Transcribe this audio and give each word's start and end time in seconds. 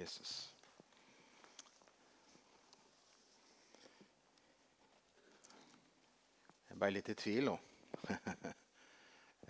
Jesus. 0.00 0.32
Jeg 6.70 6.78
ble 6.80 6.90
litt 6.94 7.12
i 7.12 7.18
tvil 7.18 7.52
nå. 7.52 7.58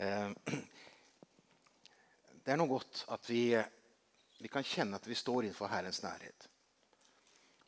Eh, 0.00 0.30
det 2.40 2.52
er 2.54 2.57
noe 2.57 2.71
godt 2.71 3.02
at 3.12 3.26
vi, 3.29 3.43
vi, 4.39 4.48
kan 4.48 4.64
kjenne 4.64 4.96
at 4.96 5.04
vi 5.04 5.18
står 5.18 5.44
innenfor 5.44 5.68
Herrens 5.68 6.00
nærhet. 6.00 6.46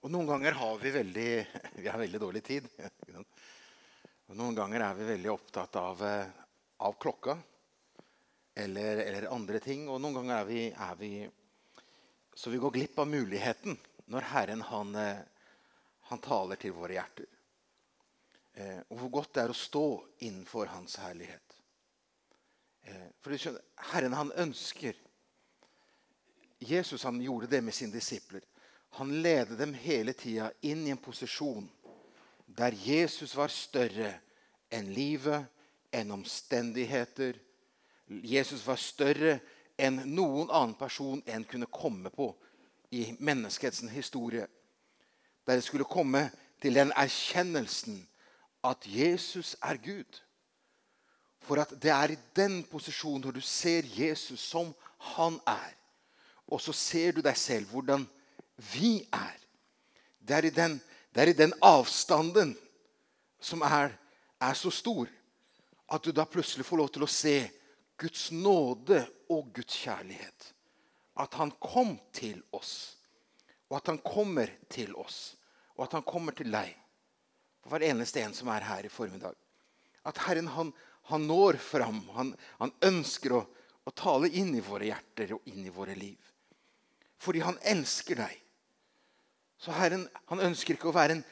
Og 0.01 0.09
noen 0.15 0.31
ganger 0.31 0.57
har 0.57 0.81
vi 0.81 0.95
veldig, 0.95 1.27
vi 1.83 1.91
har 1.91 2.01
veldig 2.01 2.23
dårlig 2.23 2.43
tid. 2.47 2.71
Og 4.33 4.39
noen 4.39 4.57
ganger 4.57 4.87
er 4.87 4.97
vi 4.97 5.11
veldig 5.11 5.31
opptatt 5.35 5.77
av, 5.77 6.01
eh, 6.09 6.33
av 6.89 6.97
klokka 7.05 7.37
eller, 8.65 9.05
eller, 9.05 9.29
andre 9.29 9.61
ting. 9.61 9.85
Og 9.93 10.01
noen 10.01 10.23
ganger 10.23 10.39
er 10.39 10.49
vi, 10.49 10.63
er 10.73 10.97
vi, 10.97 11.13
Så 12.35 12.51
vi 12.51 12.61
går 12.61 12.71
glipp 12.75 12.99
av 12.99 13.09
muligheten 13.09 13.79
når 14.13 14.29
Herren 14.33 14.63
han, 14.69 14.95
eh, 14.95 15.25
han 16.11 16.23
taler 16.25 16.57
til 16.57 16.77
våre 16.77 16.99
hjerter. 16.99 17.29
Og 18.93 18.99
hvor 19.01 19.09
godt 19.09 19.31
det 19.33 19.43
er 19.47 19.53
å 19.55 19.57
stå 19.57 19.87
innenfor 20.27 20.69
Hans 20.69 20.99
herlighet. 21.01 21.55
Eh, 22.83 23.09
for 23.23 23.39
skjønner, 23.39 23.63
Herren 23.93 24.17
han 24.17 24.33
ønsker 24.45 24.99
Jesus 26.63 27.03
han 27.07 27.21
gjorde 27.23 27.51
det 27.51 27.63
med 27.63 27.75
sine 27.75 27.95
disipler. 27.95 28.43
Han 28.99 29.15
ledet 29.23 29.59
dem 29.59 29.73
hele 29.75 30.15
tida 30.15 30.51
inn 30.63 30.85
i 30.87 30.93
en 30.95 31.01
posisjon 31.01 31.67
der 32.47 32.75
Jesus 32.77 33.33
var 33.35 33.51
større 33.51 34.13
enn 34.73 34.91
livet, 34.95 35.47
enn 35.91 36.13
omstendigheter. 36.15 37.39
Jesus 38.07 38.63
var 38.67 38.79
større 38.79 39.39
enn 39.83 39.99
noen 40.15 40.51
annen 40.51 40.77
person 40.79 41.23
en 41.27 41.45
kunne 41.49 41.67
komme 41.67 42.11
på 42.15 42.31
i 42.95 43.09
menneskets 43.19 43.83
historie. 43.91 44.47
Der 45.47 45.59
det 45.59 45.65
skulle 45.65 45.89
komme 45.89 46.31
til 46.63 46.75
den 46.75 46.93
erkjennelsen 46.97 48.03
at 48.65 48.87
Jesus 48.87 49.57
er 49.63 49.77
Gud. 49.77 50.21
For 51.43 51.59
at 51.59 51.75
det 51.83 51.91
er 51.91 52.15
i 52.15 52.19
den 52.37 52.63
posisjonen 52.71 53.25
når 53.25 53.31
du 53.31 53.41
ser 53.41 53.83
Jesus 53.99 54.41
som 54.41 54.75
han 54.99 55.41
er, 55.47 55.73
og 56.47 56.61
så 56.61 56.73
ser 56.73 57.13
du 57.13 57.23
deg 57.25 57.37
selv 57.37 57.67
hvordan 57.73 58.05
vi 58.75 59.03
er. 59.13 59.39
Det 60.21 60.37
er 60.37 60.47
i 60.47 60.55
den, 60.55 60.81
er 61.15 61.27
i 61.27 61.35
den 61.35 61.53
avstanden 61.63 62.55
som 63.41 63.63
er, 63.67 63.91
er, 64.41 64.55
så 64.55 64.71
stor, 64.71 65.09
at 65.93 66.05
du 66.05 66.13
da 66.13 66.25
plutselig 66.25 66.67
får 66.67 66.77
lov 66.77 66.93
til 66.95 67.03
å 67.03 67.11
se 67.11 67.51
Guds 68.01 68.31
nåde 68.33 69.05
og 69.31 69.53
Guds 69.55 69.77
kjærlighet. 69.85 70.53
At 71.21 71.35
han 71.35 71.53
kom 71.61 71.97
til 72.15 72.41
oss, 72.57 72.97
og 73.69 73.79
at 73.79 73.91
han 73.93 74.01
kommer 74.05 74.51
til 74.73 74.95
oss, 74.97 75.35
og 75.77 75.87
at 75.87 75.99
han 75.99 76.07
kommer 76.07 76.37
til 76.37 76.51
deg. 76.53 76.73
For 77.63 77.75
hver 77.75 77.87
eneste 77.91 78.23
en 78.23 78.35
som 78.35 78.51
er 78.53 78.65
her 78.67 78.87
i 78.87 78.93
formiddag. 78.93 79.37
At 80.09 80.19
Herren 80.27 80.49
han, 80.51 80.73
han 81.11 81.27
når 81.29 81.61
fram. 81.63 82.01
Han, 82.17 82.33
han 82.59 82.73
ønsker 82.83 83.37
å, 83.39 83.43
å, 83.87 83.93
tale 83.95 84.33
inn 84.35 84.51
i 84.57 84.65
våre 84.65 84.89
hjerter 84.89 85.37
og 85.37 85.47
inn 85.53 85.67
i 85.67 85.75
våre 85.75 85.95
liv. 85.95 86.19
Fordi 87.23 87.45
han 87.45 87.61
elsker 87.71 88.19
deg. 88.19 88.35
Så 89.63 89.75
Herren 89.77 90.09
han 90.33 90.43
ønsker 90.43 90.75
ikke 90.75 90.91
å 90.91 90.97
være 90.97 91.21
en, 91.21 91.27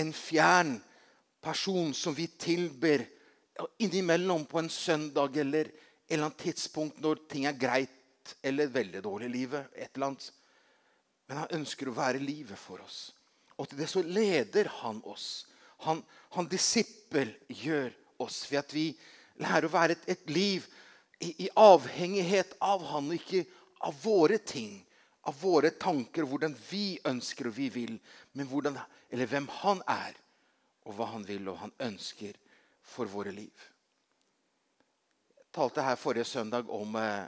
en 0.00 0.14
fjern 0.16 0.78
person 1.44 1.92
som 1.94 2.16
vi 2.16 2.26
tilber 2.40 3.04
innimellom 3.78 4.46
på 4.48 4.58
en 4.62 4.70
søndag 4.72 5.36
eller 5.40 5.68
et 5.68 5.85
eller 6.08 6.28
annet 6.28 6.42
tidspunkt 6.44 7.00
når 7.02 7.24
ting 7.30 7.46
er 7.48 7.58
greit 7.58 8.34
eller 8.46 8.70
veldig 8.72 9.02
dårlig 9.02 9.28
i 9.28 9.36
livet. 9.38 9.66
et 9.74 9.90
eller 9.94 10.06
annet. 10.06 10.32
Men 11.26 11.42
han 11.42 11.54
ønsker 11.60 11.88
å 11.88 11.96
være 11.96 12.22
livet 12.22 12.58
for 12.58 12.82
oss. 12.82 13.12
Og 13.56 13.68
til 13.68 13.78
det 13.80 13.88
så 13.90 14.02
leder 14.02 14.68
han 14.82 15.00
oss. 15.04 15.46
Han, 15.84 16.02
han 16.36 16.48
disippel 16.48 17.32
gjør 17.48 17.90
oss 18.22 18.44
ved 18.50 18.60
at 18.62 18.74
vi 18.74 18.86
lærer 19.42 19.66
å 19.66 19.72
være 19.72 19.96
et, 19.96 20.08
et 20.16 20.30
liv 20.30 20.66
i, 21.18 21.32
i, 21.46 21.48
avhengighet 21.56 22.56
av 22.64 22.84
Han, 22.92 23.10
og 23.10 23.16
ikke 23.16 23.44
av 23.88 23.96
våre 24.02 24.38
ting, 24.38 24.78
av 25.26 25.36
våre 25.40 25.72
tanker, 25.80 26.24
hvordan 26.28 26.54
vi 26.70 26.98
ønsker 27.08 27.50
og 27.50 27.56
vi 27.56 27.68
vil, 27.72 27.96
men 28.36 28.48
hvordan, 28.48 28.78
eller 29.10 29.30
hvem 29.30 29.48
Han 29.62 29.82
er, 29.90 30.16
og 30.86 30.96
hva 30.96 31.10
Han 31.14 31.26
vil 31.28 31.48
og 31.50 31.60
Han 31.64 31.74
ønsker 31.88 32.36
for 32.86 33.10
våre 33.10 33.34
liv. 33.34 33.66
Talte 35.56 35.80
her 35.80 35.96
forrige 35.96 36.24
søndag 36.24 36.70
om, 36.70 36.96
eh, 36.96 37.24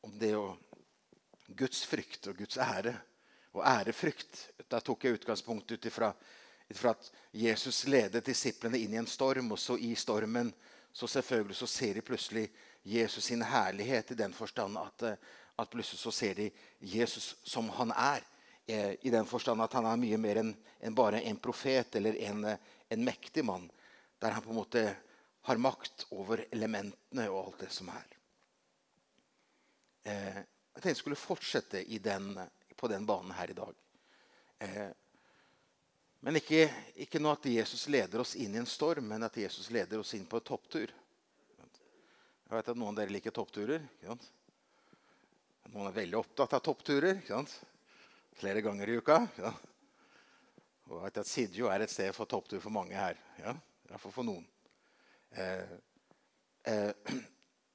om 0.00 0.18
det 0.18 0.32
å 0.34 0.56
Guds 1.46 1.84
frykt 1.84 2.26
og 2.26 2.36
Guds 2.36 2.58
ære. 2.58 2.96
Og 3.54 3.62
ærefrykt. 3.62 4.48
Da 4.68 4.80
tok 4.80 5.04
jeg 5.04 5.20
utgangspunkt 5.20 5.70
ut 5.70 5.86
ifra 5.86 6.08
fra 6.74 6.90
at 6.90 7.12
Jesus 7.30 7.84
ledet 7.86 8.24
disiplene 8.26 8.78
inn 8.78 8.94
i 8.94 8.98
en 8.98 9.06
storm, 9.06 9.52
og 9.52 9.58
så 9.58 9.78
i 9.78 9.94
stormen 9.94 10.50
så 10.92 11.06
selvfølgelig 11.06 11.56
så 11.56 11.66
ser 11.66 11.94
de 11.94 12.02
plutselig 12.02 12.50
Jesus 12.82 13.24
sin 13.24 13.42
herlighet 13.42 14.10
i 14.10 14.18
den 14.18 14.32
forstand 14.32 14.78
at, 14.78 15.02
eh, 15.02 15.16
at 15.56 15.70
plutselig 15.70 16.00
så 16.00 16.10
ser 16.10 16.34
de 16.34 16.50
Jesus 16.80 17.36
som 17.44 17.68
han 17.68 17.92
er. 17.92 18.22
Eh, 18.66 18.96
I 19.02 19.10
den 19.10 19.26
forstand 19.26 19.62
at 19.62 19.72
han 19.72 19.86
er 19.86 19.96
mye 19.96 20.18
mer 20.18 20.42
enn 20.42 20.56
en 20.80 20.94
bare 20.94 21.22
en 21.22 21.36
profet 21.36 21.94
eller 21.94 22.18
en, 22.18 22.44
en, 22.88 23.04
mektig 23.04 23.44
mann. 23.44 23.70
Der 24.18 24.30
han 24.30 24.42
på 24.42 24.50
en 24.50 24.56
måte 24.56 24.96
har 25.44 25.60
makt 25.60 26.06
over 26.16 26.46
elementene 26.50 27.26
og 27.28 27.40
alt 27.42 27.64
det 27.66 27.70
som 27.74 27.88
er. 27.92 28.12
Eh, 30.08 30.38
jeg 30.40 30.80
tenkte 30.80 30.92
jeg 30.94 31.00
skulle 31.02 31.20
fortsette 31.20 31.82
den, 32.00 32.30
på 32.76 32.88
den 32.88 33.04
banen 33.06 33.34
her 33.36 33.52
i 33.52 33.56
dag. 33.56 33.74
Eh, 34.64 34.88
men 36.24 36.40
ikke, 36.40 36.64
ikke 37.04 37.20
nå 37.20 37.34
at 37.36 37.44
Jesus 37.52 37.84
leder 37.92 38.22
oss 38.24 38.32
inn 38.40 38.56
i 38.56 38.62
en 38.62 38.68
storm, 38.68 39.04
men 39.10 39.26
at 39.26 39.36
Jesus 39.36 39.68
leder 39.74 40.00
oss 40.00 40.14
inn 40.16 40.24
på 40.24 40.40
en 40.40 40.48
topptur. 40.48 40.94
Jeg 42.44 42.56
vet 42.56 42.72
at 42.72 42.80
Noen 42.80 42.94
av 42.94 43.02
dere 43.02 43.12
liker 43.12 43.36
toppturer. 43.36 43.84
Noen 44.08 45.90
er 45.90 45.98
veldig 46.00 46.20
opptatt 46.22 46.56
av 46.56 46.64
toppturer. 46.64 47.20
Flere 48.40 48.64
ganger 48.64 48.88
i 48.88 48.96
uka. 48.96 49.20
Og 50.88 50.96
jeg 50.96 51.04
vet 51.04 51.20
at 51.20 51.28
Sidjo 51.28 51.68
er 51.68 51.84
et 51.84 51.92
sted 51.92 52.12
for 52.16 52.28
topptur 52.28 52.64
for 52.64 52.72
mange 52.72 52.96
her. 52.96 53.20
Ja, 53.44 53.52
Iallfall 53.90 54.16
for 54.16 54.32
noen. 54.32 54.48
Eh, 55.36 55.62
eh, 56.62 56.90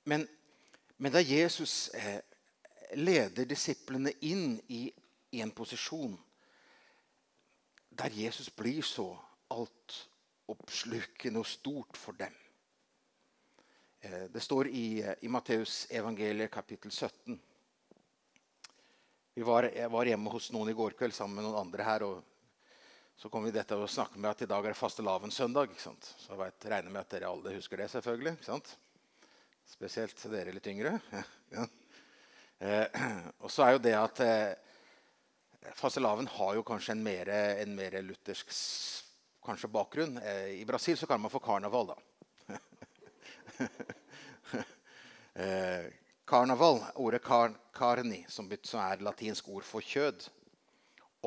men, 0.03 0.27
men, 0.97 1.11
da 1.11 1.19
Jesus 1.19 1.89
eh, 1.89 2.21
leder 2.95 3.45
disiplene 3.45 4.13
inn 4.23 4.53
i, 4.67 4.85
i 5.35 5.41
en 5.43 5.51
posisjon 5.51 6.15
der 7.99 8.15
Jesus 8.15 8.47
blir 8.55 8.79
så 8.87 9.09
altoppslukende 9.51 11.41
og 11.43 11.49
stort 11.51 11.99
for 11.99 12.15
dem. 12.15 12.35
Det 13.99 14.39
står 14.39 14.69
i, 14.71 15.03
i 15.03 15.27
Matteus 15.27 15.81
evangeliet 15.91 16.53
kapittel 16.53 16.91
17. 16.91 17.35
Vi 19.35 19.43
var, 19.43 19.67
jeg 19.75 19.91
var 19.91 20.07
hjemme 20.07 20.31
hos 20.31 20.47
noen 20.55 20.71
i 20.71 20.77
går 20.77 20.95
kveld 20.95 21.11
sammen 21.17 21.41
med 21.41 21.49
noen 21.49 21.59
andre 21.59 21.83
her. 21.83 22.05
og 22.07 22.38
Så 23.19 23.27
kommer 23.27 23.49
vi 23.51 23.57
dette 23.57 23.75
og 23.75 23.89
snakke 23.91 24.15
med 24.15 24.29
at 24.31 24.45
i 24.45 24.47
dag 24.47 24.63
er 24.63 24.71
det 24.71 24.79
fastelavnssøndag. 24.79 25.73
Så 25.75 25.91
jeg 26.39 26.53
regner 26.71 26.87
med 26.87 27.01
at 27.01 27.09
dere 27.11 27.27
alle 27.27 27.51
husker 27.57 27.81
det. 27.81 27.89
selvfølgelig. 27.91 28.37
Spesielt 29.67 30.23
dere 30.31 30.55
litt 30.55 30.69
yngre. 30.71 30.93
Ja. 31.49 31.65
Eh, 32.59 33.03
og 33.39 33.51
så 33.51 33.63
er 33.65 33.71
jo 33.73 33.81
det 33.81 33.93
at 33.95 34.19
eh, 34.21 35.71
Fastelavn 35.79 36.27
har 36.27 36.57
jo 36.57 36.63
kanskje 36.67 36.91
en 36.93 37.03
mer, 37.03 37.31
en 37.63 37.71
mer 37.75 37.95
luthersk 38.03 38.51
kanskje 39.43 39.71
bakgrunn. 39.71 40.19
Eh, 40.19 40.59
I 40.61 40.65
Brasil 40.67 40.97
så 40.99 41.07
kaller 41.07 41.23
man 41.25 41.33
for 41.33 41.43
karneval, 41.43 41.91
da. 41.91 42.59
eh, 45.43 45.91
karneval, 46.27 46.83
ordet 46.95 47.23
car, 47.25 47.55
carni, 47.75 48.25
som, 48.31 48.47
som, 48.61 48.83
er 48.83 49.03
latinsk 49.03 49.49
ord 49.49 49.67
for 49.67 49.83
kjød, 49.83 50.29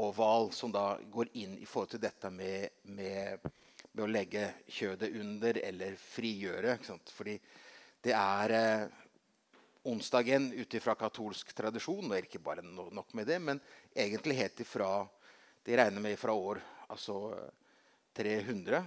og 0.01 0.15
val, 0.17 0.51
som 0.53 0.73
da 0.73 0.97
går 1.13 1.33
inn 1.41 1.59
i 1.59 1.67
forhold 1.69 1.93
til 1.95 2.03
dette 2.03 2.31
med, 2.33 2.69
med, 2.83 3.45
med 3.93 4.05
å 4.05 4.09
legge 4.09 4.47
kjødet 4.73 5.13
under 5.21 5.59
eller 5.61 5.97
frigjøre. 6.01 6.79
Fordi 7.13 7.37
det 8.03 8.15
er 8.17 8.55
eh, 8.57 8.87
onsdagen 9.93 10.49
ut 10.57 10.79
ifra 10.79 10.97
katolsk 10.97 11.53
tradisjon. 11.57 12.09
Og 12.09 12.17
ikke 12.23 12.41
bare 12.43 12.65
nok 12.65 13.13
med 13.19 13.29
det, 13.29 13.39
men 13.43 13.61
egentlig 13.93 14.41
helt 14.41 14.65
ifra 14.65 14.95
De 15.63 15.77
regner 15.79 16.03
med 16.03 16.19
fra 16.19 16.33
år 16.35 16.59
altså 16.91 17.37
300 18.19 18.81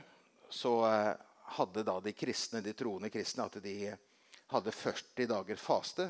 så 0.50 0.74
eh, 0.90 1.14
hadde 1.56 1.84
da 1.84 2.00
de 2.04 2.12
kristne, 2.12 2.62
de 2.62 2.74
troende 2.74 3.10
kristne 3.10 3.46
at 3.46 3.58
de 3.64 3.94
hadde 4.52 4.74
40 4.76 5.30
dager 5.30 5.62
faste 5.62 6.10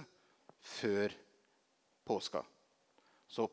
før 0.61 1.13
påska. 2.05 2.41
Så 3.27 3.47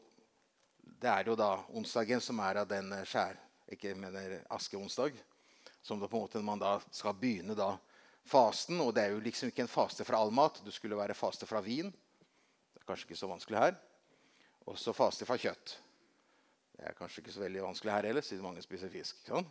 det 1.02 1.10
er 1.10 1.26
jo 1.26 1.34
da 1.34 1.56
onsdagen 1.74 2.20
som 2.22 2.38
er 2.44 2.62
av 2.62 2.68
den 2.70 2.92
skjær... 3.08 3.38
Ikke 3.72 3.94
mener 3.96 4.42
askeonsdag. 4.52 5.14
Som 5.80 6.00
da 6.00 6.08
på 6.10 6.18
en 6.18 6.26
måte 6.26 6.42
man 6.44 6.60
da 6.60 6.74
skal 6.92 7.16
begynne 7.16 7.54
da 7.56 7.70
fasten. 8.28 8.76
Og 8.84 8.92
det 8.94 9.06
er 9.06 9.14
jo 9.14 9.22
liksom 9.24 9.48
ikke 9.48 9.64
en 9.64 9.70
faste 9.70 10.04
fra 10.04 10.20
all 10.20 10.30
mat. 10.34 10.60
Det 10.60 10.74
skulle 10.76 10.98
være 10.98 11.16
faste 11.16 11.48
fra 11.48 11.62
vin. 11.64 11.88
Det 11.88 12.82
er 12.82 12.86
kanskje 12.86 13.08
ikke 13.08 13.18
så 13.22 13.30
vanskelig 13.30 13.62
her. 13.62 13.78
Og 14.68 14.76
så 14.78 14.92
faste 14.94 15.26
fra 15.26 15.38
kjøtt. 15.40 15.74
Det 16.76 16.84
er 16.90 16.98
kanskje 16.98 17.22
ikke 17.22 17.34
så 17.34 17.42
veldig 17.42 17.64
vanskelig 17.64 17.94
her 17.94 18.08
heller, 18.10 18.26
siden 18.26 18.44
mange 18.44 18.62
spiser 18.62 18.92
fisk. 18.92 19.18
Sånn. 19.26 19.48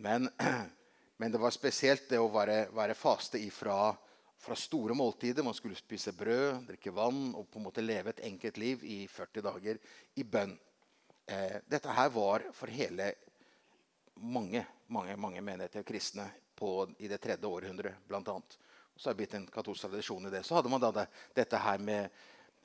Men, 0.00 0.30
men, 1.20 1.34
det 1.34 1.42
var 1.42 1.54
spesielt 1.54 2.08
det 2.10 2.18
å 2.22 2.30
være, 2.32 2.64
være 2.74 2.96
faste 2.98 3.38
ifra 3.42 3.92
fra 4.38 4.56
store 4.56 4.94
måltider. 4.94 5.44
Man 5.44 5.56
skulle 5.56 5.78
spise 5.78 6.14
brød, 6.16 6.64
drikke 6.70 6.94
vann 6.94 7.34
og 7.34 7.48
på 7.50 7.60
en 7.60 7.68
måte 7.68 7.84
leve 7.84 8.14
et 8.14 8.24
enkelt 8.30 8.58
liv 8.58 8.84
i 8.84 8.98
40 9.10 9.46
dager 9.50 9.78
i 10.16 10.24
bønn. 10.24 10.56
Eh, 11.26 11.60
dette 11.68 11.92
her 11.92 12.10
var 12.14 12.46
for 12.56 12.70
hele 12.72 13.12
mange 14.18 14.64
mange, 14.88 15.16
mange 15.16 15.40
menigheter 15.40 15.82
kristne 15.82 16.28
på, 16.56 16.88
i 16.98 17.08
det 17.08 17.20
tredje 17.20 17.46
århundret, 17.46 17.94
annet. 18.10 18.58
Så 18.96 19.08
har 19.08 19.14
det 19.14 19.20
blitt 19.20 19.34
en 19.34 19.46
katolsk 19.46 19.84
tradisjon 19.84 20.26
i 20.26 20.32
det. 20.32 20.42
Så 20.46 20.56
hadde 20.56 20.70
man 20.72 20.82
da 20.82 20.90
det, 20.94 21.06
dette 21.36 21.60
her 21.60 21.78
med, 21.78 22.08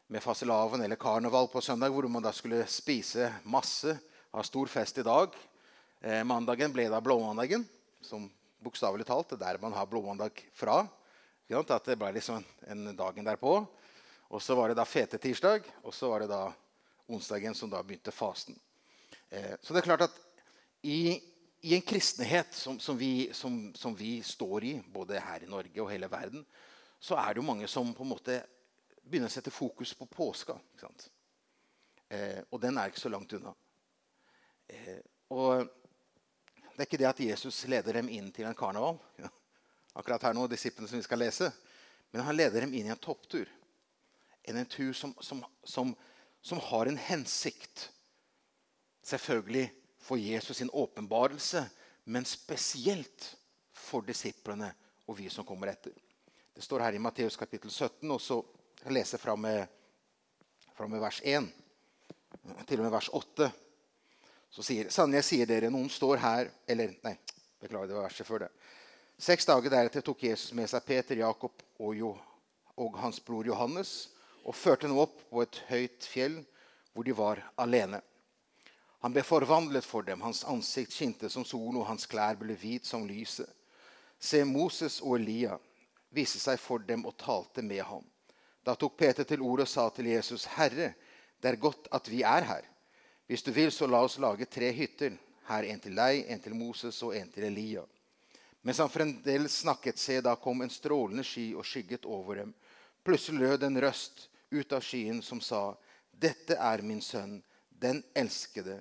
med 0.07 0.23
fastelavn 0.23 0.81
eller 0.81 0.97
karneval 0.99 1.49
på 1.51 1.61
søndag, 1.61 1.93
hvor 1.93 2.07
man 2.09 2.23
da 2.23 2.31
skulle 2.33 2.63
spise 2.67 3.29
masse, 3.43 3.97
ha 4.33 4.43
stor 4.43 4.71
fest 4.71 4.97
i 4.97 5.05
dag. 5.05 5.35
Eh, 6.01 6.23
mandagen 6.25 6.73
ble 6.73 6.87
da 6.89 7.01
blåmandagen, 7.03 7.67
som 8.01 8.25
bokstavelig 8.63 9.05
talt 9.05 9.35
er 9.35 9.43
der 9.43 9.61
man 9.61 9.75
har 9.75 9.89
blåmandag 9.91 10.41
fra. 10.55 10.81
At 11.51 11.85
det 11.85 11.97
ble 11.99 12.13
liksom 12.15 12.39
en, 12.39 12.87
en 12.87 12.95
dagen 12.95 13.25
derpå. 13.25 13.57
Og 14.33 14.41
så 14.41 14.55
var 14.55 14.71
det 14.71 14.77
da 14.79 14.85
fete 14.87 15.19
tirsdag, 15.21 15.67
og 15.83 15.93
så 15.93 16.09
var 16.09 16.23
det 16.23 16.31
da 16.31 16.47
onsdagen 17.11 17.55
som 17.55 17.69
da 17.69 17.83
begynte 17.83 18.11
fasten. 18.11 18.55
Eh, 19.29 19.53
så 19.61 19.73
det 19.73 19.83
er 19.83 19.89
klart 19.89 20.05
at 20.07 20.15
i, 20.81 21.19
i 21.61 21.75
en 21.75 21.85
kristenhet 21.85 22.53
som, 22.53 22.79
som, 22.79 22.97
vi, 22.97 23.29
som, 23.33 23.73
som, 23.75 23.95
vi, 23.95 24.21
står 24.23 24.63
i, 24.63 24.73
både 24.93 25.21
her 25.21 25.43
i 25.43 25.51
Norge 25.51 25.83
og 25.83 25.91
hele 25.91 26.09
verden, 26.09 26.45
så 26.99 27.19
er 27.19 27.33
det 27.33 27.43
jo 27.43 27.47
mange 27.51 27.67
som 27.67 27.93
på 27.93 28.07
en 28.07 28.13
måte 28.15 28.39
begynner 29.03 29.29
å 29.29 29.35
sette 29.35 29.51
fokus 29.51 29.93
på 29.99 30.07
påska. 30.07 30.55
Eh, 32.09 32.41
og 32.49 32.59
den 32.63 32.79
er 32.79 32.89
ikke 32.89 33.03
så 33.03 33.11
langt 33.11 33.35
unna. 33.35 33.53
Eh, 34.71 34.99
og 35.35 35.67
det 36.73 36.79
er 36.79 36.87
ikke 36.87 37.01
det 37.03 37.11
at 37.11 37.23
Jesus 37.27 37.65
leder 37.69 37.99
dem 37.99 38.09
inn 38.09 38.31
til 38.33 38.47
en 38.49 38.57
karneval. 38.57 38.97
Akkurat 39.93 40.23
her 40.23 40.33
nå, 40.33 40.47
disiplene 40.49 40.89
som 40.89 40.97
vi 40.97 41.05
skal 41.05 41.21
lese. 41.21 41.51
Men 42.11 42.25
han 42.27 42.37
leder 42.37 42.61
dem 42.61 42.73
inn 42.73 42.89
i 42.89 42.93
en 42.93 43.01
topptur. 43.01 43.49
En, 44.43 44.57
en 44.57 44.65
tur 44.65 44.93
som, 44.93 45.13
som, 45.21 45.43
som, 45.63 45.95
som, 46.41 46.59
har 46.59 46.89
en 46.89 46.97
hensikt. 46.97 47.89
Selvfølgelig 49.03 49.69
for 50.03 50.19
Jesus 50.19 50.57
sin 50.57 50.69
åpenbarelse, 50.69 51.65
men 52.03 52.25
spesielt 52.25 53.35
for 53.73 54.03
disiplene 54.05 54.73
og 55.07 55.17
vi 55.17 55.29
som 55.31 55.45
kommer 55.47 55.71
etter. 55.71 55.95
Det 56.53 56.61
står 56.61 56.85
her 56.85 56.93
i 56.93 57.01
Matteus 57.01 57.37
kapittel 57.39 57.71
17, 57.71 58.11
og 58.11 58.21
så 58.21 58.41
jeg 58.83 58.93
leser 58.93 59.21
fra 59.21 59.35
med, 59.39 59.65
fra 60.75 60.87
med 60.91 61.01
vers 61.01 61.21
1 61.23 61.47
til 62.67 62.81
og 62.81 62.85
med 62.85 62.93
vers 62.93 63.09
8. 63.13 63.49
Så 64.53 64.65
sier, 64.65 64.89
sannelig 64.93 65.23
jeg 65.23 65.29
sier 65.29 65.49
dere, 65.49 65.71
noen 65.73 65.89
står 65.89 66.19
her 66.21 66.49
Eller 66.69 66.93
nei, 67.05 67.15
beklager, 67.61 67.89
det 67.89 67.95
var 67.97 68.05
verset 68.05 68.27
før 68.27 68.45
det. 68.45 68.51
Seks 69.23 69.45
dager 69.47 69.71
deretter 69.71 70.03
tok 70.03 70.23
Jesus 70.25 70.51
med 70.51 70.67
seg 70.67 70.83
Peter, 70.83 71.15
Jakob 71.15 71.61
og, 71.79 71.93
jo, 71.95 72.09
og 72.75 72.97
hans 72.99 73.21
bror 73.23 73.47
Johannes 73.47 74.09
og 74.43 74.57
førte 74.57 74.89
dem 74.89 74.97
opp 74.99 75.21
på 75.29 75.39
et 75.45 75.59
høyt 75.69 76.07
fjell 76.11 76.41
hvor 76.91 77.07
de 77.07 77.15
var 77.15 77.39
alene. 77.63 78.01
Han 79.05 79.15
ble 79.15 79.23
forvandlet 79.23 79.87
for 79.87 80.03
dem. 80.03 80.19
Hans 80.27 80.43
ansikt 80.43 80.91
skinte 80.91 81.31
som 81.31 81.47
solen, 81.47 81.79
og 81.79 81.87
hans 81.87 82.03
klær 82.11 82.35
ble 82.41 82.57
hvit 82.59 82.87
som 82.89 83.07
lyset. 83.07 83.47
Se, 84.19 84.43
Moses 84.43 84.99
og 84.99 85.15
Elia 85.21 85.55
viste 86.11 86.43
seg 86.43 86.59
for 86.59 86.83
dem 86.83 87.07
og 87.07 87.15
talte 87.23 87.63
med 87.63 87.79
ham. 87.87 88.03
Da 88.67 88.75
tok 88.75 88.99
Peter 88.99 89.23
til 89.27 89.43
ordet 89.43 89.69
og 89.69 89.71
sa 89.71 89.89
til 89.95 90.11
Jesus, 90.11 90.49
'Herre, 90.51 90.93
det 91.39 91.51
er 91.51 91.63
godt 91.63 91.87
at 91.91 92.11
vi 92.11 92.23
er 92.27 92.43
her.' 92.43 92.67
'Hvis 93.27 93.43
du 93.43 93.51
vil, 93.51 93.71
så 93.71 93.87
la 93.87 94.03
oss 94.03 94.19
lage 94.19 94.45
tre 94.45 94.71
hytter. 94.71 95.15
Her 95.47 95.63
en 95.63 95.79
til 95.79 95.95
deg, 95.95 96.25
en 96.27 96.39
til 96.39 96.55
Moses 96.55 97.03
og 97.03 97.15
en 97.15 97.31
til 97.31 97.43
Elia.' 97.43 97.87
Mens 98.65 98.77
han 98.79 98.89
fremdeles 98.89 99.57
snakket, 99.57 99.97
se, 99.97 100.21
da 100.21 100.35
kom 100.35 100.61
en 100.61 100.69
strålende 100.69 101.23
sky 101.27 101.49
og 101.53 101.65
skygget 101.67 102.05
over 102.07 102.35
dem. 102.39 102.53
Plutselig 103.03 103.39
lød 103.39 103.63
en 103.67 103.79
røst 103.83 104.29
ut 104.55 104.71
av 104.71 104.79
skyen 104.79 105.19
som 105.21 105.41
sa, 105.43 105.75
'Dette 106.11 106.55
er 106.55 106.81
min 106.81 107.01
sønn, 107.01 107.41
den 107.69 108.03
elskede. 108.15 108.77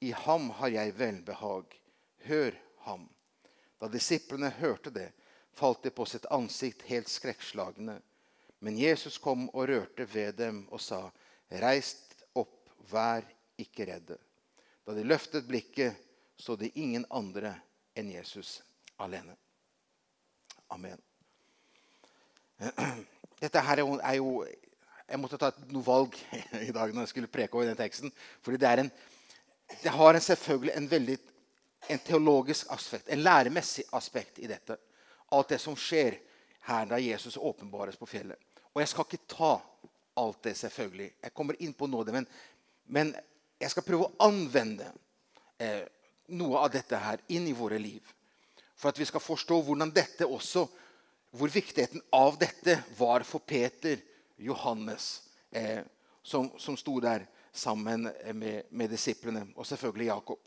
I 0.00 0.14
ham 0.16 0.48
har 0.50 0.72
jeg 0.72 0.94
velbehag. 0.96 1.64
Hør 2.24 2.56
ham.' 2.86 3.10
Da 3.78 3.90
disiplene 3.92 4.48
hørte 4.56 4.90
det, 4.90 5.10
falt 5.52 5.82
de 5.82 5.90
på 5.90 6.06
sitt 6.08 6.24
ansikt 6.32 6.86
helt 6.88 7.08
skrekkslagne. 7.12 8.00
Men 8.58 8.78
Jesus 8.78 9.18
kom 9.18 9.50
og 9.50 9.68
rørte 9.68 10.06
ved 10.14 10.40
dem 10.40 10.62
og 10.70 10.80
sa, 10.80 11.10
'Reis 11.50 11.92
opp, 12.32 12.70
vær 12.88 13.20
ikke 13.58 13.84
redde.' 13.84 14.16
Da 14.86 14.94
de 14.94 15.04
løftet 15.04 15.44
blikket, 15.44 15.92
så 16.36 16.56
de 16.56 16.72
ingen 16.72 17.04
andre 17.10 17.52
enn 17.92 18.08
Jesus 18.10 18.62
alene. 18.96 19.36
Amen. 20.68 21.00
Dette 23.42 23.60
her 23.60 23.82
er 23.82 24.14
jo 24.16 24.46
Jeg 25.06 25.20
måtte 25.22 25.38
ta 25.38 25.52
noe 25.70 25.84
valg 25.86 26.16
i 26.68 26.72
dag 26.74 26.90
når 26.90 27.04
jeg 27.04 27.12
skulle 27.12 27.30
preke 27.30 27.54
over 27.54 27.68
den 27.68 27.78
teksten. 27.78 28.12
fordi 28.42 28.58
det, 28.58 28.72
en, 28.78 28.90
det 29.82 29.92
har 29.94 30.14
en 30.14 30.20
selvfølgelig 30.20 30.72
en 30.74 30.90
veldig 30.90 31.18
en 31.88 31.98
teologisk 31.98 32.72
aspekt, 32.74 33.08
en 33.08 33.22
læremessig 33.22 33.84
aspekt 33.92 34.38
i 34.38 34.48
dette. 34.50 34.76
Alt 35.30 35.48
det 35.54 35.60
som 35.62 35.76
skjer 35.78 36.18
her 36.66 36.88
da 36.90 36.98
Jesus 36.98 37.36
åpenbares 37.36 37.96
på 37.96 38.08
fjellet. 38.10 38.38
Og 38.74 38.82
jeg 38.82 38.90
skal 38.90 39.06
ikke 39.06 39.30
ta 39.30 39.52
alt 40.16 40.42
det, 40.42 40.56
selvfølgelig. 40.58 41.10
Jeg 41.22 41.34
kommer 41.34 41.62
inn 41.62 41.74
på 41.76 41.86
noe 41.86 42.02
av 42.02 42.08
det, 42.08 42.16
men, 42.16 42.26
men 42.86 43.14
jeg 43.60 43.70
skal 43.70 43.86
prøve 43.86 44.08
å 44.08 44.26
anvende 44.26 44.88
eh, 45.62 45.84
noe 46.34 46.64
av 46.64 46.72
dette 46.74 46.98
her 46.98 47.22
inn 47.30 47.46
i 47.46 47.54
våre 47.56 47.78
liv 47.78 48.15
for 48.76 48.92
at 48.92 48.98
vi 49.00 49.06
skal 49.08 49.24
forstå 49.24 49.60
hvordan 49.64 49.92
dette 49.94 50.28
også, 50.28 50.66
hvor 51.36 51.52
viktigheten 51.52 52.02
av 52.14 52.36
dette 52.40 52.78
var 52.98 53.24
for 53.28 53.44
Peter, 53.44 53.98
Johannes, 54.36 55.22
eh, 55.50 55.80
som, 56.22 56.50
som 56.60 56.76
sto 56.76 56.98
der 57.00 57.26
sammen 57.56 58.08
med, 58.32 58.68
med, 58.68 58.90
disiplene, 58.90 59.46
og 59.56 59.66
selvfølgelig 59.66 60.10
Jakob. 60.10 60.38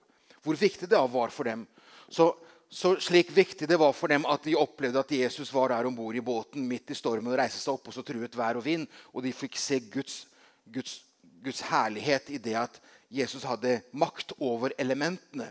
Hvor 0.44 0.56
viktig 0.56 0.90
det 0.90 1.02
var 1.12 1.34
for 1.34 1.50
dem. 1.50 1.66
Så, 2.10 2.30
så, 2.70 2.94
slik 3.02 3.32
viktig 3.36 3.68
det 3.70 3.80
var 3.80 3.94
for 3.98 4.12
dem 4.12 4.26
at 4.30 4.46
de 4.46 4.56
opplevde 4.58 5.02
at 5.02 5.12
Jesus 5.12 5.54
var 5.54 5.74
der 5.74 5.90
om 5.90 5.96
bord 5.96 6.16
i 6.16 6.24
båten 6.24 6.68
midt 6.70 6.94
i 6.94 6.98
stormen 6.98 7.32
og 7.34 7.40
reiste 7.42 7.62
seg 7.62 7.74
opp, 7.74 7.90
og 7.90 7.96
så 7.96 8.06
truet 8.06 8.38
vær 8.38 8.62
og 8.62 8.66
vind. 8.66 8.86
Og 9.14 9.26
de 9.26 9.34
fikk 9.34 9.58
se 9.60 9.82
Guds, 9.90 10.22
Guds, 10.70 11.00
Guds 11.44 11.64
herlighet 11.70 12.30
i 12.30 12.42
det 12.42 12.56
at 12.62 12.82
Jesus 13.10 13.44
hadde 13.44 13.80
makt 13.92 14.36
over 14.38 14.74
elementene. 14.78 15.50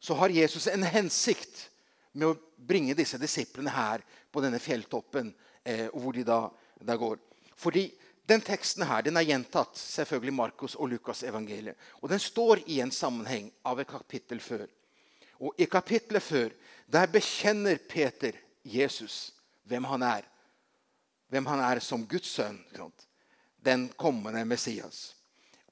Så 0.00 0.16
har 0.16 0.32
Jesus 0.32 0.66
en 0.70 0.86
hensikt 0.88 1.66
med 2.12 2.28
å 2.28 2.36
bringe 2.56 2.96
disse 2.98 3.18
disiplene 3.20 3.72
her 3.72 4.04
på 4.32 4.42
denne 4.44 4.60
fjelltoppen, 4.62 5.32
eh, 5.64 5.88
hvor 5.92 6.16
de 6.16 6.24
da, 6.26 6.40
da, 6.80 6.96
går. 6.96 7.18
Fordi 7.56 7.88
den 8.28 8.42
teksten 8.44 8.86
her, 8.88 9.02
den 9.02 9.16
er 9.16 9.26
gjentatt 9.26 9.76
selvfølgelig 9.78 10.34
Markus 10.36 10.76
og 10.76 10.90
Lukas 10.92 11.22
evangeliet. 11.24 11.76
Og 12.02 12.10
den 12.12 12.20
står 12.20 12.62
i 12.66 12.80
en 12.84 12.92
sammenheng 12.92 13.50
av 13.64 13.80
et 13.80 13.88
kapittel 13.88 14.40
før. 14.40 14.66
Og 15.38 15.54
i 15.60 15.68
kapittelet 15.70 16.22
før 16.22 16.50
der 16.90 17.10
bekjenner 17.12 17.78
Peter 17.88 18.36
Jesus 18.64 19.30
hvem 19.68 19.86
han 19.88 20.02
er. 20.02 20.26
Hvem 21.28 21.46
han 21.46 21.62
er 21.62 21.80
som 21.84 22.06
Guds 22.08 22.34
sønn. 22.38 22.58
Den 23.64 23.88
kommende 23.96 24.44
Messias. 24.48 25.14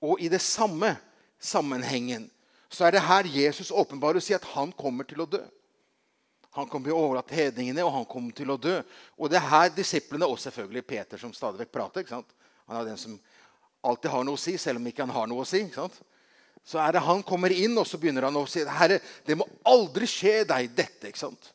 Og 0.00 0.20
i 0.20 0.28
det 0.28 0.42
samme 0.44 0.94
sammenhengen 1.40 2.30
så 2.68 2.86
er 2.86 2.96
det 2.96 3.06
her 3.06 3.28
Jesus 3.30 3.70
åpenbarer 3.70 4.18
og 4.18 4.24
sier 4.24 4.40
at 4.40 4.50
han 4.56 4.72
kommer 4.76 5.06
til 5.08 5.22
å 5.22 5.28
dø. 5.30 5.42
Han 6.56 6.68
kom 6.72 6.84
til 6.84 6.96
å 6.96 7.04
overlate 7.04 7.36
hedningene, 7.36 7.84
og 7.84 7.92
han 7.98 8.06
kom 8.08 8.28
til 8.34 8.50
å 8.52 8.58
dø. 8.60 8.78
Og 9.20 9.30
det 9.30 9.38
er 9.40 9.48
her 9.50 9.72
disiplene, 9.76 10.28
og 10.28 10.40
selvfølgelig 10.40 10.86
Peter, 10.88 11.20
som 11.20 11.34
stadig 11.36 11.64
vekk 11.64 11.72
prater 11.74 12.04
ikke 12.04 12.14
sant? 12.16 12.36
Han 12.66 12.80
er 12.80 12.86
den 12.88 13.00
som 13.00 13.16
alltid 13.86 14.10
har 14.10 14.24
noe 14.26 14.38
å 14.38 14.40
si, 14.40 14.56
selv 14.58 14.80
om 14.80 14.88
ikke 14.88 15.04
han 15.04 15.14
har 15.14 15.28
noe 15.30 15.44
å 15.44 15.48
si. 15.48 15.60
ikke 15.66 15.84
sant? 15.84 15.98
Så 16.66 16.80
er 16.82 16.96
det 16.96 17.04
han 17.06 17.22
kommer 17.22 17.52
inn, 17.54 17.76
og 17.78 17.86
så 17.86 18.00
begynner 18.00 18.26
han 18.26 18.38
å 18.40 18.46
si 18.50 18.64
Herre, 18.66 18.98
det 19.26 19.36
må 19.38 19.46
aldri 19.68 20.08
skje 20.10 20.40
deg 20.48 20.72
dette. 20.74 21.12
ikke 21.12 21.22
sant? 21.22 21.52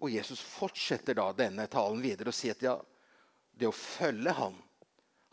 Og 0.00 0.10
Jesus 0.12 0.40
fortsetter 0.40 1.16
da 1.18 1.30
denne 1.36 1.66
talen 1.72 2.00
videre 2.04 2.32
og 2.32 2.36
sier 2.36 2.56
at 2.56 2.64
ja, 2.64 2.78
det 3.54 3.68
å 3.68 3.74
følge 3.76 4.32
han 4.34 4.56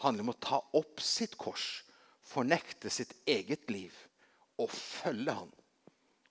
handler 0.04 0.26
om 0.26 0.34
å 0.34 0.42
ta 0.42 0.60
opp 0.78 1.02
sitt 1.04 1.38
kors, 1.40 1.84
fornekte 2.26 2.90
sitt 2.94 3.14
eget 3.30 3.70
liv 3.72 3.96
og 4.62 4.70
følge 4.74 5.36
han. 5.36 5.50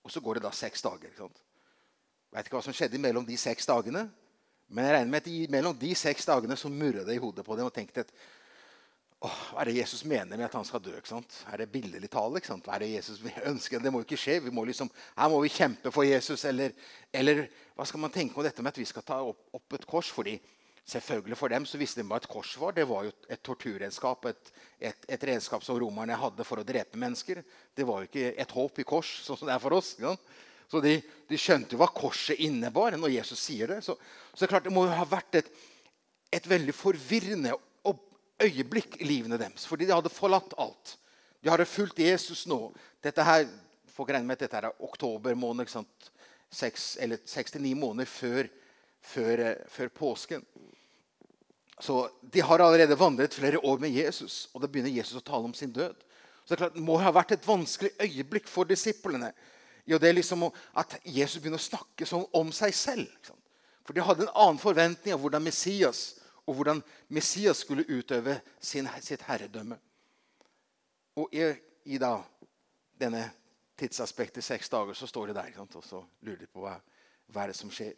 Og 0.01 0.13
så 0.13 0.21
går 0.23 0.39
det 0.39 0.45
da 0.45 0.53
seks 0.55 0.83
dager. 0.85 1.09
ikke 1.09 1.25
sant? 1.25 1.41
Veit 2.31 2.47
ikke 2.47 2.57
hva 2.57 2.65
som 2.65 2.75
skjedde 2.75 2.99
mellom 3.01 3.25
de 3.27 3.37
seks 3.39 3.67
dagene. 3.67 4.05
Men 4.71 4.87
jeg 4.87 4.95
regner 4.95 5.11
med 5.11 5.25
at 5.27 5.51
mellom 5.51 5.75
de 5.79 5.95
seks 5.99 6.27
dagene 6.29 6.55
så 6.59 6.71
murra 6.71 7.03
det 7.07 7.17
i 7.17 7.21
hodet 7.21 7.43
på 7.45 7.57
dem 7.59 7.67
og 7.67 7.75
tenkte 7.75 8.05
at 8.05 8.13
Åh, 9.21 9.41
hva 9.51 9.59
er 9.61 9.69
det 9.69 9.75
Jesus 9.75 9.99
mener 10.09 10.33
med 10.33 10.47
at 10.47 10.55
han 10.57 10.65
skal 10.65 10.81
dø? 10.81 10.95
ikke 10.97 11.11
sant? 11.11 11.35
Er 11.53 11.61
det 11.61 11.67
billedlig 11.69 12.07
tale? 12.09 12.39
ikke 12.39 12.49
sant? 12.49 12.65
Hva 12.65 12.73
er 12.73 12.81
det 12.81 12.95
Jesus 12.95 13.19
ønsker? 13.51 13.77
Det 13.77 13.91
må 13.93 13.99
jo 14.01 14.07
ikke 14.07 14.17
skje. 14.17 14.39
Vi 14.41 14.49
må 14.49 14.63
liksom, 14.65 14.89
her 15.13 15.29
må 15.29 15.43
vi 15.43 15.51
kjempe 15.53 15.91
for 15.93 16.07
Jesus. 16.07 16.41
Eller, 16.49 16.73
eller 17.13 17.43
hva 17.77 17.85
skal 17.85 18.01
man 18.01 18.15
tenke 18.15 18.33
om 18.33 18.47
dette 18.47 18.65
med 18.65 18.73
at 18.73 18.79
vi 18.81 18.87
skal 18.89 19.05
ta 19.05 19.19
opp, 19.21 19.43
opp 19.53 19.77
et 19.77 19.85
kors? 19.85 20.09
Fordi 20.09 20.39
Selvfølgelig 20.91 21.37
For 21.37 21.47
dem 21.47 21.65
så 21.69 21.77
visste 21.77 22.01
de 22.01 22.07
hva 22.09 22.17
et 22.17 22.27
kors 22.27 22.55
var. 22.59 22.73
Det 22.73 22.87
var 22.89 23.05
jo 23.05 23.11
et 23.29 23.43
torturredskap. 23.45 24.25
Et, 24.31 24.53
et, 24.89 25.05
et, 25.07 25.25
redskap 25.29 25.63
som 25.63 25.77
romerne 25.79 26.17
hadde 26.17 26.45
for 26.47 26.59
å 26.59 26.65
drepe 26.65 26.97
mennesker. 26.99 27.43
Det 27.77 27.85
var 27.87 28.01
jo 28.01 28.09
ikke 28.09 28.31
et 28.33 28.55
håp 28.57 28.81
i 28.81 28.87
kors, 28.87 29.11
sånn 29.21 29.37
som 29.39 29.51
det 29.51 29.53
er 29.55 29.61
for 29.61 29.77
oss. 29.77 29.93
Ja? 30.01 30.15
Så 30.71 30.79
de, 30.83 30.95
de, 31.27 31.39
skjønte 31.39 31.75
jo 31.75 31.81
hva 31.81 31.89
korset 31.91 32.39
innebar 32.39 32.95
når 32.95 33.17
Jesus 33.17 33.41
sier 33.43 33.73
det. 33.73 33.81
Så, 33.83 33.97
så 34.31 34.39
det, 34.39 34.47
er 34.47 34.53
klart, 34.53 34.69
det 34.69 34.73
må 34.73 34.85
jo 34.87 34.95
ha 34.95 35.07
vært 35.09 35.41
et, 35.41 35.51
et 36.31 36.47
veldig 36.47 36.75
forvirrende 36.75 37.57
øyeblikk 38.41 38.97
i 39.01 39.07
livene 39.07 39.39
deres. 39.39 39.65
Fordi 39.69 39.87
de 39.87 39.95
hadde 39.95 40.13
forlatt 40.13 40.55
alt. 40.61 40.95
De 41.41 41.49
hadde 41.51 41.67
fulgt 41.69 42.01
Jesus 42.01 42.45
nå. 42.49 42.69
Dette 43.03 43.25
her, 43.25 43.47
folk 43.91 44.11
regner 44.11 44.29
med 44.29 44.39
at 44.39 44.47
dette 44.47 44.61
er 44.61 44.83
oktober 44.85 45.37
måned. 45.37 45.69
Seks, 46.51 46.95
eller 47.01 47.21
seks 47.25 47.53
til 47.53 47.63
ni 47.63 47.73
måneder 47.77 48.09
før, 48.09 48.49
før, 49.13 49.43
før 49.71 49.93
påsken. 49.95 50.45
Så 51.81 52.03
De 52.21 52.43
har 52.45 52.61
allerede 52.61 52.99
vandret 52.99 53.33
flere 53.33 53.59
år 53.59 53.79
med 53.81 53.95
Jesus, 53.95 54.49
og 54.53 54.61
da 54.61 54.69
begynner 54.69 54.93
Jesus 54.93 55.17
å 55.17 55.25
tale 55.25 55.49
om 55.49 55.53
sin 55.57 55.71
død. 55.73 55.95
Så 56.45 56.53
Det 56.53 56.57
er 56.57 56.63
klart, 56.65 56.75
det 56.75 56.83
må 56.85 56.97
ha 57.01 57.11
vært 57.11 57.31
et 57.31 57.47
vanskelig 57.47 57.91
øyeblikk 58.01 58.47
for 58.49 58.69
disiplene. 58.69 59.31
Jo, 59.87 59.97
det 59.97 60.09
er 60.09 60.17
liksom 60.17 60.47
At 60.77 60.99
Jesus 61.05 61.41
begynner 61.41 61.61
å 61.61 61.69
snakke 61.69 62.05
sånn 62.05 62.25
om 62.37 62.51
seg 62.55 62.73
selv. 62.75 63.31
For 63.85 63.93
de 63.93 64.03
hadde 64.05 64.27
en 64.27 64.35
annen 64.35 64.61
forventning 64.61 65.13
av 65.15 65.21
hvordan 65.21 65.43
Messias 65.43 66.19
og 66.45 66.57
hvordan 66.57 66.81
Messias 67.09 67.61
skulle 67.61 67.85
utøve 67.87 68.39
sin, 68.59 68.87
sitt 69.01 69.21
herredømme. 69.27 69.77
Og 71.17 71.33
i, 71.35 71.45
i 71.93 71.99
da, 72.01 72.15
denne 72.99 73.27
tidsaspektet 73.77 74.43
seks 74.43 74.69
dager 74.69 74.97
så 74.97 75.07
står 75.07 75.31
de 75.31 75.37
der. 75.37 75.53
Og 75.61 75.83
så 75.85 76.01
lurer 76.21 76.41
de 76.41 76.49
på 76.49 76.63
hva, 76.65 76.75
hva 77.29 77.43
er 77.45 77.53
det 77.53 77.59
som 77.59 77.71
skjer. 77.73 77.93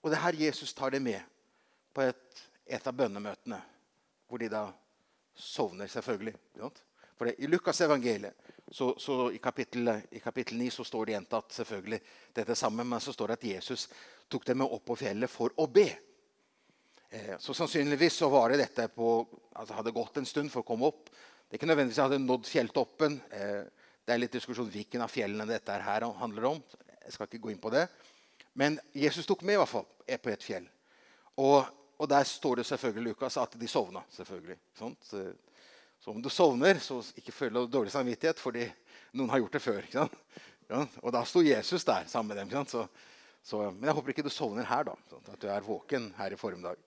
Og 0.00 0.10
det 0.10 0.18
er 0.18 0.24
her 0.28 0.40
Jesus 0.46 0.72
tar 0.74 0.94
det 0.94 1.02
med 1.02 1.20
på 1.94 2.06
et 2.06 2.46
et 2.70 2.86
av 2.86 2.94
bønnemøtene, 2.94 3.58
hvor 4.28 4.38
de 4.38 4.48
da 4.50 4.68
sovner, 5.34 5.90
selvfølgelig. 5.90 6.36
For 7.18 7.26
det, 7.26 7.34
I 7.38 7.48
Lukas' 7.50 7.82
evangeliet 7.84 8.36
så, 8.70 8.94
så 8.98 9.30
i, 9.32 9.38
kapittel, 9.38 9.88
i, 10.10 10.20
kapittel, 10.20 10.58
9 10.58 10.70
så 10.70 10.84
står 10.84 11.06
det 11.06 11.12
gjentatt 11.16 11.52
selvfølgelig 11.52 11.98
dette 12.36 12.54
sammen, 12.54 12.88
men 12.88 13.00
så 13.02 13.12
står 13.12 13.32
det 13.32 13.38
at 13.38 13.48
Jesus 13.48 13.88
tok 14.30 14.46
dem 14.46 14.60
med 14.62 14.70
opp 14.70 14.84
på 14.86 14.96
fjellet 15.00 15.30
for 15.30 15.54
å 15.58 15.66
be. 15.66 15.88
Eh, 17.10 17.34
så 17.42 17.54
sannsynligvis 17.56 18.20
så 18.22 18.28
var 18.30 18.52
det 18.52 18.60
dette 18.62 18.86
på, 18.94 19.10
altså 19.52 19.78
hadde 19.80 19.94
gått 19.96 20.20
en 20.20 20.28
stund 20.28 20.52
for 20.52 20.62
å 20.62 20.68
komme 20.70 20.86
opp. 20.86 21.10
Det 21.10 21.56
er 21.56 21.58
ikke 21.58 21.70
nødvendigvis 21.72 22.02
hadde 22.04 22.22
nådd 22.22 22.46
fjelltoppen. 22.46 23.18
Eh, 23.34 23.90
det 24.06 24.14
er 24.14 24.22
litt 24.22 24.38
diskusjon 24.38 24.70
hvilken 24.70 25.02
av 25.02 25.10
fjellene 25.10 25.48
dette 25.50 25.80
her 25.82 26.06
handler 26.22 26.52
om. 26.52 26.62
Jeg 27.02 27.16
skal 27.16 27.26
ikke 27.26 27.42
gå 27.48 27.54
inn 27.54 27.62
på 27.62 27.74
det. 27.74 27.88
Men 28.54 28.78
Jesus 28.94 29.26
tok 29.26 29.42
med 29.42 29.58
i 29.58 29.60
hvert 29.60 29.74
fall 29.74 29.90
på 30.20 30.30
et 30.30 30.46
fjell. 30.46 30.66
Og 31.42 31.60
og 32.00 32.08
der 32.08 32.24
står 32.24 32.54
det 32.56 32.66
selvfølgelig 32.66 33.12
Lukas 33.12 33.36
at 33.36 33.54
de 33.60 33.68
sovna. 33.68 34.00
selvfølgelig. 34.10 34.56
Så, 34.78 34.94
så, 36.00 36.10
om 36.10 36.22
du 36.22 36.30
sovner, 36.32 36.78
så 36.80 37.02
ikke 37.20 37.34
føl 37.34 37.58
dårlig 37.68 37.92
samvittighet 37.92 38.40
fordi 38.40 38.64
noen 39.12 39.30
har 39.32 39.42
gjort 39.42 39.56
det 39.58 39.62
før. 39.64 39.88
Ja, 40.70 40.84
og 41.02 41.12
da 41.12 41.24
sto 41.26 41.42
Jesus 41.44 41.84
der 41.84 42.06
sammen 42.08 42.32
med 42.32 42.54
dem. 42.54 42.66
Så, 42.70 42.86
så, 43.42 43.66
men 43.74 43.88
jeg 43.88 43.96
håper 43.98 44.14
ikke 44.14 44.24
du 44.24 44.32
sovner 44.32 44.68
her, 44.68 44.86
da. 44.88 44.94
Sånn 45.10 45.34
at 45.34 45.42
du 45.42 45.48
er 45.50 45.66
våken 45.66 46.12
her 46.16 46.32
i 46.32 46.38
formiddag. 46.40 46.80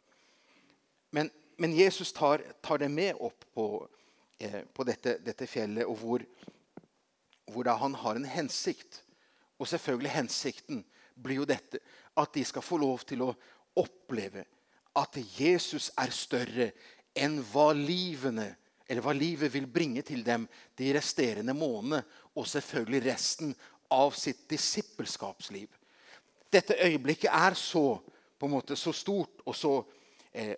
Men, 1.13 1.29
men 1.62 1.75
Jesus 1.77 2.13
tar, 2.15 2.41
tar, 2.65 2.82
det 2.82 2.89
med 2.89 3.20
opp 3.22 3.46
på, 3.53 3.67
eh, 4.41 4.63
på 4.74 4.86
dette, 4.88 5.20
dette, 5.22 5.48
fjellet, 5.50 5.86
og 5.86 6.00
hvor, 6.01 6.25
hvor 7.53 7.70
han 7.84 8.00
har 8.01 8.17
en 8.17 8.25
hensikt. 8.25 9.03
Og 9.62 9.70
selvfølgelig 9.70 10.15
hensikten 10.15 10.82
blir 11.13 11.43
jo 11.43 11.50
dette 11.50 11.84
at 12.17 12.34
de 12.34 12.41
skal 12.48 12.65
få 12.65 12.79
lov 12.82 13.05
til 13.05 13.22
å 13.27 13.34
oppleve 13.77 14.48
at 14.98 15.22
Jesus 15.38 15.91
er 16.01 16.10
større 16.13 16.72
enn 17.13 17.39
hva 17.51 17.70
livene 17.77 18.55
eller 18.87 19.03
hva 19.03 19.13
livet 19.15 19.51
vil 19.53 19.67
bringe 19.69 20.03
til 20.05 20.23
dem 20.25 20.47
de 20.77 20.91
resterende 20.95 21.55
månedene, 21.55 22.03
og 22.35 22.47
selvfølgelig 22.49 23.03
resten 23.05 23.53
av 23.93 24.11
sitt 24.17 24.47
disippelskapsliv. 24.49 25.69
Dette 26.53 26.77
øyeblikket 26.85 27.31
er 27.33 27.57
så, 27.57 27.99
på 28.39 28.49
en 28.49 28.55
måte, 28.55 28.75
så 28.75 28.93
stort 28.93 29.43
og 29.45 29.55
så 29.55 29.73
eh, 30.33 30.55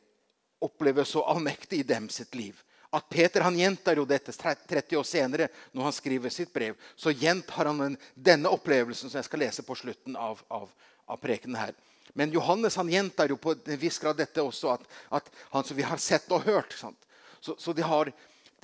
oppleves 0.64 1.12
så 1.14 1.24
allmektig 1.28 1.84
i 1.84 1.88
dem 1.88 2.10
sitt 2.10 2.36
liv. 2.36 2.58
At 2.96 3.10
Peter 3.12 3.44
han 3.44 3.58
gjentar 3.60 4.00
jo 4.00 4.06
dette 4.08 4.32
30 4.32 4.96
år 4.96 5.08
senere 5.08 5.48
når 5.76 5.90
han 5.90 5.96
skriver 5.96 6.32
sitt 6.32 6.54
brev. 6.54 6.78
Så 6.96 7.12
gjentar 7.12 7.68
han 7.68 7.98
denne 8.16 8.52
opplevelsen 8.56 9.12
som 9.12 9.20
jeg 9.20 9.28
skal 9.28 9.44
lese 9.44 9.66
på 9.68 9.76
slutten 9.76 10.16
av, 10.16 10.40
av, 10.48 10.70
av 11.12 11.20
prekenen 11.20 11.60
her. 11.60 11.74
Men 12.16 12.32
Johannes 12.32 12.78
han 12.80 12.90
gjentar 12.90 13.28
jo 13.28 13.36
på 13.42 13.58
en 13.58 13.82
viss 13.82 14.00
grad 14.00 14.16
dette 14.22 14.44
også, 14.44 14.78
at, 14.78 14.86
at 15.20 15.28
han 15.52 15.68
som 15.68 15.76
vi 15.76 15.84
har 15.84 16.00
sett 16.00 16.32
og 16.32 16.46
hørt. 16.48 16.76
Så, 17.46 17.56
så 17.62 17.74
de 17.78 17.84
har, 17.86 18.10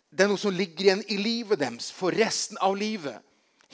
det 0.10 0.26
er 0.26 0.32
noe 0.32 0.42
som 0.42 0.56
ligger 0.56 0.88
igjen 0.88 1.04
i 1.14 1.20
livet 1.22 1.60
deres 1.62 1.92
for 1.94 2.16
resten 2.18 2.58
av 2.66 2.74
livet. 2.80 3.22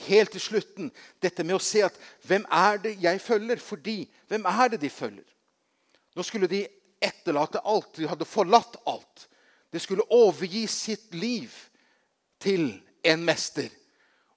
Helt 0.04 0.34
til 0.36 0.42
slutten. 0.44 0.90
Dette 1.22 1.46
med 1.46 1.56
å 1.56 1.62
se 1.64 1.80
at 1.86 1.96
hvem 2.28 2.44
er 2.54 2.82
det 2.84 2.92
jeg 3.02 3.22
følger? 3.24 3.62
Fordi 3.62 4.02
hvem 4.28 4.44
er 4.50 4.74
det 4.74 4.82
de 4.84 4.90
følger? 4.92 5.24
Nå 6.14 6.26
skulle 6.26 6.50
de 6.50 6.66
etterlate 7.00 7.62
alt. 7.64 7.88
De 7.96 8.10
hadde 8.10 8.28
forlatt 8.28 8.76
alt. 8.90 9.24
De 9.72 9.80
skulle 9.80 10.06
overgi 10.14 10.66
sitt 10.70 11.16
liv 11.16 11.54
til 12.42 12.70
en 13.08 13.24
mester. 13.24 13.72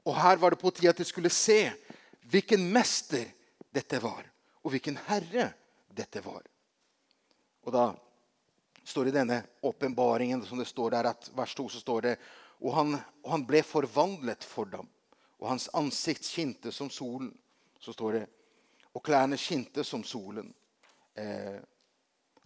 Og 0.08 0.16
her 0.18 0.40
var 0.42 0.56
det 0.56 0.62
på 0.62 0.72
tide 0.74 0.96
at 0.96 1.02
de 1.04 1.06
skulle 1.06 1.30
se 1.34 1.66
hvilken 2.32 2.64
mester 2.74 3.28
dette 3.76 4.00
var 4.02 4.24
og 4.64 4.72
hvilken 4.74 4.98
herre 5.10 5.52
dette 5.92 6.24
var. 6.24 6.42
Og 7.68 7.76
da 7.76 7.86
står 8.92 9.10
i 9.10 9.16
denne 9.16 9.42
åpenbaringen 9.66 10.44
som 10.46 10.60
det 10.60 10.68
står 10.70 10.92
der 10.96 11.10
at 11.14 11.30
vers 11.36 11.56
2 11.56 11.68
så 11.72 11.82
står 11.82 12.02
det 12.06 12.16
og 12.62 12.76
han, 12.76 12.94
og 13.24 13.32
han 13.34 13.46
ble 13.48 13.64
forvandlet 13.66 14.46
for 14.46 14.70
dem, 14.70 14.86
og 15.42 15.48
hans 15.50 15.66
ansikt 15.74 16.28
skinte 16.28 16.70
som 16.72 16.92
solen. 16.94 17.32
Så 17.82 17.96
står 17.96 18.20
det 18.20 18.28
Og 18.94 19.00
klærne 19.04 19.38
skinte 19.40 19.86
som 19.88 20.04
solen. 20.04 20.50
Eh, 21.16 21.58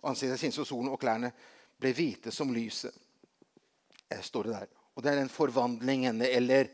ansiktet 0.06 0.38
skinte 0.40 0.60
som 0.60 0.68
solen, 0.70 0.92
og 0.94 1.00
klærne 1.02 1.32
ble 1.82 1.90
hvite 1.98 2.32
som 2.32 2.54
lyset. 2.54 2.94
Eh, 4.08 4.22
står 4.22 4.44
det 4.44 4.54
der. 4.54 4.68
Og 4.94 5.04
det 5.04 5.12
er 5.12 5.24
den 5.24 5.34
forvandlingen, 5.34 6.22
eller 6.22 6.70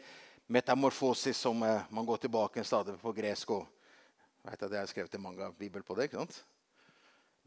metamorfosis, 0.51 1.37
som 1.37 1.63
eh, 1.63 1.87
man 1.89 2.05
går 2.05 2.17
tilbake 2.27 2.63
stadig 2.67 2.97
på 2.99 3.15
gresk 3.15 3.55
og 3.55 3.69
jeg 4.41 4.51
vet 4.51 4.63
at 4.65 4.73
jeg 4.73 4.81
har 4.81 4.89
skrevet 4.89 5.15
en 5.15 5.21
manga-bibel 5.21 5.83
på 5.85 5.95
det. 5.95 6.09
ikke 6.09 6.17
sant? 6.17 6.43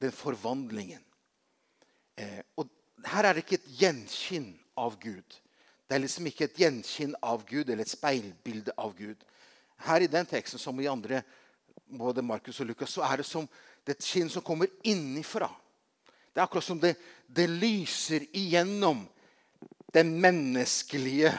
Den 0.00 0.12
forvandlingen. 0.14 1.02
Eh, 2.16 2.42
og 2.56 2.68
her 3.10 3.28
er 3.28 3.34
det 3.34 3.44
ikke 3.44 3.58
et 3.60 3.72
gjenskinn 3.80 4.52
av 4.80 4.96
Gud. 5.00 5.38
Det 5.84 5.96
er 5.96 6.02
liksom 6.02 6.28
ikke 6.30 6.48
et 6.48 6.60
gjenskinn 6.62 7.14
av 7.22 7.44
Gud 7.48 7.68
eller 7.68 7.84
et 7.84 7.92
speilbilde 7.92 8.74
av 8.80 8.94
Gud. 8.96 9.24
Her 9.84 10.04
i 10.04 10.10
den 10.10 10.26
teksten 10.26 10.60
som 10.60 10.78
i 10.80 10.88
andre, 10.88 11.22
både 11.98 12.24
Markus 12.24 12.60
og 12.62 12.70
Lukas, 12.70 12.94
så 12.94 13.04
er 13.06 13.20
det 13.20 13.28
som 13.28 13.48
det 13.84 13.98
et 13.98 14.06
skinn 14.06 14.30
som 14.32 14.42
kommer 14.42 14.70
innifra. 14.86 15.50
Det 16.32 16.40
er 16.40 16.46
akkurat 16.46 16.64
som 16.64 16.80
det, 16.80 16.94
det 17.28 17.46
lyser 17.50 18.24
igjennom 18.32 19.04
den 19.94 20.16
menneskelige 20.20 21.34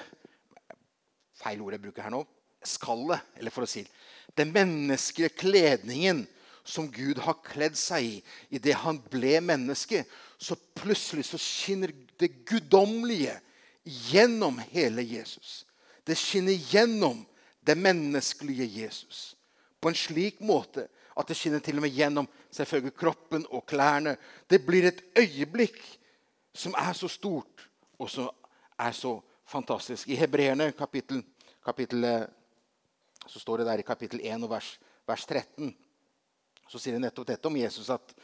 Feil 1.36 1.60
ord 1.62 1.76
jeg 1.76 1.82
bruker 1.84 2.06
her 2.06 2.14
nå. 2.14 2.22
Skallet, 2.66 3.22
eller 3.36 3.52
for 3.54 3.66
å 3.66 3.70
si 3.70 3.84
det 3.84 3.92
den 4.38 4.52
menneskelige 4.52 5.36
kledningen 5.38 6.26
som 6.66 6.90
Gud 6.92 7.22
har 7.22 7.38
kledd 7.46 7.78
seg 7.78 8.08
i 8.08 8.16
idet 8.58 8.80
han 8.82 8.98
ble 9.12 9.38
menneske, 9.46 10.04
så 10.38 10.58
plutselig 10.78 11.28
så 11.30 11.40
skinner 11.40 11.94
det 12.20 12.32
guddommelige 12.50 13.38
gjennom 14.10 14.58
hele 14.74 15.06
Jesus. 15.06 15.64
Det 16.04 16.18
skinner 16.18 16.58
gjennom 16.74 17.24
det 17.66 17.78
menneskelige 17.78 18.66
Jesus 18.82 19.36
på 19.82 19.92
en 19.92 19.98
slik 19.98 20.42
måte 20.42 20.88
at 21.16 21.30
det 21.30 21.38
skinner 21.38 21.62
til 21.64 21.78
og 21.78 21.86
med 21.86 21.94
gjennom 21.94 22.28
selvfølgelig 22.54 22.96
kroppen 22.98 23.46
og 23.54 23.64
klærne. 23.70 24.16
Det 24.50 24.64
blir 24.66 24.90
et 24.90 25.04
øyeblikk 25.18 25.78
som 26.56 26.74
er 26.78 26.94
så 26.98 27.08
stort 27.12 27.68
og 28.02 28.10
som 28.10 28.32
er 28.82 28.92
så 28.92 29.20
fantastisk. 29.48 30.10
I 30.10 30.18
Hebreerne 30.18 30.72
kapittel, 30.76 31.22
kapittel 31.64 32.08
så 33.28 33.40
står 33.40 33.62
det 33.62 33.68
der 33.70 33.82
i 33.82 33.88
kapittel 33.88 34.20
1 34.26 34.44
og 34.44 34.52
vers, 34.58 34.76
vers 35.08 35.26
13 35.26 35.70
så 36.68 36.80
sier 36.80 36.96
det 36.96 37.04
nettopp 37.06 37.28
dette 37.28 37.48
om 37.48 37.58
Jesus. 37.58 37.90
At, 37.90 38.16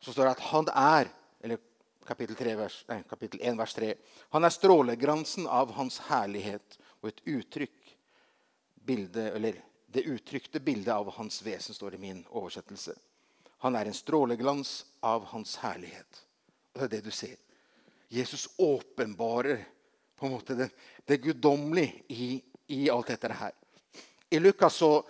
så 0.00 0.12
står 0.12 0.28
det 0.28 0.34
at 0.36 0.46
han 0.50 0.70
er 0.72 1.10
eller 1.42 1.60
kapittel, 2.06 2.36
3, 2.36 2.54
vers, 2.58 2.78
nei, 2.88 3.00
kapittel 3.08 3.42
1, 3.42 3.58
vers 3.58 3.74
3. 3.74 3.92
Han 4.34 4.44
er 4.44 4.54
strålegransen 4.54 5.46
av 5.46 5.72
hans 5.78 6.00
herlighet 6.08 6.78
og 7.00 7.10
et 7.12 7.22
uttrykk 7.36 7.94
bilde, 8.86 9.28
eller 9.32 9.60
Det 9.92 10.06
uttrykte 10.08 10.60
bildet 10.60 10.94
av 10.94 11.10
hans 11.18 11.42
vesen, 11.44 11.74
står 11.74 11.94
i 11.94 11.98
min 12.00 12.22
oversettelse. 12.30 12.94
Han 13.60 13.76
er 13.76 13.86
en 13.86 13.94
stråleglans 13.94 14.86
av 15.04 15.26
hans 15.34 15.58
herlighet. 15.60 16.22
Og 16.72 16.80
det 16.80 16.86
er 16.86 16.92
det 16.94 17.00
du 17.04 17.10
ser. 17.12 17.36
Jesus 18.08 18.48
åpenbarer 18.56 19.66
på 20.16 20.26
en 20.26 20.32
måte 20.32 20.56
det, 20.56 20.70
det 21.04 21.20
guddommelige 21.20 22.06
i, 22.08 22.40
i 22.72 22.88
alt 22.88 23.12
dette 23.12 23.36
her 23.36 23.52
i 24.32 24.40
Lukas 24.40 24.74
så, 24.74 25.04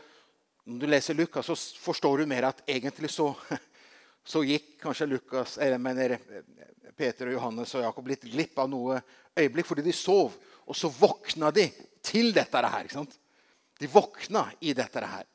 Når 0.64 0.78
du 0.78 0.86
leser 0.86 1.18
Lukas, 1.18 1.46
så 1.46 1.56
forstår 1.82 2.22
du 2.22 2.30
mer 2.30 2.46
at 2.52 2.62
egentlig 2.70 3.10
så, 3.10 3.32
så 4.32 4.44
gikk 4.46 4.76
kanskje 4.82 5.08
Lukas, 5.10 5.56
mener, 5.82 6.18
Peter 6.96 7.30
og 7.30 7.36
Johannes 7.38 7.74
og 7.74 7.82
Jakob 7.82 8.10
litt 8.12 8.28
glipp 8.30 8.60
av 8.62 8.70
noe 8.70 9.00
øyeblikk 9.38 9.66
fordi 9.66 9.84
de 9.88 9.96
sov. 9.96 10.36
Og 10.68 10.78
så 10.78 10.90
våkna 10.92 11.50
de 11.54 11.66
til 12.04 12.30
dette 12.34 12.62
her. 12.62 12.84
ikke 12.84 13.00
sant? 13.00 13.18
De 13.78 13.90
våkna 13.90 14.46
i 14.62 14.74
dette 14.78 15.02
her 15.02 15.26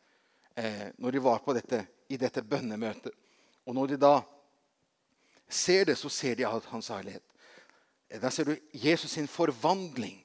eh, 0.56 0.88
når 0.98 1.12
de 1.18 1.24
var 1.24 1.44
på 1.44 1.56
dette, 1.58 1.84
i 2.08 2.18
dette 2.18 2.44
bønnemøtet. 2.48 3.12
Og 3.68 3.76
når 3.76 3.94
de 3.94 4.00
da 4.00 4.14
ser 5.50 5.90
det, 5.90 5.98
så 6.00 6.10
ser 6.10 6.38
de 6.40 6.48
hans 6.48 6.92
herlighet. 6.94 7.26
Eh, 8.10 8.22
der 8.22 8.32
ser 8.32 8.48
du 8.48 8.56
Jesus 8.72 9.12
sin 9.12 9.28
forvandling. 9.28 10.22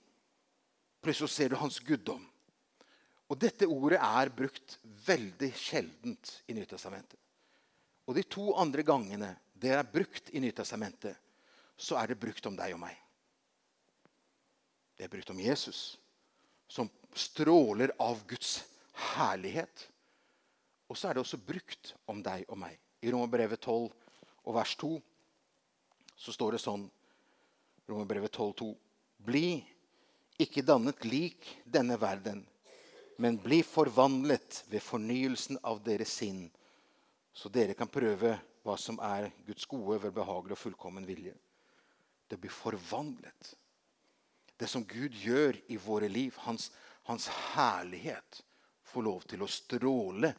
Plutselig 1.02 1.30
ser 1.30 1.50
du 1.50 1.58
hans 1.58 1.80
guddom. 1.82 2.22
Og 3.32 3.38
dette 3.40 3.64
ordet 3.64 3.96
er 3.96 4.30
brukt 4.36 4.76
veldig 5.06 5.48
sjeldent 5.56 6.34
i 6.52 6.56
Nytestamentet. 6.56 7.16
Og 8.04 8.18
de 8.18 8.24
to 8.28 8.50
andre 8.60 8.84
gangene 8.84 9.30
det 9.62 9.72
er 9.72 9.86
brukt 9.88 10.28
i 10.34 10.42
Nytestamentet, 10.42 11.16
så 11.78 11.96
er 11.96 12.10
det 12.10 12.20
brukt 12.20 12.44
om 12.50 12.56
deg 12.58 12.74
og 12.74 12.82
meg. 12.82 12.96
Det 14.98 15.06
er 15.06 15.12
brukt 15.12 15.30
om 15.32 15.40
Jesus, 15.40 15.96
som 16.68 16.90
stråler 17.14 17.94
av 18.02 18.20
Guds 18.28 18.58
herlighet. 19.14 19.86
Og 20.90 20.98
så 20.98 21.08
er 21.08 21.16
det 21.16 21.24
også 21.24 21.40
brukt 21.40 21.94
om 22.10 22.20
deg 22.26 22.44
og 22.50 22.58
meg. 22.60 22.76
I 23.02 23.10
Romerbrevet 23.14 23.62
12 23.64 23.88
og 24.42 24.54
vers 24.58 24.76
2 24.82 24.92
så 26.22 26.34
står 26.34 26.54
det 26.54 26.62
sånn 26.62 26.84
Romerbrevet 27.88 28.34
12,2.: 28.34 28.68
Bli 29.24 29.62
ikke 30.42 30.62
dannet 30.66 31.02
lik 31.06 31.48
denne 31.64 31.96
verden, 32.00 32.44
men 33.22 33.36
bli 33.38 33.60
forvandlet 33.62 34.64
ved 34.66 34.82
fornyelsen 34.82 35.60
av 35.62 35.78
deres 35.86 36.10
sinn, 36.18 36.48
så 37.32 37.46
dere 37.54 37.76
kan 37.78 37.86
prøve 37.86 38.32
hva 38.66 38.74
som 38.78 38.98
er 38.98 39.28
Guds 39.46 39.66
gode, 39.70 40.00
velbehagelige 40.02 40.56
og 40.56 40.58
fullkommen 40.58 41.06
vilje. 41.06 41.36
Det 42.26 42.40
blir 42.42 42.50
forvandlet. 42.50 43.52
Det 44.58 44.66
som 44.66 44.82
Gud 44.82 45.14
gjør 45.14 45.60
i 45.70 45.78
våre 45.78 46.08
liv, 46.10 46.34
hans, 46.48 46.72
hans 47.06 47.28
herlighet, 47.52 48.42
får 48.90 49.06
lov 49.06 49.22
til 49.30 49.46
å 49.46 49.50
stråle 49.50 50.32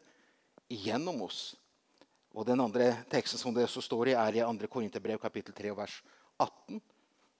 igjennom 0.67 1.23
oss. 1.23 1.53
Og 2.35 2.43
Den 2.51 2.65
andre 2.65 2.89
teksten 3.07 3.39
som 3.39 3.55
det 3.55 3.69
så 3.71 3.79
står 3.79 4.11
i, 4.11 4.17
er 4.19 4.41
i 4.41 4.43
2. 4.43 4.67
Korinterbrev 4.67 5.23
kapittel 5.23 5.55
3 5.55 5.71
vers 5.79 6.01
18. 6.35 6.83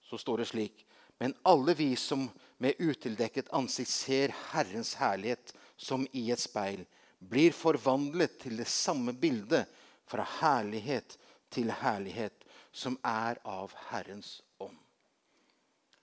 Så 0.08 0.24
står 0.24 0.40
det 0.40 0.50
slik 0.54 0.86
Men 1.20 1.36
alle 1.44 1.76
vi 1.76 1.92
som 2.00 2.30
med 2.64 2.80
utildekket 2.80 3.50
ansikt 3.52 3.90
ser 3.92 4.32
Herrens 4.54 4.94
herlighet 4.96 5.52
som 5.76 6.06
i 6.16 6.30
et 6.32 6.40
speil, 6.40 6.84
blir 7.18 7.52
forvandlet 7.52 8.38
til 8.40 8.56
det 8.56 8.68
samme 8.68 9.12
bildet 9.12 9.68
fra 10.08 10.24
herlighet 10.40 11.16
til 11.52 11.68
herlighet, 11.82 12.34
som 12.72 12.96
er 13.04 13.38
av 13.44 13.72
Herrens 13.90 14.38
ånd. 14.58 14.76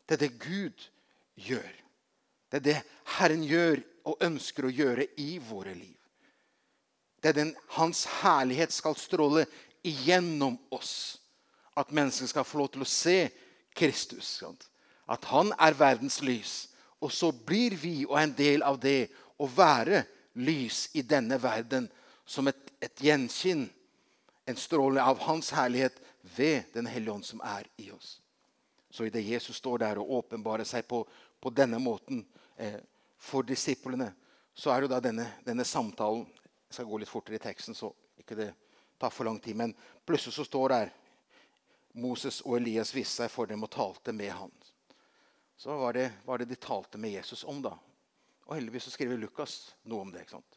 Det 0.06 0.18
er 0.18 0.22
det 0.26 0.38
Gud 0.44 0.86
gjør. 1.50 1.74
Det 2.52 2.62
er 2.62 2.68
det 2.68 2.78
Herren 3.18 3.44
gjør 3.48 3.82
og 4.12 4.24
ønsker 4.28 4.68
å 4.68 4.74
gjøre 4.76 5.08
i 5.22 5.36
våre 5.42 5.74
liv. 5.76 5.98
Det 7.22 7.32
er 7.32 7.38
den 7.38 7.56
Hans 7.78 8.06
herlighet 8.22 8.74
skal 8.74 8.98
stråle 8.98 9.46
igjennom 9.88 10.58
oss. 10.74 11.18
At 11.78 11.94
mennesker 11.96 12.30
skal 12.30 12.46
få 12.46 12.62
lov 12.62 12.74
til 12.74 12.86
å 12.86 12.90
se 12.90 13.18
Kristus. 13.78 14.42
At 15.12 15.28
han 15.32 15.52
er 15.60 15.76
verdens 15.78 16.22
lys. 16.24 16.54
Og 17.02 17.12
så 17.12 17.32
blir 17.32 17.76
vi 17.76 18.06
og 18.08 18.18
en 18.22 18.34
del 18.38 18.64
av 18.64 18.80
det 18.80 19.10
å 19.42 19.50
være 19.50 20.06
lys 20.40 20.88
i 20.96 21.04
denne 21.04 21.36
verden 21.42 21.90
som 22.26 22.48
et, 22.48 22.70
et 22.80 23.04
gjenkinn 23.04 23.68
en 24.46 24.58
stråle 24.58 25.04
av 25.04 25.20
Hans 25.20 25.52
herlighet 25.52 26.00
ved 26.36 26.64
Den 26.74 26.86
hellige 26.86 27.14
ånd 27.14 27.26
som 27.26 27.42
er 27.44 27.68
i 27.78 27.92
oss. 27.92 28.20
Så 28.90 29.06
idet 29.06 29.24
Jesus 29.24 29.58
står 29.58 29.78
der 29.78 30.00
og 30.02 30.12
åpenbarer 30.12 30.68
seg 30.68 30.88
på, 30.88 31.06
på 31.40 31.50
denne 31.50 31.80
måten 31.80 32.26
eh, 32.58 32.80
for 33.18 33.48
disiplene, 33.48 34.12
så 34.54 34.74
er 34.74 34.84
det 34.84 34.92
da 34.92 35.00
denne, 35.00 35.28
denne, 35.46 35.66
samtalen 35.66 36.26
Jeg 36.68 36.76
skal 36.76 36.88
gå 36.88 36.98
litt 37.02 37.12
fortere 37.12 37.36
i 37.36 37.44
teksten, 37.44 37.76
så 37.76 37.92
ikke 38.20 38.36
det 38.36 38.50
tar 39.00 39.12
for 39.12 39.28
lang 39.28 39.40
tid. 39.40 39.56
Men 39.60 39.74
plutselig 40.06 40.36
så 40.36 40.46
står 40.48 40.70
der 40.72 40.92
Moses 42.00 42.42
og 42.46 42.58
Elias 42.60 42.94
viste 42.96 43.24
seg 43.24 43.32
for 43.32 43.48
dem 43.48 43.64
og 43.64 43.72
talte 43.72 44.14
med 44.16 44.32
ham. 44.32 44.52
Så 45.62 45.78
var 45.78 45.94
det, 45.94 46.12
var 46.26 46.38
det 46.38 46.46
de 46.46 46.56
talte 46.56 46.98
med 46.98 47.12
Jesus 47.12 47.44
om, 47.44 47.62
da. 47.62 47.76
Og 48.46 48.56
heldigvis 48.56 48.84
så 48.84 48.92
skriver 48.96 49.20
Lukas 49.22 49.76
noe 49.86 50.02
om 50.02 50.10
det. 50.10 50.24
ikke 50.24 50.34
sant? 50.34 50.56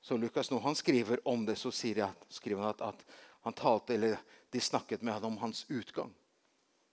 Så 0.00 0.16
Lukas, 0.16 0.48
når 0.50 0.62
han 0.64 0.78
skriver 0.78 1.20
om 1.28 1.42
det, 1.44 1.58
så 1.60 1.68
jeg, 1.84 2.08
skriver 2.32 2.62
han 2.62 2.70
at, 2.70 2.80
at, 2.80 3.04
han 3.44 3.52
talte, 3.52 3.94
eller 3.94 4.16
de 4.50 4.60
snakket 4.60 5.02
med 5.02 5.12
ham 5.12 5.24
om 5.24 5.36
hans 5.42 5.66
utgang. 5.68 6.14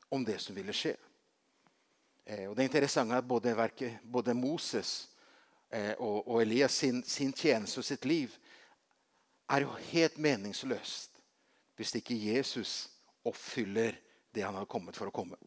Om 0.10 0.26
det 0.28 0.36
som 0.44 0.56
ville 0.56 0.76
skje. 0.76 0.98
Eh, 2.26 2.50
og 2.50 2.58
Det 2.60 2.68
interessante 2.68 3.16
er 3.16 3.24
at 3.24 3.30
både, 3.30 3.56
verket, 3.56 4.04
både 4.04 4.36
Moses 4.36 5.08
eh, 5.70 5.96
og, 5.96 6.28
og, 6.28 6.42
Elias 6.42 6.76
sin, 6.76 7.00
sin, 7.04 7.32
tjeneste 7.32 7.80
og 7.80 7.88
sitt 7.88 8.06
liv 8.06 8.36
er 9.48 9.64
jo 9.64 9.80
helt 9.94 10.20
meningsløst 10.20 11.24
hvis 11.80 11.96
ikke 12.04 12.20
Jesus 12.20 12.90
oppfyller 13.24 13.96
det 14.36 14.44
han 14.44 14.60
har 14.60 14.68
kommet 14.68 15.00
for 15.00 15.08
å 15.08 15.16
komme. 15.16 15.40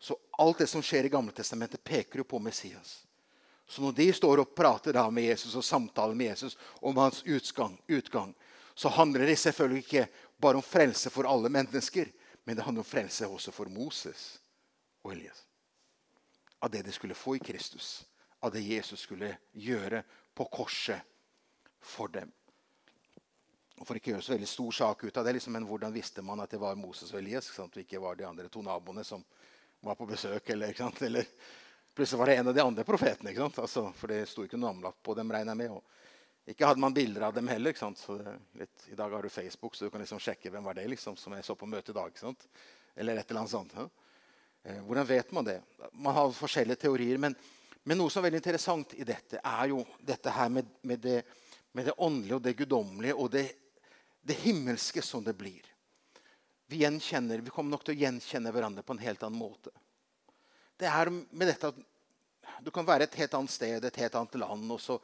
Så 0.00 0.16
alt 0.40 0.58
det 0.58 0.66
som 0.66 0.82
skjer 0.82 1.04
i 1.04 1.12
Gamle 1.12 1.32
Testamentet, 1.36 1.84
peker 1.84 2.22
jo 2.22 2.24
på 2.24 2.38
Messias. 2.40 3.02
Så 3.68 3.82
når 3.84 3.92
de 3.92 4.06
står 4.16 4.40
og 4.42 4.54
prater 4.56 4.96
da 4.96 5.04
med 5.12 5.28
Jesus 5.28 5.52
og 5.54 5.64
samtaler 5.64 6.16
med 6.16 6.32
Jesus 6.32 6.56
om 6.80 6.96
hans 6.98 7.20
utgang, 7.22 7.76
utgang, 7.86 8.32
så 8.74 8.88
handler 8.88 9.28
det 9.28 9.36
selvfølgelig 9.38 9.84
ikke 9.84 10.06
bare 10.40 10.58
om 10.58 10.64
frelse 10.64 11.12
for 11.12 11.28
alle 11.28 11.52
mennesker, 11.52 12.08
men 12.44 12.56
det 12.56 12.64
handler 12.64 12.82
om 12.82 12.88
frelse 12.88 13.28
også 13.28 13.52
for 13.52 13.68
Moses 13.68 14.40
og 15.04 15.12
Elias. 15.12 15.44
Av 16.60 16.72
det 16.72 16.82
de 16.88 16.92
skulle 16.92 17.14
få 17.14 17.36
i 17.36 17.44
Kristus. 17.44 18.06
Av 18.40 18.50
det 18.52 18.64
Jesus 18.64 19.04
skulle 19.04 19.36
gjøre 19.52 20.02
på 20.34 20.48
korset 20.48 21.04
for 21.80 22.08
dem. 22.08 22.32
Og 23.80 23.86
For 23.86 23.96
ikke 23.96 24.10
å 24.10 24.14
gjøre 24.16 24.24
så 24.24 24.34
veldig 24.34 24.48
stor 24.48 24.74
sak 24.76 25.04
ut 25.04 25.16
av 25.16 25.24
det, 25.24 25.38
liksom, 25.38 25.54
men 25.56 25.68
hvordan 25.68 25.92
visste 25.92 26.24
man 26.24 26.40
at 26.40 26.50
det 26.52 26.60
var 26.60 26.76
Moses 26.76 27.14
og 27.14 27.20
Elias? 27.20 27.48
Sant? 27.48 27.76
Og 27.76 27.84
ikke 27.84 28.00
var 28.00 28.16
de 28.16 28.26
andre 28.28 28.48
to 28.52 28.64
naboene 28.64 29.04
som 29.04 29.24
var 29.80 29.98
på 29.98 30.06
besøk. 30.06 30.50
Eller, 30.50 30.74
eller 31.02 31.26
Plutselig 31.94 32.18
var 32.18 32.26
det 32.26 32.36
en 32.36 32.48
av 32.48 32.54
de 32.54 32.60
andre 32.60 32.84
profetene. 32.84 33.32
Altså, 33.44 33.90
for 33.92 34.08
det 34.08 34.22
sto 34.30 34.44
ikke 34.46 34.58
noe 34.58 34.70
navnlapp 34.70 35.02
på 35.02 35.14
dem. 35.18 35.32
regner 35.32 35.50
jeg 35.50 35.58
med. 35.58 35.70
Og 35.74 36.50
ikke 36.50 36.66
hadde 36.66 36.82
man 36.82 36.94
bilder 36.94 37.26
av 37.26 37.34
dem 37.34 37.48
heller. 37.50 37.74
Litt, 38.58 38.86
I 38.88 38.98
dag 38.98 39.10
har 39.10 39.22
du 39.22 39.28
Facebook, 39.28 39.74
så 39.74 39.84
du 39.84 39.90
kan 39.90 40.00
liksom 40.00 40.20
sjekke 40.22 40.50
hvem 40.50 40.64
var 40.64 40.78
det 40.78 40.86
liksom, 40.88 41.16
som 41.16 41.34
jeg 41.36 41.44
så 41.44 41.54
på 41.54 41.68
møtet 41.68 41.92
i 41.92 41.98
dag. 41.98 42.22
Eller 42.96 43.16
et 43.20 43.30
eller 43.30 43.42
annet 43.42 43.52
sånt. 43.52 43.74
Ja. 43.76 43.88
hvordan 44.86 45.06
vet 45.06 45.32
man 45.32 45.44
det? 45.44 45.60
Man 45.92 46.14
har 46.14 46.32
forskjellige 46.32 46.82
teorier. 46.86 47.18
Men, 47.18 47.36
men, 47.82 47.98
noe 47.98 48.10
som 48.10 48.22
er 48.22 48.30
veldig 48.30 48.42
interessant 48.42 48.94
i 48.94 49.04
dette, 49.04 49.40
er 49.42 49.70
jo 49.74 49.84
dette 50.00 50.30
her 50.30 50.48
med, 50.48 50.70
med, 50.82 50.98
det, 51.00 51.22
med 51.72 51.90
det, 51.90 51.96
åndelige 51.98 52.38
og 52.38 52.42
det 52.42 52.56
guddommelige 52.58 53.14
og 53.14 53.30
det, 53.34 53.46
det 54.22 54.38
himmelske 54.42 55.02
som 55.02 55.24
det 55.24 55.36
blir. 55.38 55.69
Vi, 56.70 56.84
gjenkjenner, 56.84 57.42
vi 57.42 57.52
kommer 57.52 57.74
nok 57.74 57.82
til 57.86 57.96
å 57.96 58.00
gjenkjenne 58.04 58.52
hverandre 58.54 58.84
på 58.86 58.94
en 58.94 59.02
helt 59.02 59.22
annen 59.26 59.40
måte 59.40 59.72
det 60.80 60.88
er 60.88 61.10
med 61.12 61.48
dette 61.48 61.70
at 61.70 61.80
du 62.64 62.70
kan 62.72 62.86
være 62.88 63.06
et 63.06 63.16
helt 63.20 63.34
annet 63.36 63.52
sted, 63.52 63.84
et 63.84 64.00
helt 64.02 64.16
annet 64.16 64.36
land, 64.40 64.68
og 64.72 64.80
så 64.80 64.96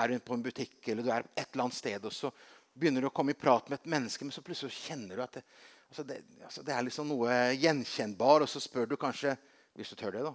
er 0.00 0.12
du 0.12 0.24
på 0.24 0.36
en 0.36 0.44
butikk 0.44 0.88
eller 0.88 1.04
du 1.04 1.10
er 1.12 1.26
et 1.34 1.46
eller 1.46 1.66
annet 1.66 1.76
sted, 1.76 2.04
og 2.04 2.12
så 2.12 2.30
begynner 2.72 3.04
du 3.04 3.08
å 3.08 3.14
komme 3.14 3.34
i 3.34 3.38
prat 3.38 3.68
med 3.68 3.80
et 3.80 3.90
menneske, 3.94 4.24
men 4.24 4.34
så 4.34 4.44
plutselig 4.44 4.76
kjenner 4.76 5.16
du 5.18 5.24
at 5.24 5.38
det, 5.38 5.44
altså 5.90 6.04
det, 6.08 6.18
altså 6.48 6.64
det 6.64 6.74
er 6.76 6.86
liksom 6.86 7.08
noe 7.08 7.36
gjenkjennbar, 7.56 8.44
og 8.44 8.48
så 8.48 8.60
spør 8.64 8.88
du 8.92 8.96
kanskje 9.00 9.34
hvis 9.76 9.92
du 9.92 9.98
tør 10.00 10.16
det 10.16 10.24
da, 10.24 10.32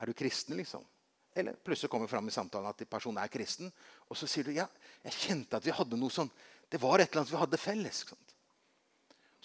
er 0.00 0.08
du 0.08 0.16
kristen. 0.16 0.56
liksom? 0.56 0.84
Eller 1.36 1.56
plutselig 1.64 1.92
kommer 1.92 2.08
fram 2.08 2.28
i 2.28 2.34
samtalen 2.34 2.70
at 2.70 2.84
personen 2.88 3.20
er 3.20 3.32
kristen. 3.32 3.68
Og 4.08 4.16
så 4.16 4.28
sier 4.28 4.48
du 4.48 4.54
ja, 4.56 4.64
jeg 5.04 5.16
kjente 5.16 5.60
at 5.60 5.66
vi 5.66 5.74
hadde 5.76 5.98
noe 6.00 6.12
sånn, 6.12 6.30
det 6.68 6.80
var 6.80 7.00
et 7.00 7.10
eller 7.10 7.24
annet 7.24 7.34
vi 7.34 7.40
hadde 7.40 7.60
felles. 7.60 8.00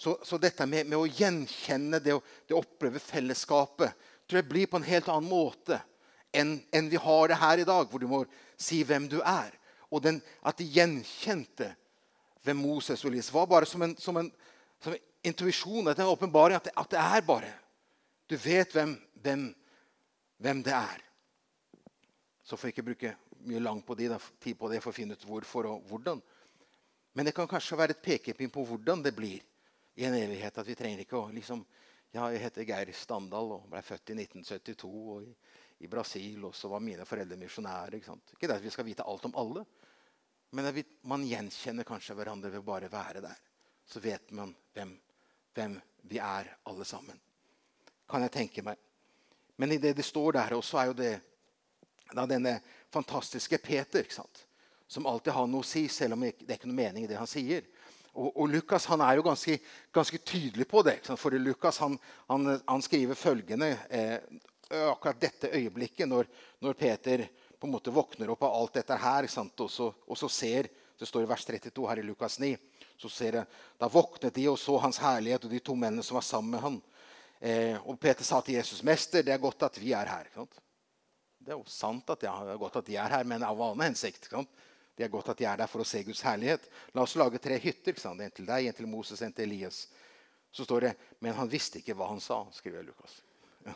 Så, 0.04 0.18
så, 0.22 0.36
dette 0.36 0.66
med, 0.68 0.84
med, 0.84 0.98
å 1.00 1.08
gjenkjenne 1.08 1.96
det, 1.96 2.12
det 2.44 2.52
å 2.52 2.60
oppleve 2.60 3.00
fellesskapet 3.00 3.94
tror 4.28 4.36
jeg 4.36 4.48
blir 4.50 4.68
på 4.68 4.76
en 4.76 4.84
helt 4.84 5.06
annen 5.08 5.30
måte 5.30 5.78
enn, 6.36 6.58
enn 6.76 6.90
vi 6.92 7.00
har 7.00 7.30
det 7.30 7.38
her 7.40 7.62
i 7.62 7.64
dag, 7.64 7.88
hvor 7.88 8.02
du 8.02 8.10
må 8.10 8.18
si 8.60 8.82
hvem 8.84 9.06
du 9.08 9.22
er. 9.22 9.54
Og 9.88 10.02
den, 10.04 10.18
at 10.44 10.60
de 10.60 10.66
gjenkjente 10.74 11.70
hvem 12.44 12.60
Moses 12.60 13.00
og 13.00 13.14
Elias 13.14 13.30
var, 13.32 13.48
bare 13.48 13.68
som 13.70 13.86
en, 13.86 13.94
som 13.96 14.20
en, 14.20 14.28
som 14.84 14.92
en 14.92 15.00
intuisjon, 15.24 15.88
en 15.88 16.04
åpenbaring, 16.12 16.58
at, 16.60 16.68
at, 16.76 16.90
det 16.92 17.00
er 17.00 17.24
bare 17.24 17.54
Du 18.28 18.36
vet 18.40 18.76
hvem, 18.76 18.92
hvem, 19.24 19.48
hvem 20.36 20.62
det 20.68 20.76
er. 20.76 21.00
Så 22.44 22.60
får 22.60 22.68
jeg 22.68 22.76
ikke 22.76 22.86
bruke 22.90 23.14
mye 23.48 23.64
lang 23.64 23.80
på 23.80 23.96
det, 23.96 24.12
tid 24.36 24.60
på 24.60 24.68
det 24.68 24.84
for 24.84 24.92
å 24.92 24.96
finne 25.00 25.16
ut 25.16 25.26
hvorfor 25.28 25.72
og 25.72 25.88
hvordan. 25.88 26.20
Men 27.16 27.24
det 27.24 27.36
kan 27.36 27.48
kanskje 27.48 27.80
være 27.80 27.96
et 27.96 28.04
pekepinn 28.04 28.52
på 28.52 28.68
hvordan 28.68 29.00
det 29.04 29.16
blir 29.16 29.40
i 29.94 30.06
en 30.08 30.16
evighet. 30.18 30.58
At 30.58 30.68
vi 30.68 30.76
trenger 30.78 31.04
ikke 31.04 31.20
å 31.20 31.30
liksom 31.34 31.64
ja, 32.14 32.28
jeg 32.30 32.44
heter 32.44 32.66
Geir 32.68 32.92
Standal 32.94 33.56
og 33.56 33.70
ble 33.72 33.80
født 33.82 34.12
i 34.12 34.18
1972 34.20 34.90
og 34.90 35.24
i, 35.26 35.32
i 35.82 35.90
Brasil. 35.90 36.44
Og 36.46 36.54
så 36.54 36.70
var 36.70 36.84
mine 36.84 37.06
foreldre 37.08 37.38
misjonærer. 37.40 37.96
Ikke, 37.98 38.12
sant? 38.12 38.36
ikke 38.36 38.50
det 38.50 38.60
at 38.60 38.62
vi 38.62 38.70
skal 38.70 38.86
vite 38.86 39.06
alt 39.10 39.26
om 39.26 39.34
alle, 39.40 39.64
men 40.54 40.70
vi, 40.70 40.84
man 41.10 41.24
gjenkjenner 41.26 41.86
kanskje 41.88 42.14
hverandre 42.14 42.52
ved 42.52 42.62
å 42.62 42.68
bare 42.68 42.90
være 42.92 43.24
der. 43.24 43.40
så 43.84 44.00
vet 44.00 44.30
man 44.30 44.54
hvem, 44.72 44.94
hvem 45.54 45.74
vi 46.08 46.20
er, 46.22 46.52
alle 46.62 46.84
sammen. 46.86 47.18
Kan 48.08 48.22
jeg 48.22 48.32
tenke 48.32 48.62
meg. 48.62 48.78
Men 49.56 49.72
i 49.74 49.78
det 49.82 49.96
det 49.98 50.06
står 50.06 50.32
der, 50.38 50.54
også, 50.54 50.78
er 50.78 50.86
jo 50.86 50.94
det 50.98 51.12
da 52.14 52.26
denne 52.30 52.60
fantastiske 52.94 53.58
Peter, 53.58 54.06
som 54.86 55.06
alltid 55.06 55.32
har 55.34 55.50
noe 55.50 55.66
å 55.66 55.66
si, 55.66 55.88
selv 55.88 56.14
om 56.14 56.22
det 56.22 56.46
er 56.46 56.58
ikke 56.60 56.70
noe 56.70 56.78
mening 56.78 57.04
i 57.04 57.10
det 57.10 57.18
han 57.18 57.30
sier. 57.30 57.66
Og, 58.14 58.30
og 58.30 58.48
Lukas 58.48 58.86
er 58.94 59.16
jo 59.18 59.24
ganske, 59.26 59.58
ganske 59.92 60.18
tydelig 60.22 60.66
på 60.70 60.82
det. 60.86 61.00
For 61.18 61.34
Lukas 61.38 61.80
han, 61.82 61.96
han, 62.30 62.60
han 62.66 62.82
skriver 62.82 63.18
følgende 63.18 63.72
eh, 63.90 64.18
akkurat 64.70 65.20
dette 65.20 65.50
øyeblikket, 65.50 66.08
når, 66.08 66.28
når, 66.62 66.78
Peter 66.78 67.26
på 67.58 67.66
en 67.66 67.74
måte 67.74 67.94
våkner 67.94 68.30
opp 68.30 68.46
av 68.46 68.54
alt 68.54 68.78
dette 68.78 68.96
her, 69.00 69.26
og 69.26 69.70
så, 69.70 69.90
og, 70.06 70.18
så, 70.18 70.28
ser 70.28 70.70
Det 70.98 71.08
står 71.08 71.24
i 71.24 71.28
vers 71.28 71.44
32 71.44 71.88
her 71.90 71.98
i 71.98 72.06
Lukas 72.06 72.38
9. 72.38 72.56
så 72.96 73.08
ser 73.08 73.32
det, 73.32 73.46
Da 73.78 73.88
våknet 73.88 74.34
de 74.34 74.48
og 74.48 74.58
så 74.58 74.78
hans 74.78 74.98
herlighet 75.02 75.44
og 75.44 75.50
de 75.50 75.58
to 75.58 75.74
mennene 75.74 76.02
som 76.02 76.14
var 76.14 76.22
sammen 76.22 76.50
med 76.54 76.60
han. 76.62 76.82
Eh, 77.40 77.76
og 77.82 77.98
Peter 78.00 78.24
sa 78.24 78.40
til 78.40 78.54
Jesus, 78.54 78.82
'Mester, 78.82 79.22
det 79.22 79.32
er 79.34 79.42
godt 79.42 79.62
at 79.62 79.80
vi 79.80 79.92
er 79.92 80.06
her.' 80.06 80.30
Det 81.44 81.52
er 81.52 81.58
jo 81.58 81.64
sant 81.66 82.08
at 82.08 82.20
det 82.20 82.28
er 82.28 82.56
godt 82.56 82.76
at 82.76 82.86
de 82.86 82.96
er 82.96 83.08
her, 83.08 83.24
men 83.24 83.42
av 83.42 83.60
annen 83.60 83.82
hensikt. 83.90 84.30
Det 84.94 85.04
er 85.04 85.10
godt 85.10 85.32
at 85.32 85.38
de 85.40 85.46
er 85.50 85.58
der 85.58 85.70
for 85.70 85.82
å 85.82 85.86
se 85.88 86.02
Guds 86.06 86.22
herlighet. 86.22 86.68
La 86.94 87.02
oss 87.02 87.16
lage 87.18 87.40
tre 87.42 87.58
hytter. 87.58 87.96
En 88.12 88.30
til 88.30 88.46
deg, 88.46 88.68
en 88.68 88.76
til 88.76 88.86
Moses, 88.90 89.22
en 89.22 89.32
til 89.34 89.48
Elias. 89.48 89.88
Så 90.54 90.64
står 90.64 90.86
det 90.86 90.92
Men 91.18 91.34
han 91.34 91.50
visste 91.50 91.80
ikke 91.80 91.96
hva 91.98 92.12
han 92.12 92.22
sa, 92.22 92.44
skriver 92.54 92.86
Lukas. 92.86 93.18
Ja. 93.66 93.74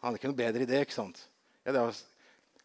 Han 0.00 0.10
hadde 0.10 0.20
ikke 0.20 0.30
noe 0.30 0.42
bedre 0.44 0.66
idé. 0.66 0.84
ikke 0.84 0.94
sant? 0.94 1.24
Ja, 1.64 1.74
det, 1.74 1.82
var, 1.82 1.98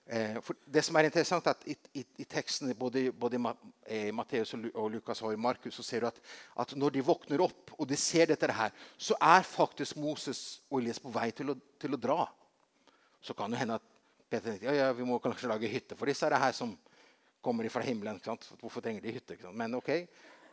eh, 0.06 0.38
det, 0.78 0.84
som 0.86 0.96
er 0.96 1.10
interessant, 1.10 1.50
er 1.50 1.58
at 1.58 1.66
i, 1.66 1.76
i, 1.98 2.06
i 2.22 2.28
teksten 2.30 2.76
både, 2.78 3.08
både 3.12 3.42
i 3.90 4.12
Matteus 4.14 4.54
og, 4.54 4.70
og 4.76 4.94
Lukas 4.94 5.24
og 5.26 5.34
i 5.34 5.42
Markus 5.48 5.82
så 5.82 5.84
ser 5.84 6.06
du 6.06 6.12
at, 6.12 6.22
at, 6.62 6.78
når 6.78 6.94
de 6.94 7.04
våkner 7.10 7.42
opp 7.44 7.74
og 7.80 7.90
de 7.90 7.98
ser 7.98 8.30
dette 8.30 8.54
her, 8.54 8.72
så 8.98 9.18
er 9.18 9.50
faktisk 9.50 9.98
Moses 9.98 10.62
og 10.70 10.80
Elias 10.80 11.02
på 11.02 11.12
vei 11.12 11.32
til 11.34 11.56
å, 11.56 11.58
til 11.82 11.98
å 11.98 12.02
dra. 12.06 12.22
Så 13.26 13.34
kan 13.34 13.50
det 13.50 13.66
hende 13.66 13.82
at 13.82 13.95
Peter 14.30 14.52
tenkte 14.52 14.66
ja, 14.66 14.74
ja, 14.74 14.92
vi 14.94 15.06
må 15.06 15.20
kanskje 15.22 15.50
lage 15.50 15.70
hytte 15.70 15.98
for 15.98 16.10
disse 16.10 16.30
her 16.30 16.56
som 16.56 16.74
kommer 17.46 17.70
fra 17.70 17.84
himmelen. 17.86 18.20
Hvorfor 18.60 18.82
trenger 18.82 19.04
de 19.06 19.14
hytte? 19.14 19.38
Men 19.54 19.78
ok, 19.78 19.92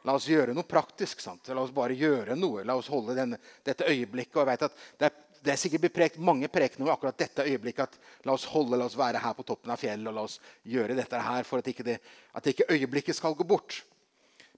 la 0.04 0.16
oss 0.18 0.28
gjøre 0.28 0.54
noe 0.56 0.68
praktisk. 0.68 1.22
Sant? 1.24 1.48
La 1.48 1.64
oss 1.64 1.72
bare 1.74 1.96
gjøre 1.96 2.36
noe. 2.36 2.66
La 2.68 2.76
oss 2.76 2.90
holde 2.92 3.16
denne, 3.16 3.38
dette 3.64 3.88
øyeblikket. 3.88 4.36
og 4.36 4.42
jeg 4.42 4.50
vet 4.50 4.66
at 4.68 4.82
det 5.00 5.08
er, 5.08 5.20
det 5.42 5.54
er 5.54 5.60
sikkert 5.62 5.86
beprekt 5.88 6.18
mange 6.22 6.50
prekener 6.52 6.86
om 6.86 6.92
akkurat 6.92 7.18
dette 7.18 7.46
øyeblikket. 7.48 7.96
at 7.96 8.26
La 8.28 8.36
oss 8.36 8.44
holde, 8.52 8.76
la 8.76 8.90
oss 8.90 8.98
være 8.98 9.22
her 9.24 9.38
på 9.38 9.46
toppen 9.48 9.72
av 9.72 9.80
fjellet 9.80 10.10
og 10.10 10.18
la 10.18 10.26
oss 10.28 10.36
gjøre 10.68 10.98
dette 10.98 11.22
her 11.28 11.48
for 11.48 11.62
at 11.62 11.70
ikke, 11.72 11.86
det, 11.86 11.96
at 12.36 12.50
ikke 12.52 12.68
øyeblikket 12.76 13.16
skal 13.16 13.38
gå 13.38 13.46
bort. 13.48 13.80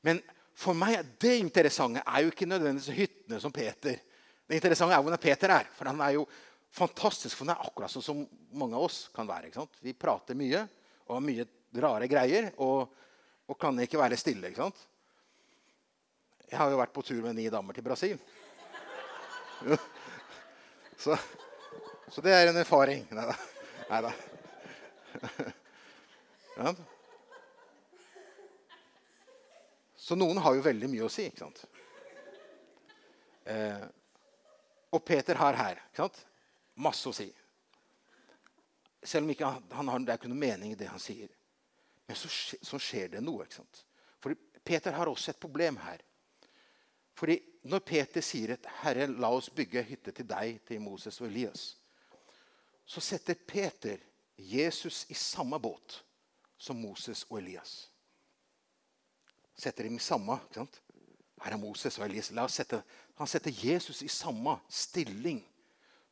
Men 0.02 0.18
for 0.58 0.76
meg 0.78 1.00
det 1.22 1.38
interessante 1.38 2.02
er 2.02 2.24
jo 2.24 2.34
ikke 2.34 2.50
nødvendigvis 2.50 2.98
hyttene 2.98 3.40
som 3.42 3.54
Peter. 3.54 3.96
Det 4.44 4.58
interessante 4.58 4.94
er 4.94 5.06
hvordan 5.06 5.22
Peter 5.22 5.54
er. 5.54 5.70
For 5.74 5.88
han 5.88 6.02
er 6.04 6.18
jo 6.18 6.26
fantastisk, 6.74 7.36
for 7.38 7.46
den 7.46 7.54
er 7.54 7.66
akkurat 7.66 7.92
sånn 7.92 8.02
som 8.04 8.24
mange 8.58 8.76
av 8.78 8.88
oss 8.88 9.04
kan 9.14 9.28
være. 9.28 9.52
Vi 9.84 9.94
prater 9.94 10.38
mye 10.38 10.64
og 11.06 11.16
har 11.16 11.22
mye 11.24 11.46
rare 11.84 12.08
greier 12.10 12.50
og, 12.62 12.90
og, 13.46 13.56
kan 13.60 13.78
ikke 13.82 14.00
være 14.00 14.18
stille. 14.18 14.50
ikke 14.50 14.64
sant? 14.64 14.80
Jeg 16.50 16.58
har 16.60 16.70
jo 16.70 16.80
vært 16.80 16.94
på 16.94 17.04
tur 17.06 17.22
med 17.24 17.38
ni 17.38 17.46
damer 17.50 17.76
til 17.76 17.86
Brasil. 17.86 18.18
Så, 21.04 21.16
så 22.08 22.22
det 22.22 22.30
er 22.32 22.46
en 22.48 22.56
erfaring. 22.56 23.02
Nei 23.10 23.98
da. 24.06 24.12
Ja. 26.54 26.70
Så 29.98 30.14
noen 30.14 30.38
har 30.38 30.54
jo 30.54 30.62
veldig 30.62 30.88
mye 30.92 31.08
å 31.08 31.10
si. 31.10 31.26
ikke 31.26 31.42
sant? 31.42 31.64
Eh, 33.50 33.82
og 34.94 35.02
Peter 35.02 35.42
har 35.42 35.58
her 35.58 35.82
ikke 35.82 36.04
sant? 36.04 36.22
Masse 36.74 37.08
å 37.08 37.14
si. 37.14 37.28
Selv 39.04 39.26
om 39.26 39.32
ikke 39.34 39.48
han, 39.48 39.88
han 39.92 40.04
det 40.04 40.14
er 40.14 40.20
ikke 40.20 40.32
noe 40.32 40.40
mening 40.40 40.72
i 40.72 40.78
det 40.78 40.88
han 40.88 41.02
sier. 41.02 41.30
Men 42.08 42.16
så, 42.16 42.28
så 42.62 42.80
skjer 42.80 43.14
det 43.16 43.22
noe. 43.24 43.44
ikke 43.44 43.60
sant? 43.60 43.84
For 44.20 44.34
Peter 44.64 44.96
har 44.96 45.10
også 45.10 45.32
et 45.32 45.40
problem 45.40 45.78
her. 45.84 46.02
Fordi 47.14 47.40
Når 47.64 47.78
Peter 47.78 48.20
sier 48.20 48.52
at 48.52 48.66
'Herre, 48.66 49.06
la 49.06 49.30
oss 49.32 49.48
bygge 49.50 49.82
hytte 49.82 50.12
til 50.12 50.26
deg, 50.28 50.60
til 50.68 50.80
Moses 50.80 51.20
og 51.20 51.30
Elias', 51.30 51.76
så 52.84 53.00
setter 53.00 53.34
Peter 53.34 53.96
Jesus 54.36 55.06
i 55.08 55.14
samme 55.14 55.60
båt 55.60 56.04
som 56.58 56.76
Moses 56.76 57.24
og 57.30 57.38
Elias. 57.38 57.90
Setter 59.56 59.82
dem 59.84 59.96
i 59.96 59.98
samme. 59.98 60.40
ikke 60.44 60.54
sant? 60.54 60.82
Her 61.42 61.52
er 61.52 61.56
Moses 61.56 61.98
og 61.98 62.04
Elias. 62.04 62.32
Sette, 62.52 62.82
han 63.16 63.26
setter 63.26 63.50
Jesus 63.64 64.02
i 64.02 64.08
samme 64.08 64.58
stilling 64.68 65.40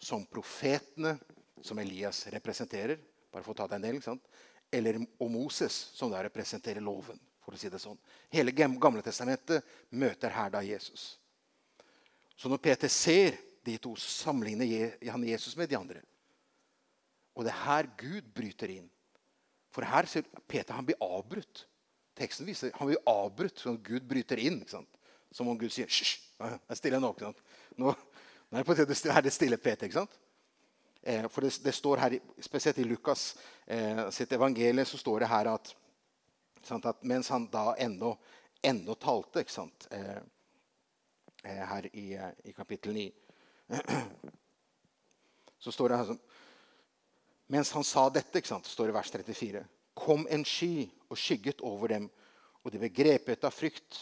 som 0.02 0.24
profetene, 0.26 1.14
som 1.62 1.78
Elias 1.78 2.24
representerer, 2.34 2.98
bare 3.32 3.46
for 3.46 3.54
å 3.54 3.60
ta 3.62 3.68
deg 3.70 3.78
en 3.78 3.86
del, 3.86 4.00
ikke 4.00 4.10
sant? 4.10 4.32
eller 4.72 4.96
og 5.20 5.28
Moses, 5.30 5.74
som 5.92 6.10
da 6.10 6.22
representerer 6.24 6.80
loven. 6.80 7.20
for 7.42 7.56
å 7.56 7.58
si 7.58 7.66
det 7.66 7.80
sånn. 7.82 7.98
Hele 8.30 8.52
Gamle 8.54 9.02
testamentet 9.02 9.66
møter 9.90 10.30
her 10.30 10.52
da 10.54 10.60
Jesus. 10.62 11.16
Så 12.38 12.46
når 12.48 12.60
Peter 12.62 12.88
ser 12.88 13.34
de 13.66 13.74
to, 13.82 13.96
sammenligner 13.98 14.94
han 15.10 15.24
Jesus 15.26 15.56
med 15.58 15.68
de 15.68 15.74
andre. 15.74 16.04
Og 17.34 17.42
det 17.42 17.50
er 17.50 17.64
her 17.64 17.88
Gud 17.98 18.28
bryter 18.30 18.70
inn. 18.70 18.86
For 19.74 19.82
her 19.82 20.06
ser 20.06 20.22
Peter 20.46 20.78
han 20.78 20.86
blir 20.86 21.02
avbrutt. 21.02 21.64
Teksten 22.14 22.46
viser 22.46 22.70
han 22.78 22.92
blir 22.92 23.02
avbrutt, 23.10 23.58
sånn 23.58 23.80
at 23.80 23.90
Gud 23.90 24.06
bryter 24.06 24.38
inn. 24.38 24.62
Som 24.70 25.50
om 25.50 25.58
Gud 25.58 25.74
sier 25.74 25.90
Hysj! 25.90 26.20
Stiller 26.38 26.78
stille 26.78 27.02
nå. 27.02 27.10
Nå, 27.82 27.92
nå 28.52 28.58
er 28.58 28.66
det 28.66 28.68
på 28.68 28.74
tide 28.76 29.20
det 29.24 29.30
stille 29.32 29.56
Peter. 29.56 29.86
ikke 29.86 30.02
sant? 30.02 30.18
Eh, 31.02 31.28
for 31.28 31.40
det, 31.40 31.54
det, 31.64 31.72
står 31.72 31.96
her, 31.96 32.18
Spesielt 32.38 32.78
i 32.78 32.84
Lukas 32.84 33.36
eh, 33.66 34.10
sitt 34.10 34.32
evangelie 34.32 34.84
så 34.84 34.98
står 34.98 35.20
det 35.20 35.28
her 35.30 35.48
at, 35.54 35.70
sant, 36.62 36.84
at 36.84 37.00
mens 37.02 37.30
han 37.32 37.48
da 37.48 37.72
ennå, 37.80 38.12
ennå 38.62 38.94
talte 39.00 39.40
ikke 39.40 39.54
sant? 39.54 39.88
Eh, 39.90 40.20
eh 41.44 41.64
Her 41.64 41.88
i, 41.96 42.12
eh, 42.12 42.28
i, 42.44 42.52
kapittel 42.52 42.92
9 42.92 43.10
Så 45.64 45.72
står 45.72 45.88
det 45.88 45.96
her 46.02 46.12
sånn 46.12 46.22
Mens 47.48 47.72
han 47.72 47.84
sa 47.84 48.10
dette, 48.12 48.36
ikke 48.38 48.52
sant, 48.52 48.68
står 48.68 48.90
det 48.90 48.92
i 48.92 48.98
vers 49.00 49.10
34, 49.16 49.64
kom 49.94 50.26
en 50.30 50.44
sky 50.44 50.90
og 51.08 51.18
skygget 51.18 51.60
over 51.60 51.88
dem, 51.88 52.06
og 52.62 52.72
de 52.72 52.78
ble 52.80 52.92
grepet 52.92 53.44
av 53.44 53.52
frykt 53.52 53.98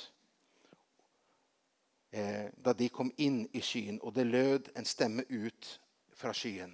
eh, 2.11 2.51
da 2.57 2.73
de 2.73 2.89
kom 2.89 3.13
inn 3.17 3.43
i 3.53 3.63
skyen, 3.63 4.01
og 4.03 4.15
det 4.15 4.27
lød 4.27 4.71
en 4.77 4.89
stemme 4.89 5.25
ut 5.29 5.71
fra 6.17 6.33
skyen. 6.37 6.73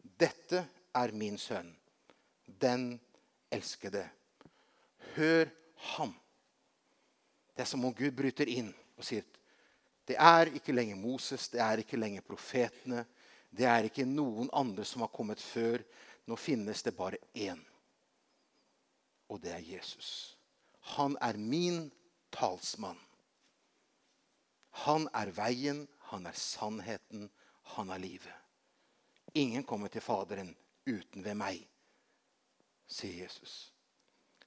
Dette 0.00 0.64
er 0.94 1.12
min 1.12 1.38
sønn, 1.38 1.72
den 2.46 2.92
elskede. 3.50 4.04
Hør 5.16 5.50
ham. 5.96 6.14
Det 7.54 7.62
er 7.64 7.68
som 7.68 7.84
om 7.84 7.94
Gud 7.94 8.14
bryter 8.16 8.48
inn 8.48 8.70
og 8.96 9.04
sier 9.04 9.26
det 10.10 10.16
er 10.18 10.48
ikke 10.58 10.74
lenger 10.74 10.96
Moses, 10.98 11.48
det 11.52 11.60
er 11.62 11.82
ikke 11.84 11.98
lenger 12.00 12.24
profetene. 12.26 13.04
Det 13.50 13.66
er 13.66 13.86
ikke 13.86 14.06
noen 14.08 14.48
andre 14.50 14.82
som 14.86 15.04
har 15.04 15.12
kommet 15.14 15.38
før. 15.38 15.84
Nå 16.26 16.34
finnes 16.34 16.82
det 16.82 16.96
bare 16.96 17.20
én. 17.34 17.60
Og 19.30 19.38
det 19.42 19.52
er 19.54 19.62
Jesus. 19.62 20.36
Han 20.96 21.14
er 21.22 21.38
min 21.38 21.92
talsmann. 22.34 22.98
Han 24.86 25.08
er 25.14 25.32
veien, 25.34 25.84
han 26.10 26.26
er 26.26 26.36
sannheten, 26.36 27.28
han 27.76 27.90
er 27.90 27.98
livet. 27.98 28.36
Ingen 29.32 29.62
kommer 29.62 29.88
til 29.88 30.02
Faderen 30.02 30.50
uten 30.86 31.22
ved 31.22 31.36
meg, 31.38 31.60
sier 32.90 33.24
Jesus. 33.24 33.70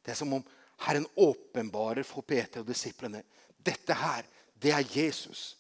Det 0.04 0.12
er 0.12 0.20
som 0.20 0.34
om 0.36 0.44
Herren 0.84 1.06
åpenbarer 1.16 2.04
for 2.04 2.26
Peter 2.28 2.64
og 2.64 2.68
disiplene. 2.68 3.24
Dette 3.56 3.96
her, 3.96 4.26
det 4.60 4.74
er 4.76 4.98
Jesus. 4.98 5.54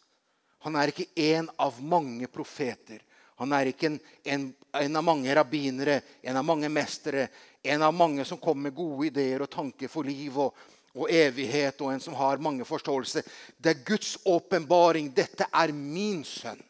Han 0.65 0.75
er 0.75 0.91
ikke 0.91 1.07
en 1.31 1.49
av 1.59 1.79
mange 1.83 2.27
profeter. 2.31 2.99
Han 3.39 3.55
er 3.55 3.71
ikke 3.71 3.89
en, 3.89 3.97
en, 4.23 4.45
en, 4.79 4.95
av 4.95 5.03
mange 5.03 5.35
rabbinere, 5.35 6.01
en 6.21 6.37
av 6.39 6.45
mange 6.45 6.69
mestere, 6.71 7.27
en 7.63 7.81
av 7.83 7.95
mange 7.95 8.25
som 8.27 8.39
kommer 8.39 8.69
med 8.69 8.77
gode 8.77 9.07
ideer 9.09 9.43
og 9.43 9.51
tanker 9.51 9.91
for 9.91 10.07
liv 10.07 10.37
og, 10.39 10.53
og 10.93 11.09
evighet, 11.09 11.81
og 11.81 11.93
en 11.93 12.01
som 12.01 12.13
har 12.17 12.41
mange 12.41 12.65
forståelser. 12.65 13.25
Det 13.57 13.71
er 13.71 13.85
Guds 13.85 14.17
åpenbaring. 14.25 15.09
Dette 15.15 15.47
er 15.49 15.73
min 15.73 16.21
sønn. 16.27 16.61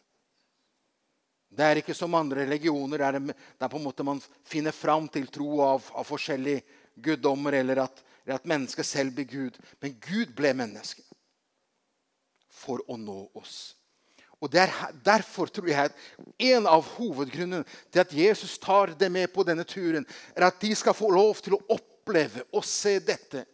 Det 1.54 1.66
er 1.66 1.82
ikke 1.82 1.94
som 1.94 2.16
andre 2.18 2.48
religioner 2.48 3.04
der, 3.04 3.20
er 3.62 3.70
på 3.70 3.78
en 3.78 3.86
måte 3.86 4.06
man 4.06 4.22
finner 4.48 4.74
fram 4.74 5.06
til 5.12 5.28
tro 5.30 5.60
av, 5.62 5.86
av 5.94 6.08
forskjellige 6.08 6.64
guddommer, 7.04 7.60
eller 7.60 7.84
at, 7.84 8.02
eller 8.24 8.40
at 8.40 8.50
mennesket 8.50 8.88
selv 8.88 9.14
blir 9.14 9.30
Gud. 9.30 9.60
Men 9.84 10.00
Gud 10.02 10.34
ble 10.34 10.56
menneske 10.58 11.04
for 12.50 12.82
å 12.90 12.98
nå 12.98 13.28
oss. 13.38 13.76
Og 14.44 14.56
er, 14.58 14.72
Derfor 15.06 15.52
tror 15.52 15.70
jeg 15.70 15.92
at 15.92 16.00
en 16.50 16.68
av 16.68 16.88
hovedgrunnene 16.98 17.64
til 17.92 18.02
at 18.02 18.16
Jesus 18.16 18.58
tar 18.60 18.96
det 19.00 19.12
med 19.12 19.30
på 19.36 19.46
denne 19.48 19.68
turen, 19.68 20.08
er 20.34 20.50
at 20.50 20.60
de 20.64 20.74
skal 20.76 20.98
få 20.98 21.12
lov 21.14 21.44
til 21.44 21.60
å 21.60 21.64
oppleve 21.76 22.48
og 22.52 22.66
se 22.68 22.98
dette 23.04 23.46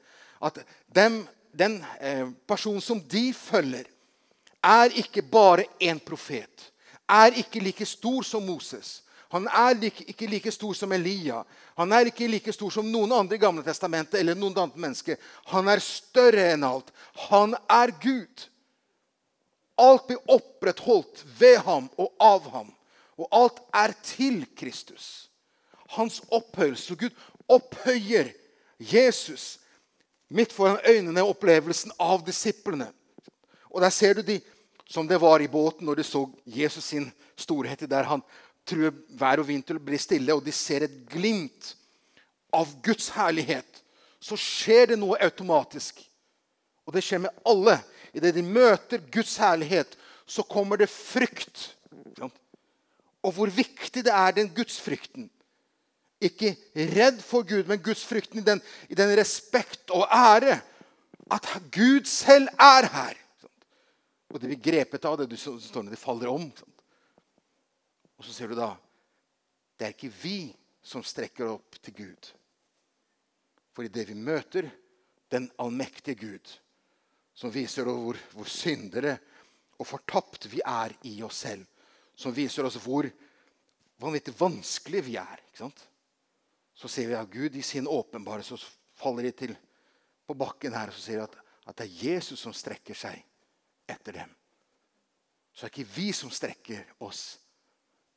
at 0.41 0.62
dem 0.95 1.23
den 1.52 1.86
eh, 1.99 2.30
personen 2.47 2.82
som 2.82 3.02
de 3.08 3.34
følger, 3.34 3.86
er 4.63 4.95
ikke 4.99 5.21
bare 5.21 5.65
en 5.80 5.99
profet. 5.99 6.71
Er 7.10 7.38
ikke 7.39 7.62
like 7.63 7.86
stor 7.86 8.23
som 8.23 8.45
Moses. 8.45 9.02
Han 9.30 9.47
er 9.47 9.78
like, 9.78 10.04
ikke 10.10 10.28
like 10.28 10.52
stor 10.52 10.73
som 10.73 10.91
Elia. 10.91 11.43
Han 11.78 11.91
er 11.93 12.10
ikke 12.10 12.28
like 12.28 12.54
stor 12.54 12.73
som 12.73 12.88
noen 12.89 13.12
andre 13.13 13.38
i 13.38 13.41
Gamle 13.41 13.63
testamentet 13.65 14.19
eller 14.19 14.38
noen 14.38 14.58
andre 14.58 14.82
mennesker. 14.82 15.19
Han 15.54 15.69
er 15.69 15.82
større 15.86 16.49
enn 16.54 16.65
alt. 16.65 16.89
Han 17.30 17.56
er 17.69 17.93
Gud. 18.02 18.47
Alt 19.80 20.10
blir 20.10 20.34
opprettholdt 20.34 21.23
ved 21.39 21.62
ham 21.65 21.88
og 21.97 22.12
av 22.19 22.49
ham. 22.52 22.73
Og 23.21 23.30
alt 23.32 23.62
er 23.75 23.93
til 24.04 24.43
Kristus. 24.58 25.30
Hans 25.95 26.19
opphøyelse. 26.34 26.97
Gud 26.97 27.15
opphøyer 27.49 28.34
Jesus 28.80 29.60
midt 30.29 30.53
foran 30.53 30.79
øynene 30.85 31.25
opplevelsen 31.25 31.93
av 31.99 32.23
disiplene. 32.25 32.89
Og 33.69 33.81
der 33.81 33.93
ser 33.93 34.17
du 34.17 34.21
de 34.25 34.39
som 34.89 35.07
det 35.07 35.19
var 35.21 35.41
i 35.41 35.49
båten 35.49 35.85
når 35.85 35.99
de 35.99 36.05
så 36.07 36.23
Jesus 36.45 36.85
sin 36.91 37.09
storhet 37.37 37.85
der 37.89 38.07
han 38.09 38.23
truer 38.69 38.93
vær 39.17 39.41
og 39.41 39.47
vind 39.49 39.65
til 39.65 39.79
å 39.79 39.83
bli 39.83 39.97
stille, 40.01 40.33
og 40.33 40.43
de 40.45 40.53
ser 40.53 40.85
et 40.85 40.97
glimt 41.09 41.73
av 42.53 42.69
Guds 42.85 43.09
herlighet, 43.13 43.81
så 44.19 44.37
skjer 44.37 44.91
det 44.91 44.99
noe 44.99 45.17
automatisk. 45.23 46.01
Og 46.85 46.93
det 46.93 47.03
skjer 47.05 47.23
med 47.23 47.43
alle. 47.47 47.77
Idet 48.13 48.33
de 48.35 48.43
møter 48.45 49.01
Guds 49.13 49.35
herlighet, 49.41 49.93
så 50.29 50.43
kommer 50.45 50.81
det 50.81 50.89
frykt. 50.89 51.69
Og 53.21 53.33
hvor 53.35 53.51
viktig 53.53 54.03
det 54.05 54.13
er, 54.13 54.33
den 54.35 54.49
gudsfrykten. 54.53 55.29
Ikke 56.19 56.55
redd 56.75 57.21
for 57.23 57.47
Gud, 57.47 57.67
men 57.69 57.82
gudsfrykten 57.84 58.41
i 58.41 58.58
i 58.91 58.95
den 58.95 59.15
respekt 59.17 59.91
og 59.95 60.08
ære. 60.12 60.60
At 61.32 61.45
Gud 61.71 62.05
selv 62.05 62.49
er 62.60 62.89
her. 62.91 63.15
Og 64.29 64.41
de 64.41 64.49
blir 64.49 64.62
grepet 64.62 65.05
av 65.05 65.17
det. 65.17 65.29
Du 65.29 65.38
står 65.38 65.84
når 65.84 65.95
de 65.95 66.01
faller 66.01 66.29
om. 66.29 66.49
Og 68.17 68.25
så 68.25 68.34
ser 68.34 68.51
du 68.51 68.55
da 68.60 68.75
Det 69.79 69.86
er 69.88 69.95
ikke 69.95 70.12
vi 70.12 70.51
som 70.84 71.03
strekker 71.03 71.47
opp 71.47 71.77
til 71.79 71.93
Gud. 71.95 72.32
For 73.71 73.88
i 73.88 73.91
det 73.93 74.10
vi 74.10 74.17
møter 74.17 74.67
den 75.32 75.45
allmektige 75.62 76.19
Gud, 76.19 76.51
som 77.34 77.53
viser 77.53 77.88
hvor, 77.88 78.17
hvor 78.34 78.49
syndere 78.49 79.15
og 79.79 79.88
fortapt 79.88 80.49
vi 80.51 80.60
er 80.65 80.91
i 81.08 81.21
oss 81.23 81.45
selv, 81.45 81.63
som 82.12 82.36
viser 82.36 82.67
oss 82.67 82.75
hvor 82.84 83.08
vanvittig 84.01 84.34
vanskelig 84.39 85.05
vi 85.05 85.15
er 85.21 85.39
ikke 85.45 85.62
sant? 85.62 85.86
Så 86.79 86.87
ser 86.87 87.09
vi 87.09 87.17
at 87.17 87.31
Gud 87.31 87.55
i 87.59 87.63
sin 87.65 87.87
åpenbare 87.87 88.43
så 88.45 88.55
faller 88.95 89.27
de 89.27 89.31
til 89.35 89.55
på 90.27 90.35
bakken 90.37 90.75
her, 90.77 90.87
og 90.87 90.95
så 90.95 91.01
sier 91.03 91.23
at, 91.25 91.35
at 91.67 91.75
det 91.81 91.87
er 91.87 92.13
Jesus 92.13 92.39
som 92.39 92.55
strekker 92.55 92.95
seg 92.95 93.19
etter 93.89 94.21
dem. 94.21 94.31
Så 95.51 95.65
det 95.65 95.69
er 95.69 95.73
ikke 95.73 95.95
vi 95.97 96.11
som 96.15 96.31
strekker 96.31 96.93
oss, 97.03 97.23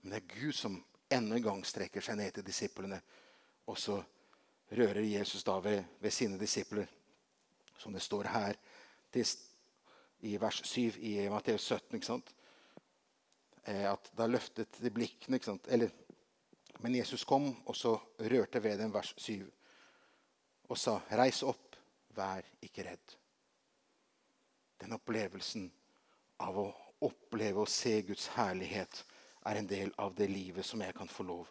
men 0.02 0.14
det 0.14 0.20
er 0.20 0.34
Gud 0.36 0.54
som 0.54 0.76
enda 1.12 1.36
en 1.36 1.46
gang 1.46 1.64
strekker 1.66 2.04
seg 2.04 2.18
ned 2.20 2.36
til 2.36 2.46
disiplene. 2.46 3.00
Og 3.66 3.78
så 3.78 3.96
rører 4.72 5.02
Jesus 5.06 5.42
da 5.46 5.56
ved, 5.64 5.82
ved 6.00 6.14
sine 6.14 6.38
disipler, 6.38 6.86
som 7.78 7.94
det 7.94 8.02
står 8.04 8.30
her 8.30 8.58
til, 9.12 9.26
i 10.22 10.36
vers 10.38 10.60
7 10.64 11.00
i 11.02 11.16
Matteus 11.32 11.66
17. 11.66 11.98
ikke 11.98 12.10
sant? 12.12 12.30
Eh, 13.66 13.86
at 13.90 14.10
da 14.18 14.26
løftet 14.30 14.78
de 14.82 14.90
blikkene. 14.90 15.38
ikke 15.38 15.50
sant? 15.50 15.66
Eller, 15.68 15.90
men 16.82 16.94
Jesus 16.98 17.24
kom, 17.24 17.48
og 17.66 17.76
så 17.76 17.94
rørte 18.18 18.62
ved 18.62 18.80
dem 18.82 18.92
vers 18.94 19.14
7 19.16 19.46
og 20.72 20.78
sa, 20.78 20.98
'Reis 21.10 21.42
opp, 21.42 21.76
vær 22.16 22.42
ikke 22.62 22.84
redd.' 22.86 23.16
Den 24.80 24.96
opplevelsen 24.96 25.70
av 26.42 26.58
å 26.58 26.68
oppleve 27.06 27.62
og 27.62 27.70
se 27.70 28.00
Guds 28.06 28.26
herlighet 28.36 29.04
er 29.46 29.58
en 29.58 29.68
del 29.68 29.92
av 29.98 30.14
det 30.14 30.28
livet 30.30 30.66
som 30.66 30.80
jeg 30.82 30.94
kan 30.94 31.10
få 31.10 31.26
lov. 31.26 31.50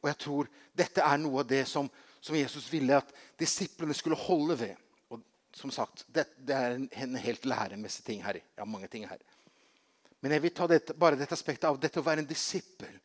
Og 0.00 0.08
jeg 0.08 0.18
tror 0.22 0.48
dette 0.76 1.02
er 1.04 1.18
noe 1.20 1.42
av 1.42 1.50
det 1.50 1.64
som, 1.68 1.90
som 2.20 2.36
Jesus 2.38 2.68
ville 2.72 2.96
at 2.96 3.10
disiplene 3.38 3.94
skulle 3.96 4.18
holde 4.18 4.56
ved. 4.60 4.76
Og 5.10 5.22
som 5.56 5.72
sagt, 5.74 6.06
det, 6.08 6.26
det 6.38 6.56
er 6.56 6.76
en, 6.76 6.88
en, 6.92 7.18
helt 7.20 7.46
læremessig 7.48 8.06
ting 8.06 8.24
her. 8.24 8.40
Ja, 8.56 8.64
mange 8.64 8.88
ting 8.88 9.06
her. 9.08 9.20
Men 10.20 10.36
jeg 10.36 10.44
vil 10.44 10.54
ta 10.56 10.66
dette, 10.70 10.96
bare 10.96 11.18
dette 11.20 11.36
aspektet 11.36 11.68
av 11.68 11.78
dette 11.80 12.00
å 12.00 12.06
være 12.06 12.24
en 12.24 12.30
disippel. 12.30 12.98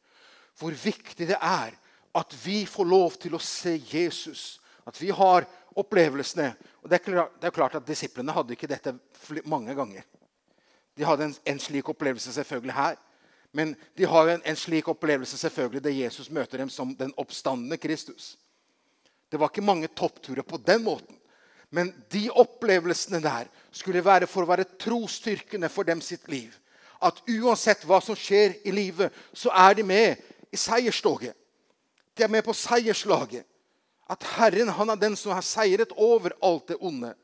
Hvor 0.59 0.71
viktig 0.71 1.27
det 1.27 1.37
er 1.41 1.75
at 2.15 2.35
vi 2.45 2.65
får 2.65 2.87
lov 2.87 3.17
til 3.19 3.35
å 3.35 3.43
se 3.43 3.75
Jesus. 3.91 4.61
At 4.87 4.95
vi 5.01 5.09
har 5.11 5.47
opplevelsene. 5.75 6.53
Og 6.83 6.89
Det 6.89 7.01
er 7.01 7.51
klart, 7.51 7.75
at 7.75 7.87
Disiplene 7.87 8.31
hadde 8.31 8.55
ikke 8.55 8.69
dette 8.71 8.95
mange 9.43 9.75
ganger. 9.75 10.05
De 10.95 11.03
hadde 11.03 11.27
en, 11.27 11.35
en, 11.45 11.59
slik 11.59 11.89
opplevelse 11.91 12.31
selvfølgelig 12.33 12.73
her. 12.73 12.95
Men 13.51 13.75
de 13.97 14.07
har 14.07 14.29
en, 14.31 14.41
en 14.45 14.55
slik 14.55 14.87
opplevelse 14.87 15.37
selvfølgelig 15.37 15.83
der 15.83 15.99
Jesus 16.05 16.29
møter 16.31 16.57
dem 16.57 16.69
som 16.69 16.95
den 16.95 17.13
oppstandende 17.17 17.77
Kristus. 17.77 18.37
Det 19.31 19.39
var 19.39 19.51
ikke 19.51 19.65
mange 19.65 19.87
toppturer 19.87 20.43
på 20.43 20.57
den 20.57 20.83
måten. 20.83 21.17
Men 21.69 21.91
de 22.11 22.29
opplevelsene 22.31 23.19
der 23.19 23.49
skulle 23.71 24.05
være 24.05 24.27
for 24.27 24.45
å 24.45 24.51
være 24.53 24.69
trosstyrkende 24.79 25.69
for 25.69 25.83
dem 25.83 26.01
sitt 26.01 26.29
liv. 26.31 26.53
At 27.03 27.19
uansett 27.27 27.83
hva 27.83 27.99
som 28.03 28.15
skjer 28.15 28.55
i 28.63 28.71
livet, 28.71 29.11
så 29.35 29.51
er 29.51 29.75
de 29.75 29.83
med 29.83 30.21
i 30.55 30.59
seierstoget. 30.59 31.35
De 32.15 32.23
er 32.23 32.31
med 32.31 32.45
på 32.45 32.55
seierslaget. 32.55 33.45
At 34.09 34.23
Herren 34.35 34.69
han 34.69 34.93
er 34.93 35.01
den 35.01 35.15
som 35.17 35.33
har 35.33 35.45
seiret 35.45 35.93
over 35.97 36.33
alt 36.45 36.67
det 36.71 36.79
onde 36.79 37.15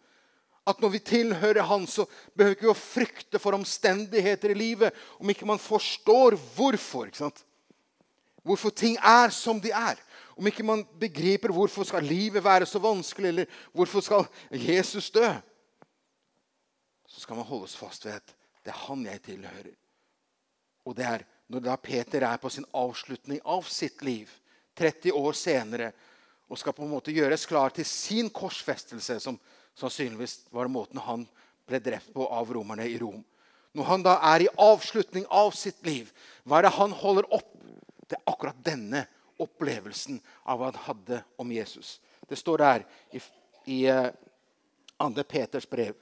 at 0.67 0.81
når 0.81 0.93
vi 0.93 0.99
tilhører 0.99 1.65
Han, 1.65 1.87
så 1.87 2.05
behøver 2.37 2.53
vi 2.53 2.59
ikke 2.59 2.73
å 2.73 2.77
frykte 2.77 3.39
for 3.41 3.57
omstendigheter 3.57 4.53
i 4.53 4.57
livet 4.57 4.97
om 5.19 5.29
ikke 5.29 5.47
man 5.49 5.61
forstår 5.61 6.37
hvorfor. 6.55 7.07
ikke 7.09 7.23
sant? 7.23 7.43
Hvorfor 8.45 8.73
ting 8.73 8.97
er 8.97 9.33
som 9.33 9.61
de 9.61 9.73
er. 9.73 9.99
Om 10.37 10.47
ikke 10.49 10.65
man 10.65 10.83
begriper 10.99 11.53
hvorfor 11.53 11.85
skal 11.85 12.05
livet 12.05 12.43
være 12.43 12.65
så 12.65 12.79
vanskelig, 12.81 13.29
eller 13.29 13.57
hvorfor 13.73 14.01
skal 14.05 14.25
Jesus 14.53 15.11
dø, 15.13 15.27
så 17.05 17.19
skal 17.19 17.35
man 17.35 17.45
holdes 17.45 17.75
fast 17.77 18.05
ved 18.05 18.17
at 18.21 18.35
det 18.63 18.71
er 18.71 18.83
han 18.87 19.05
jeg 19.05 19.21
tilhører. 19.25 19.75
Og 20.85 20.95
det 20.97 21.05
er 21.05 21.25
når 21.51 21.65
da 21.65 21.75
Peter 21.77 22.23
er 22.23 22.39
på 22.39 22.49
sin 22.49 22.65
avslutning 22.77 23.41
av 23.43 23.67
sitt 23.67 24.01
liv, 24.07 24.29
30 24.79 25.11
år 25.19 25.35
senere, 25.35 25.91
og 26.47 26.59
skal 26.59 26.75
på 26.75 26.83
en 26.85 26.93
måte 26.93 27.13
gjøres 27.15 27.45
klar 27.47 27.73
til 27.75 27.87
sin 27.87 28.31
korsfestelse, 28.31 29.19
som 29.23 29.39
Sannsynligvis 29.75 30.41
var 30.51 30.67
måten 30.67 30.99
han 30.99 31.23
ble 31.67 31.79
drept 31.79 32.11
på 32.13 32.25
av 32.27 32.49
romerne 32.53 32.85
i 32.89 32.97
Rom. 32.99 33.21
Når 33.71 33.87
han 33.87 34.03
da 34.03 34.17
er 34.33 34.43
i 34.43 34.51
avslutning 34.59 35.25
av 35.31 35.53
sitt 35.55 35.79
liv, 35.87 36.09
hva 36.43 36.59
er 36.59 36.67
det 36.67 36.73
han 36.75 36.95
holder 36.99 37.27
opp? 37.31 37.53
Det 38.03 38.17
er 38.17 38.27
akkurat 38.27 38.59
denne 38.65 39.05
opplevelsen 39.41 40.19
av 40.43 40.59
hva 40.59 40.71
han 40.73 40.81
hadde 40.89 41.21
om 41.39 41.53
Jesus. 41.55 41.99
Det 42.27 42.35
står 42.39 42.63
der 42.65 42.83
i, 43.15 43.21
i 43.71 43.79
uh, 43.87 44.09
eh, 44.11 44.11
2. 44.99 45.23
Peters 45.23 45.69
brev, 45.69 45.95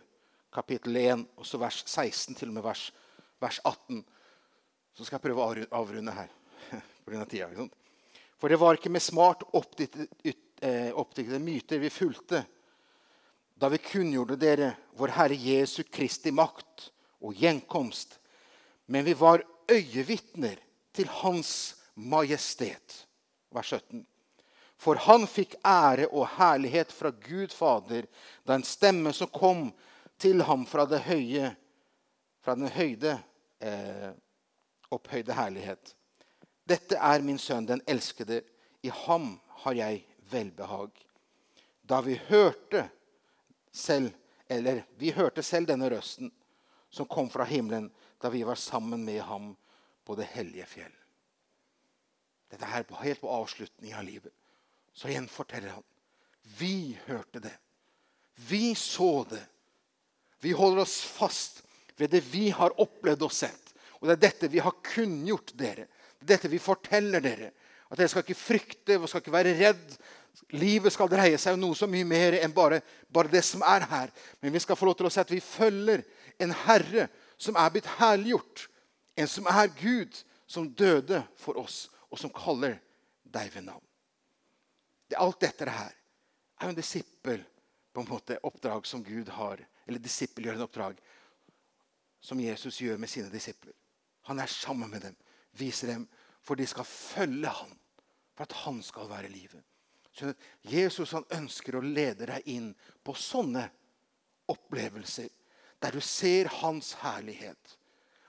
kapittel 0.54 0.98
1, 0.98 1.28
og 1.38 1.62
vers 1.62 1.84
16 1.86 2.36
til 2.36 2.50
og 2.50 2.58
med 2.58 2.66
vers, 2.66 2.88
vers 3.40 3.62
18. 3.64 4.02
Så 5.00 5.06
skal 5.08 5.16
jeg 5.16 5.30
prøve 5.30 5.40
å 5.40 5.68
avrunde 5.80 6.12
her 6.12 6.28
pga. 7.08 7.24
tida. 7.24 7.68
For 8.36 8.52
det 8.52 8.58
var 8.60 8.76
ikke 8.76 8.92
med 8.92 9.04
smart 9.04 9.46
eh, 9.48 10.92
oppdiktede 10.92 11.40
myter 11.40 11.80
vi 11.80 11.92
fulgte 11.92 12.42
da 13.60 13.70
vi 13.72 13.80
kunngjorde 13.80 14.36
dere 14.40 14.74
vår 15.00 15.16
Herre 15.16 15.40
Jesu 15.40 15.86
Kristi 15.88 16.36
makt 16.36 16.90
og 17.24 17.40
gjenkomst. 17.40 18.20
Men 18.92 19.08
vi 19.08 19.16
var 19.16 19.44
øyevitner 19.72 20.60
til 20.92 21.08
Hans 21.22 21.80
Majestet. 21.96 23.06
Vers 23.56 23.72
17. 23.72 24.04
For 24.80 25.00
han 25.08 25.28
fikk 25.28 25.56
ære 25.64 26.12
og 26.12 26.28
herlighet 26.36 26.92
fra 26.92 27.16
Gud 27.24 27.56
Fader 27.56 28.08
da 28.44 28.60
en 28.60 28.68
stemme 28.68 29.16
som 29.16 29.32
kom 29.32 29.70
til 30.20 30.44
ham 30.44 30.68
fra 30.68 30.84
det 30.88 31.06
høye, 31.08 31.54
fra 32.44 32.60
den 32.60 32.72
høyde, 32.72 33.22
eh, 33.64 34.12
opphøyde 34.94 35.36
herlighet. 35.38 35.94
Dette 36.70 36.98
er 36.98 37.24
min 37.26 37.40
sønn, 37.42 37.68
den 37.68 37.82
elskede. 37.88 38.42
I 38.84 38.92
ham 39.06 39.40
har 39.64 39.78
jeg 39.78 40.04
velbehag. 40.32 40.92
Da 41.82 42.02
vi 42.06 42.20
hørte 42.30 42.86
selv, 43.72 44.12
eller 44.50 44.84
vi 44.98 45.12
hørte 45.12 45.44
selv 45.44 45.68
denne 45.70 45.90
røsten 45.90 46.32
som 46.90 47.10
kom 47.10 47.30
fra 47.30 47.46
himmelen 47.46 47.90
da 48.22 48.30
vi 48.30 48.44
var 48.44 48.56
sammen 48.56 49.06
med 49.06 49.22
ham 49.22 49.54
på 50.06 50.16
det 50.18 50.30
hellige 50.34 50.66
fjell. 50.66 50.96
Dette 52.50 52.66
er 52.66 52.84
helt 53.04 53.22
på 53.22 53.30
avslutningen 53.30 53.98
av 53.98 54.06
livet. 54.06 54.34
Så 54.94 55.10
igjen 55.10 55.30
forteller 55.30 55.76
han. 55.78 55.86
Vi 56.58 56.98
hørte 57.06 57.40
det. 57.40 57.54
Vi 58.50 58.76
så 58.76 59.24
det. 59.30 59.46
Vi 60.42 60.52
holder 60.52 60.82
oss 60.82 61.02
fast 61.04 61.62
ved 61.98 62.10
det 62.10 62.24
vi 62.32 62.50
har 62.50 62.74
opplevd 62.82 63.28
og 63.28 63.34
sett. 63.36 63.69
Og 64.00 64.08
det 64.08 64.16
er 64.16 64.24
dette 64.28 64.52
vi 64.52 64.62
har 64.64 64.76
kunngjort 64.86 65.54
dere. 65.60 65.88
Det 66.20 66.26
er 66.26 66.32
dette 66.36 66.52
vi 66.52 66.62
forteller 66.62 67.24
dere. 67.24 67.52
At 67.90 68.00
dere 68.00 68.12
skal 68.12 68.24
ikke 68.24 68.38
frykte, 68.38 68.94
dere 68.94 69.10
skal 69.10 69.24
ikke 69.24 69.34
være 69.34 69.56
redd. 69.60 69.96
Livet 70.56 70.94
skal 70.94 71.10
dreie 71.12 71.38
seg 71.42 71.58
om 71.58 71.64
noe 71.64 71.78
så 71.78 71.88
mye 71.90 72.08
mer 72.08 72.38
enn 72.40 72.54
bare, 72.56 72.80
bare, 73.12 73.32
det 73.32 73.44
som 73.46 73.64
er 73.66 73.86
her. 73.90 74.14
Men 74.40 74.54
vi 74.56 74.62
skal 74.64 74.78
få 74.80 74.88
lov 74.88 74.98
til 75.00 75.10
å 75.10 75.14
si 75.14 75.22
at 75.22 75.34
vi 75.34 75.42
følger 75.44 76.06
en 76.40 76.54
Herre 76.66 77.10
som 77.40 77.58
er 77.60 77.72
blitt 77.74 77.90
herliggjort. 78.00 78.68
En 79.20 79.28
som 79.28 79.48
er 79.52 79.72
Gud, 79.80 80.16
som 80.48 80.70
døde 80.72 81.22
for 81.38 81.60
oss, 81.60 81.90
og 82.10 82.22
som 82.22 82.32
kaller 82.34 82.80
deg 83.28 83.52
ved 83.54 83.68
navn. 83.68 83.86
Det, 85.10 85.18
alt 85.18 85.42
dette 85.42 85.68
her 85.68 85.92
er 85.92 86.68
jo 86.68 86.74
en 86.74 86.78
disippel 86.78 87.44
på 87.94 88.04
en 88.04 88.10
måte 88.10 88.38
oppdrag 88.46 88.88
som 88.88 89.04
Gud 89.04 89.30
har. 89.34 89.62
Eller 89.88 90.02
disippel 90.02 90.46
gjør 90.46 90.60
en 90.60 90.68
oppdrag 90.68 91.00
som 92.22 92.40
Jesus 92.42 92.82
gjør 92.82 93.00
med 93.02 93.10
sine 93.10 93.32
disipler. 93.34 93.74
Han 94.28 94.40
er 94.40 94.52
sammen 94.52 94.90
med 94.92 95.02
dem, 95.08 95.16
viser 95.58 95.94
dem, 95.94 96.08
for 96.42 96.60
de 96.60 96.68
skal 96.68 96.88
følge 96.88 97.48
ham. 97.48 97.74
For 98.36 98.48
at 98.48 98.56
han 98.64 98.82
skal 98.84 99.10
være 99.10 99.32
livet. 99.32 99.64
Så 100.12 100.34
Jesus 100.66 101.12
han 101.16 101.28
ønsker 101.36 101.78
å 101.78 101.84
lede 101.86 102.28
deg 102.28 102.48
inn 102.52 102.72
på 103.06 103.16
sånne 103.16 103.68
opplevelser 104.50 105.30
der 105.80 105.96
du 105.96 106.02
ser 106.04 106.50
hans 106.60 106.94
herlighet. 107.00 107.78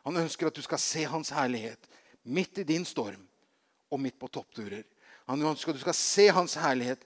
Han 0.07 0.21
ønsker 0.21 0.49
at 0.49 0.57
du 0.57 0.63
skal 0.63 0.81
se 0.83 1.05
hans 1.11 1.33
herlighet 1.35 1.89
midt 2.23 2.61
i 2.63 2.67
din 2.69 2.87
storm 2.87 3.25
og 3.91 4.01
midt 4.01 4.19
på 4.21 4.31
toppturer. 4.31 4.85
Han 5.27 5.43
ønsker 5.43 5.73
at 5.73 5.81
du 5.81 5.83
skal 5.83 5.99
se 5.99 6.29
hans 6.35 6.55
herlighet 6.61 7.03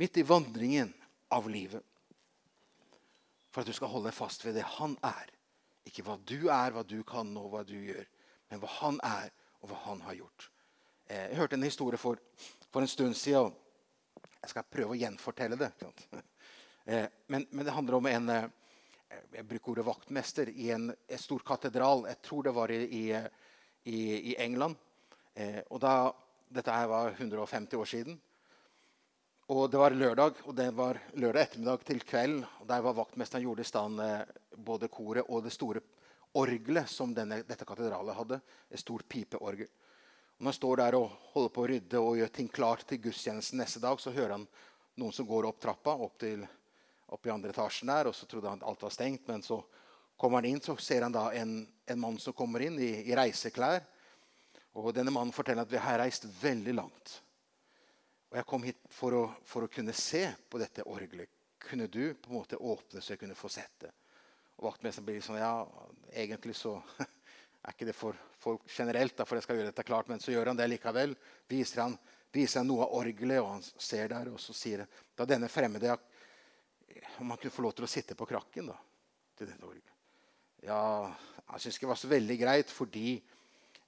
midt 0.00 0.18
i 0.18 0.26
vandringen 0.26 0.90
av 1.30 1.46
livet. 1.50 1.82
For 3.54 3.62
at 3.62 3.70
du 3.70 3.76
skal 3.76 3.92
holde 3.92 4.12
fast 4.14 4.42
ved 4.44 4.58
det 4.58 4.66
han 4.76 4.96
er. 5.06 5.30
Ikke 5.86 6.02
hva 6.06 6.18
du 6.26 6.48
er, 6.48 6.74
hva 6.74 6.82
du 6.82 7.00
kan 7.06 7.30
og 7.38 7.52
hva 7.52 7.62
du 7.66 7.76
gjør, 7.76 8.06
men 8.54 8.62
hva 8.62 8.70
han 8.78 9.00
er, 9.02 9.32
og 9.62 9.70
hva 9.72 9.78
han 9.88 10.02
har 10.06 10.14
gjort. 10.14 10.50
Eh, 11.08 11.30
jeg 11.32 11.38
hørte 11.40 11.56
en 11.58 11.66
historie 11.66 11.98
for, 11.98 12.20
for 12.70 12.84
en 12.84 12.90
stund 12.90 13.16
siden. 13.18 13.50
Jeg 14.44 14.52
skal 14.52 14.68
prøve 14.70 14.94
å 14.94 15.00
gjenfortelle 15.00 15.60
det. 15.60 15.74
Eh, 16.84 17.06
men, 17.32 17.46
men, 17.48 17.64
det 17.64 17.72
handler 17.72 17.94
om 17.96 18.06
en 18.10 18.26
eh, 18.28 19.22
jeg 19.32 19.46
bruker 19.48 19.70
ordet 19.72 19.84
vaktmester 19.86 20.50
i 20.52 20.66
en, 20.74 20.90
en 20.92 21.22
stor 21.22 21.40
katedral. 21.40 22.02
Jeg 22.10 22.18
tror 22.26 22.44
det 22.44 22.52
var 22.52 22.74
i, 22.76 22.82
i, 23.88 24.00
i 24.02 24.34
England. 24.44 24.76
og 25.72 25.80
da, 25.80 25.94
Dette 26.44 26.74
her 26.76 26.90
var 26.92 27.16
150 27.16 27.80
år 27.80 27.88
siden. 27.88 28.20
Og 29.56 29.64
Det 29.72 29.80
var 29.80 29.96
lørdag, 29.96 30.44
og 30.44 30.58
det 30.60 30.68
var 30.76 31.00
lørdag 31.16 31.46
ettermiddag 31.46 31.88
til 31.88 32.04
kveld. 32.04 32.44
og 32.60 32.68
Der 32.68 32.84
var 32.84 33.00
vaktmesteren 33.00 33.48
gjorde 33.48 33.64
i 33.64 33.70
stand 33.72 34.04
både 34.60 34.92
koret 34.92 35.24
og 35.24 35.40
det 35.48 35.56
store 35.56 35.80
orgelet 36.34 36.90
som 36.90 37.14
denne, 37.14 37.42
dette 37.46 37.66
katedralet 37.66 38.16
hadde. 38.16 38.40
Et 38.70 38.80
stort 38.80 39.06
pipeorgel. 39.08 39.70
Når 40.38 40.50
han 40.50 40.56
står 40.56 40.80
der 40.82 40.96
og 40.98 41.12
holder 41.32 41.52
på 41.54 41.62
å 41.62 41.68
rydde 41.70 42.00
og 42.02 42.18
gjør 42.18 42.32
ting 42.34 42.48
klart 42.50 42.86
til 42.90 43.00
gudstjenesten 43.06 43.60
neste 43.60 43.82
dag, 43.82 44.00
så 44.02 44.12
hører 44.14 44.34
han 44.34 44.46
noen 44.98 45.14
som 45.14 45.26
går 45.26 45.46
opp 45.46 45.60
trappa 45.62 45.94
opp, 45.94 46.18
til, 46.18 46.42
opp 47.06 47.26
i 47.26 47.32
andre 47.32 47.54
etasjen 47.54 47.90
der. 47.90 48.10
og 48.10 48.16
Så 48.18 48.26
trodde 48.30 48.50
han 48.50 48.64
alt 48.66 48.82
var 48.82 48.94
stengt, 48.94 49.28
men 49.30 49.42
så 49.46 49.60
kommer 50.16 50.42
han 50.42 50.50
inn, 50.50 50.62
så 50.62 50.76
ser 50.76 51.06
han 51.06 51.14
da 51.14 51.28
en, 51.38 51.60
en 51.86 52.00
mann 52.00 52.18
som 52.18 52.34
kommer 52.34 52.66
inn 52.66 52.80
i, 52.82 52.90
i, 53.04 53.14
reiseklær. 53.14 53.84
Og 54.74 54.90
Denne 54.94 55.14
mannen 55.14 55.34
forteller 55.34 55.62
at 55.62 55.70
vi 55.70 55.82
har 55.82 56.00
reist 56.02 56.26
veldig 56.40 56.74
langt. 56.74 57.18
Og 58.32 58.40
Jeg 58.40 58.50
kom 58.50 58.66
hit 58.66 58.80
for 58.90 59.14
å, 59.14 59.24
for 59.46 59.66
å 59.66 59.70
kunne 59.70 59.94
se 59.94 60.26
på 60.50 60.58
dette 60.58 60.82
orgelet. 60.90 61.30
Kunne 61.62 61.86
du 61.86 62.10
på 62.18 62.32
en 62.32 62.40
måte 62.40 62.58
åpne 62.58 63.00
så 63.00 63.14
jeg 63.14 63.22
kunne 63.22 63.38
få 63.38 63.48
sett 63.48 63.86
det? 63.86 63.94
Og 64.58 64.68
Vaktmesteren 64.68 65.06
blir 65.08 65.24
sånn 65.24 65.40
Ja, 65.40 65.66
egentlig 66.14 66.56
så 66.58 66.76
er 67.64 67.74
ikke 67.74 67.88
det 67.88 67.96
for 67.96 68.18
folk 68.44 68.66
generelt, 68.68 69.20
for 69.24 69.38
jeg 69.38 69.46
skal 69.46 69.58
gjøre 69.58 69.72
dette 69.72 69.86
klart, 69.86 70.10
men 70.12 70.20
så 70.20 70.34
gjør 70.34 70.52
han 70.52 70.58
det 70.58 70.68
likevel. 70.68 71.14
Viser 71.50 71.84
han, 71.86 71.96
viser 72.34 72.60
han 72.60 72.68
noe 72.68 72.84
av 72.86 72.96
orgelet, 73.00 73.40
og 73.40 73.54
han 73.56 73.64
ser 73.64 74.10
der, 74.12 74.30
og 74.32 74.40
så 74.42 74.56
sier 74.56 74.84
han 74.84 74.98
da 75.16 75.26
denne 75.28 75.48
fremmede 75.52 75.96
om 77.18 77.30
han 77.30 77.38
kunne 77.38 77.54
få 77.54 77.64
lov 77.64 77.74
til 77.76 77.86
å 77.86 77.90
sitte 77.90 78.16
på 78.18 78.26
krakken 78.28 78.68
da, 78.70 78.76
til 79.38 79.48
dette 79.48 79.66
orgelet. 79.66 79.94
Ja, 80.64 81.12
jeg 81.52 81.62
syns 81.62 81.76
ikke 81.76 81.86
det 81.86 81.92
var 81.92 82.00
så 82.00 82.10
veldig 82.10 82.36
greit, 82.40 82.70
fordi 82.72 83.08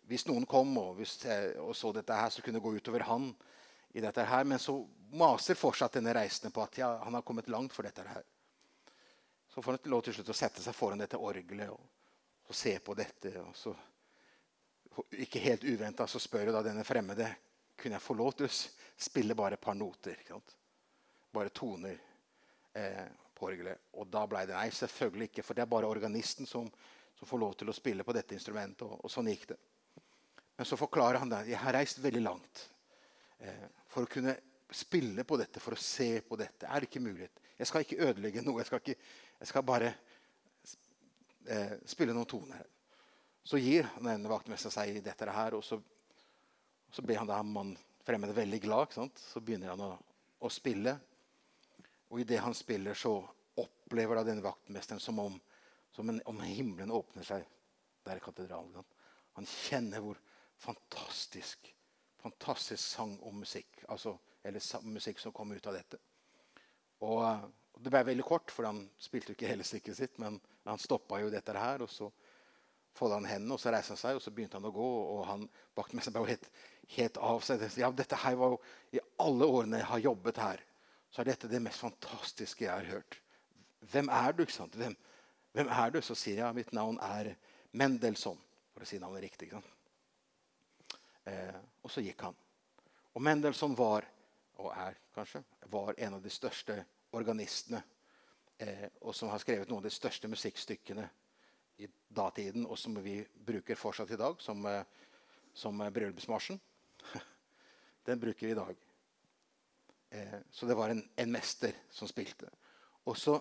hvis 0.07 0.27
noen 0.29 0.47
kom 0.49 0.75
og, 0.79 0.97
hvis, 1.01 1.19
og, 1.63 1.73
så 1.75 1.91
dette 1.97 2.15
her, 2.15 2.31
så 2.31 2.43
kunne 2.45 2.61
det 2.61 2.67
gå 2.67 2.77
utover 2.79 3.07
han. 3.09 3.31
i 3.97 4.01
dette 4.01 4.25
her, 4.29 4.45
Men 4.45 4.59
så 4.59 4.85
maser 5.17 5.57
fortsatt 5.57 5.95
denne 5.97 6.13
reisende 6.13 6.53
på 6.53 6.63
at 6.63 6.79
ja, 6.79 6.91
han 7.05 7.15
har 7.15 7.23
kommet 7.23 7.49
langt 7.49 7.73
for 7.73 7.83
dette 7.83 8.05
her. 8.05 8.23
Så 9.57 9.65
får 9.65 9.79
han 9.79 9.93
lov 9.93 10.05
til 10.05 10.19
slutt 10.19 10.35
å 10.35 10.37
sette 10.37 10.61
seg 10.61 10.77
foran 10.77 11.01
dette 11.01 11.17
orgelet. 11.17 11.73
og 11.73 11.97
og 12.49 12.55
se 12.55 12.79
på 12.79 12.95
dette. 12.95 13.41
og 13.41 13.57
så, 13.57 13.75
Ikke 15.19 15.43
helt 15.43 15.65
uventa 15.65 16.07
så 16.07 16.21
spør 16.23 16.53
da 16.55 16.63
denne 16.65 16.85
fremmede 16.87 17.29
kunne 17.77 17.99
jeg 17.99 18.07
få 18.07 18.17
lov 18.17 18.33
til 18.37 18.49
å 18.49 18.53
spille 18.97 19.37
bare 19.37 19.59
et 19.59 19.63
par 19.63 19.77
noter. 19.77 20.23
Bare 21.33 21.53
toner 21.53 21.99
eh, 22.73 23.05
på 23.35 23.51
orgelet. 23.51 23.91
Og 24.01 24.09
da 24.09 24.25
ble 24.27 24.47
det 24.49 24.57
nei, 24.57 24.71
selvfølgelig 24.73 25.31
ikke, 25.31 25.45
for 25.45 25.59
det 25.59 25.67
er 25.67 25.75
bare 25.75 25.91
organisten 25.91 26.49
som, 26.49 26.71
som 27.19 27.29
får 27.29 27.43
lov 27.43 27.59
til 27.61 27.69
å 27.69 27.77
spille 27.77 28.07
på 28.07 28.15
dette 28.17 28.37
instrumentet. 28.39 28.87
Og, 28.87 29.05
og 29.05 29.13
sånn 29.13 29.29
gikk 29.33 29.51
det. 29.53 29.59
Men 30.57 30.69
så 30.69 30.79
forklarer 30.81 31.21
han 31.21 31.33
det. 31.33 31.43
Jeg 31.51 31.61
har 31.61 31.77
reist 31.77 32.01
veldig 32.01 32.23
langt 32.25 32.63
eh, 33.45 33.67
for 33.93 34.07
å 34.07 34.13
kunne 34.13 34.39
spille 34.73 35.25
på 35.29 35.37
dette, 35.37 35.61
for 35.61 35.77
å 35.77 35.81
se 35.81 36.23
på 36.25 36.39
dette. 36.41 36.65
Er 36.65 36.81
det 36.81 36.89
ikke 36.89 37.05
mulighet? 37.05 37.45
Jeg 37.59 37.69
skal 37.69 37.85
ikke 37.85 38.01
ødelegge 38.09 38.43
noe. 38.45 38.61
Jeg 38.61 38.71
skal, 38.71 38.81
ikke, 38.81 38.97
jeg 39.41 39.51
skal 39.51 39.67
bare 39.67 39.93
eh, 41.47 41.77
spille 41.89 42.15
noen 42.17 42.29
toner. 42.31 42.65
Så 43.47 43.61
gir 43.63 43.87
denne 44.01 44.31
vaktmesteren 44.31 44.75
seg 44.75 44.97
i 44.97 45.05
dette 45.05 45.29
her, 45.31 45.55
og 45.55 45.65
så, 45.65 45.79
og 45.79 46.95
så 46.95 47.05
blir 47.07 47.21
han 47.21 47.31
da 47.31 47.39
mannen 47.47 47.77
fremmede 48.07 48.35
veldig 48.37 48.61
glad. 48.65 48.97
Så 49.21 49.43
begynner 49.43 49.75
han 49.75 49.85
å, 49.87 49.93
å 50.43 50.51
spille. 50.51 50.97
Og 52.11 52.23
idet 52.23 52.43
han 52.43 52.55
spiller, 52.55 52.95
så 52.99 53.19
opplever 53.59 54.19
da 54.19 54.27
denne 54.27 54.45
vaktmesteren 54.45 55.03
som 55.03 55.19
om, 55.23 55.39
som 55.95 56.11
en, 56.11 56.21
om 56.31 56.43
himmelen 56.43 56.95
åpner 56.95 57.27
seg 57.27 57.47
der 58.07 58.19
i 58.19 58.25
katedralen. 58.25 58.85
Han 59.39 59.49
kjenner 59.51 60.03
hvor 60.03 60.19
fantastisk 60.63 61.71
fantastisk 62.27 62.83
sang 62.83 63.15
og 63.23 63.35
musikk. 63.35 63.85
Altså, 63.89 64.17
eller 64.45 64.87
musikk 64.87 65.21
som 65.23 65.35
kom 65.35 65.53
ut 65.53 65.67
av 65.67 65.77
dette. 65.77 65.99
Og, 67.07 67.23
Det 67.77 67.93
ble 67.93 68.03
veldig 68.09 68.25
kort, 68.25 68.53
for 68.53 68.69
han 68.69 68.85
spilte 69.03 69.33
jo 69.33 69.37
ikke 69.37 69.51
hele 69.51 69.67
stykket 69.67 69.99
sitt. 69.99 70.17
Men 70.23 70.39
han 70.65 70.81
stoppa 70.81 71.21
jo 71.21 71.33
dette 71.33 71.55
her, 71.57 71.85
og 71.85 71.91
så 71.93 72.09
folda 72.97 73.19
han 73.21 73.29
hendene, 73.29 73.57
og 73.57 73.61
så 73.61 73.73
reiste 73.75 73.93
han 73.93 74.01
seg, 74.01 74.17
og 74.17 74.25
så 74.25 74.33
begynte 74.33 74.57
han 74.59 74.69
å 74.69 74.73
gå. 74.75 74.89
og 75.17 75.27
han 75.29 75.45
Vaktmesteren 75.77 76.25
ble 76.25 76.33
helt, 76.33 76.49
helt 76.97 77.21
av 77.21 77.43
seg. 77.45 77.67
Ja, 77.77 77.91
dette 77.93 78.19
her 78.23 78.39
var 78.41 78.57
jo, 78.57 78.63
I 78.97 79.03
alle 79.23 79.51
årene 79.59 79.83
jeg 79.83 79.91
har 79.91 80.05
jobbet 80.07 80.41
her, 80.41 80.65
så 81.13 81.23
er 81.23 81.31
dette 81.31 81.51
det 81.53 81.63
mest 81.63 81.85
fantastiske 81.85 82.65
jeg 82.65 82.73
har 82.73 82.89
hørt. 82.97 83.21
Hvem 83.93 84.09
er 84.13 84.33
du? 84.33 84.43
ikke 84.43 84.57
sant? 84.57 84.75
Hvem, 84.77 84.97
hvem 85.57 85.71
er 85.73 85.93
du? 85.95 86.01
Så 86.03 86.17
sier 86.19 86.43
jeg 86.43 86.57
mitt 86.57 86.73
navn 86.77 86.99
er 87.05 87.35
Mendelssohn, 87.77 88.41
for 88.73 88.85
å 88.85 88.89
si 88.89 88.99
navnet 89.01 89.29
riktig. 89.29 89.49
ikke 89.51 89.61
sant? 89.61 89.73
Eh, 91.27 91.63
og 91.83 91.93
så 91.93 92.03
gikk 92.05 92.27
han. 92.27 92.37
Og 93.17 93.25
Mendelssohn 93.25 93.77
var, 93.79 94.07
og 94.61 94.73
er 94.73 94.99
kanskje, 95.15 95.43
var 95.73 95.97
en 95.99 96.19
av 96.19 96.25
de 96.25 96.33
største 96.33 96.81
organistene 97.15 97.83
eh, 98.59 98.89
og 99.01 99.15
som 99.15 99.31
har 99.31 99.43
skrevet 99.43 99.69
noen 99.69 99.85
av 99.85 99.89
de 99.89 99.95
største 99.95 100.29
musikkstykkene 100.31 101.07
i 101.83 101.89
datiden, 102.09 102.67
og 102.67 102.79
som 102.81 102.97
vi 103.05 103.21
bruker 103.47 103.79
fortsatt 103.79 104.11
i 104.11 104.21
dag, 104.21 104.41
som, 104.41 104.65
eh, 104.67 104.83
som 105.55 105.79
bryllupsmarsjen. 105.79 106.61
Den 108.09 108.21
bruker 108.21 108.47
vi 108.47 108.53
i 108.53 108.59
dag. 108.59 108.77
Eh, 110.11 110.39
så 110.51 110.67
det 110.67 110.75
var 110.75 110.89
en, 110.89 111.09
en, 111.17 111.33
mester 111.33 111.75
som 111.91 112.09
spilte. 112.09 112.49
Og 113.05 113.17
så 113.19 113.37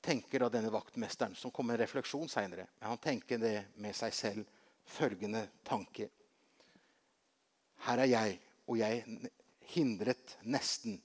tenker 0.00 0.40
da 0.40 0.50
denne 0.52 0.70
vaktmesteren, 0.70 1.34
som 1.34 1.50
kom 1.50 1.66
med 1.66 1.76
en 1.76 1.82
refleksjon 1.82 2.30
seinere, 2.30 2.68
han 2.80 3.00
tenker 3.02 3.40
det 3.42 3.56
med 3.82 3.96
seg 3.96 4.14
selv 4.14 4.52
følgende 4.86 5.48
tanke. 5.66 6.08
Her 7.88 8.04
er 8.04 8.10
jeg, 8.10 8.38
og 8.70 8.78
jeg 8.78 9.02
hindret 9.74 10.36
nesten 10.46 11.00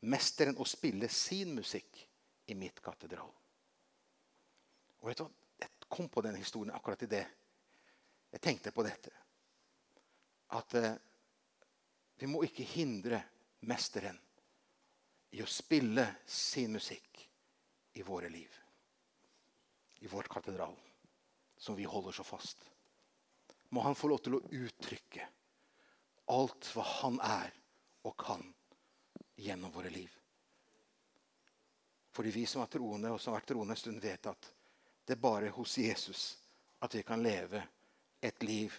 mesteren 0.00 0.58
å 0.60 0.66
spille 0.68 1.08
sin 1.08 1.54
musikk 1.56 2.02
i 2.46 2.54
mitt 2.54 2.80
katedral. 2.84 3.32
Og 5.00 5.08
vet 5.08 5.20
du 5.20 5.26
hva? 5.26 5.32
Jeg 5.56 5.88
kom 5.88 6.08
på 6.12 6.20
den 6.20 6.36
historien 6.36 6.74
akkurat 6.76 7.02
i 7.06 7.08
det. 7.08 7.24
Jeg 8.34 8.42
tenkte 8.44 8.74
på 8.76 8.84
dette. 8.84 9.12
At 10.52 10.74
eh, 10.76 10.98
vi 12.20 12.28
må 12.28 12.42
ikke 12.44 12.66
hindre 12.68 13.22
mesteren 13.64 14.18
i 15.32 15.40
å 15.42 15.48
spille 15.48 16.04
sin 16.28 16.76
musikk 16.76 17.22
i 17.96 18.04
våre 18.04 18.28
liv. 18.28 18.52
I 20.04 20.10
vårt 20.12 20.28
katedral, 20.28 20.76
som 21.56 21.76
vi 21.78 21.88
holder 21.88 22.12
så 22.12 22.24
fast. 22.24 22.60
Må 23.72 23.80
han 23.86 23.96
få 23.96 24.12
lov 24.12 24.20
til 24.24 24.36
å 24.36 24.44
uttrykke 24.44 25.24
alt 26.36 26.68
hva 26.74 26.84
han 27.00 27.18
er 27.24 27.56
og 28.06 28.14
kan 28.20 28.44
gjennom 29.36 29.70
våre 29.70 29.90
liv. 29.90 30.10
Fordi 32.16 32.32
vi 32.32 32.46
som 32.48 32.62
er 32.62 32.72
troende, 32.72 33.12
og 33.12 33.20
som 33.20 33.32
har 33.32 33.40
vært 33.40 33.50
troende 33.52 33.76
en 33.76 33.80
stund, 33.80 34.00
vet 34.00 34.26
at 34.30 34.50
det 35.06 35.16
er 35.16 35.22
bare 35.22 35.52
hos 35.54 35.76
Jesus 35.78 36.22
at 36.80 36.94
vi 36.94 37.02
kan 37.06 37.22
leve 37.22 37.60
et 38.24 38.42
liv 38.42 38.74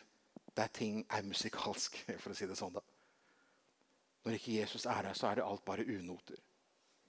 der 0.57 0.71
ting 0.73 1.03
er 1.09 1.25
musikalsk, 1.25 1.99
for 2.21 2.33
å 2.33 2.37
si 2.37 2.47
det 2.49 2.57
sånn. 2.57 2.73
da. 2.73 2.81
Når 4.25 4.39
ikke 4.39 4.57
Jesus 4.57 4.87
er 4.89 5.05
her, 5.05 5.13
så 5.13 5.29
er 5.29 5.39
det 5.39 5.45
alt 5.45 5.65
bare 5.65 5.85
unoter. 5.85 6.39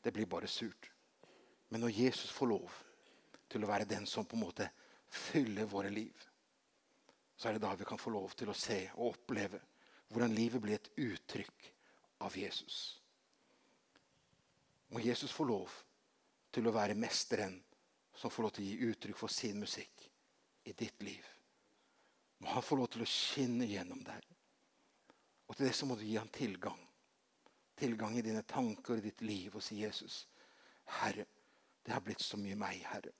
Det 0.04 0.12
blir 0.14 0.28
bare 0.30 0.50
surt. 0.50 0.90
Men 1.72 1.82
når 1.82 1.96
Jesus 1.96 2.30
får 2.30 2.52
lov 2.52 2.76
til 3.48 3.64
å 3.64 3.70
være 3.70 3.88
den 3.88 4.06
som 4.06 4.28
på 4.28 4.36
en 4.36 4.44
måte 4.44 4.68
fyller 5.08 5.68
våre 5.68 5.90
liv, 5.90 6.12
så 7.36 7.48
er 7.48 7.56
det 7.56 7.64
da 7.64 7.72
vi 7.78 7.86
kan 7.88 8.00
få 8.00 8.12
lov 8.12 8.36
til 8.36 8.52
å 8.52 8.56
se 8.56 8.82
og 8.96 9.14
oppleve 9.14 9.60
hvordan 10.12 10.34
livet 10.34 10.62
blir 10.62 10.76
et 10.76 10.90
uttrykk 10.96 11.68
av 12.26 12.36
Jesus. 12.36 12.98
Må 14.88 15.00
Jesus 15.04 15.32
få 15.32 15.44
lov 15.48 15.72
til 16.54 16.68
å 16.68 16.74
være 16.74 16.96
mesteren 16.98 17.58
som 18.16 18.32
får 18.32 18.44
lov 18.44 18.54
til 18.56 18.64
å 18.64 18.68
gi 18.68 18.88
uttrykk 18.90 19.18
for 19.18 19.32
sin 19.32 19.60
musikk 19.60 20.06
i 20.68 20.72
ditt 20.72 21.02
liv. 21.06 21.24
Må 22.38 22.52
han 22.54 22.64
få 22.64 22.78
lov 22.78 22.90
til 22.94 23.04
å 23.04 23.10
skinne 23.10 23.66
gjennom 23.68 24.00
deg. 24.06 24.24
Og 25.48 25.56
til 25.56 25.68
det 25.68 25.74
så 25.76 25.86
må 25.88 25.96
du 25.96 26.04
gi 26.06 26.16
ham 26.18 26.30
tilgang. 26.32 26.78
Tilgang 27.78 28.16
i 28.18 28.24
dine 28.26 28.42
tanker 28.42 28.98
i 28.98 29.04
ditt 29.04 29.22
liv 29.22 29.54
og 29.54 29.62
si 29.64 29.80
Jesus, 29.82 30.24
Herre, 30.98 31.26
det 31.84 31.94
har 31.94 32.02
blitt 32.04 32.22
så 32.24 32.36
mye 32.40 32.56
meg, 32.58 32.82
Herre. 32.90 33.12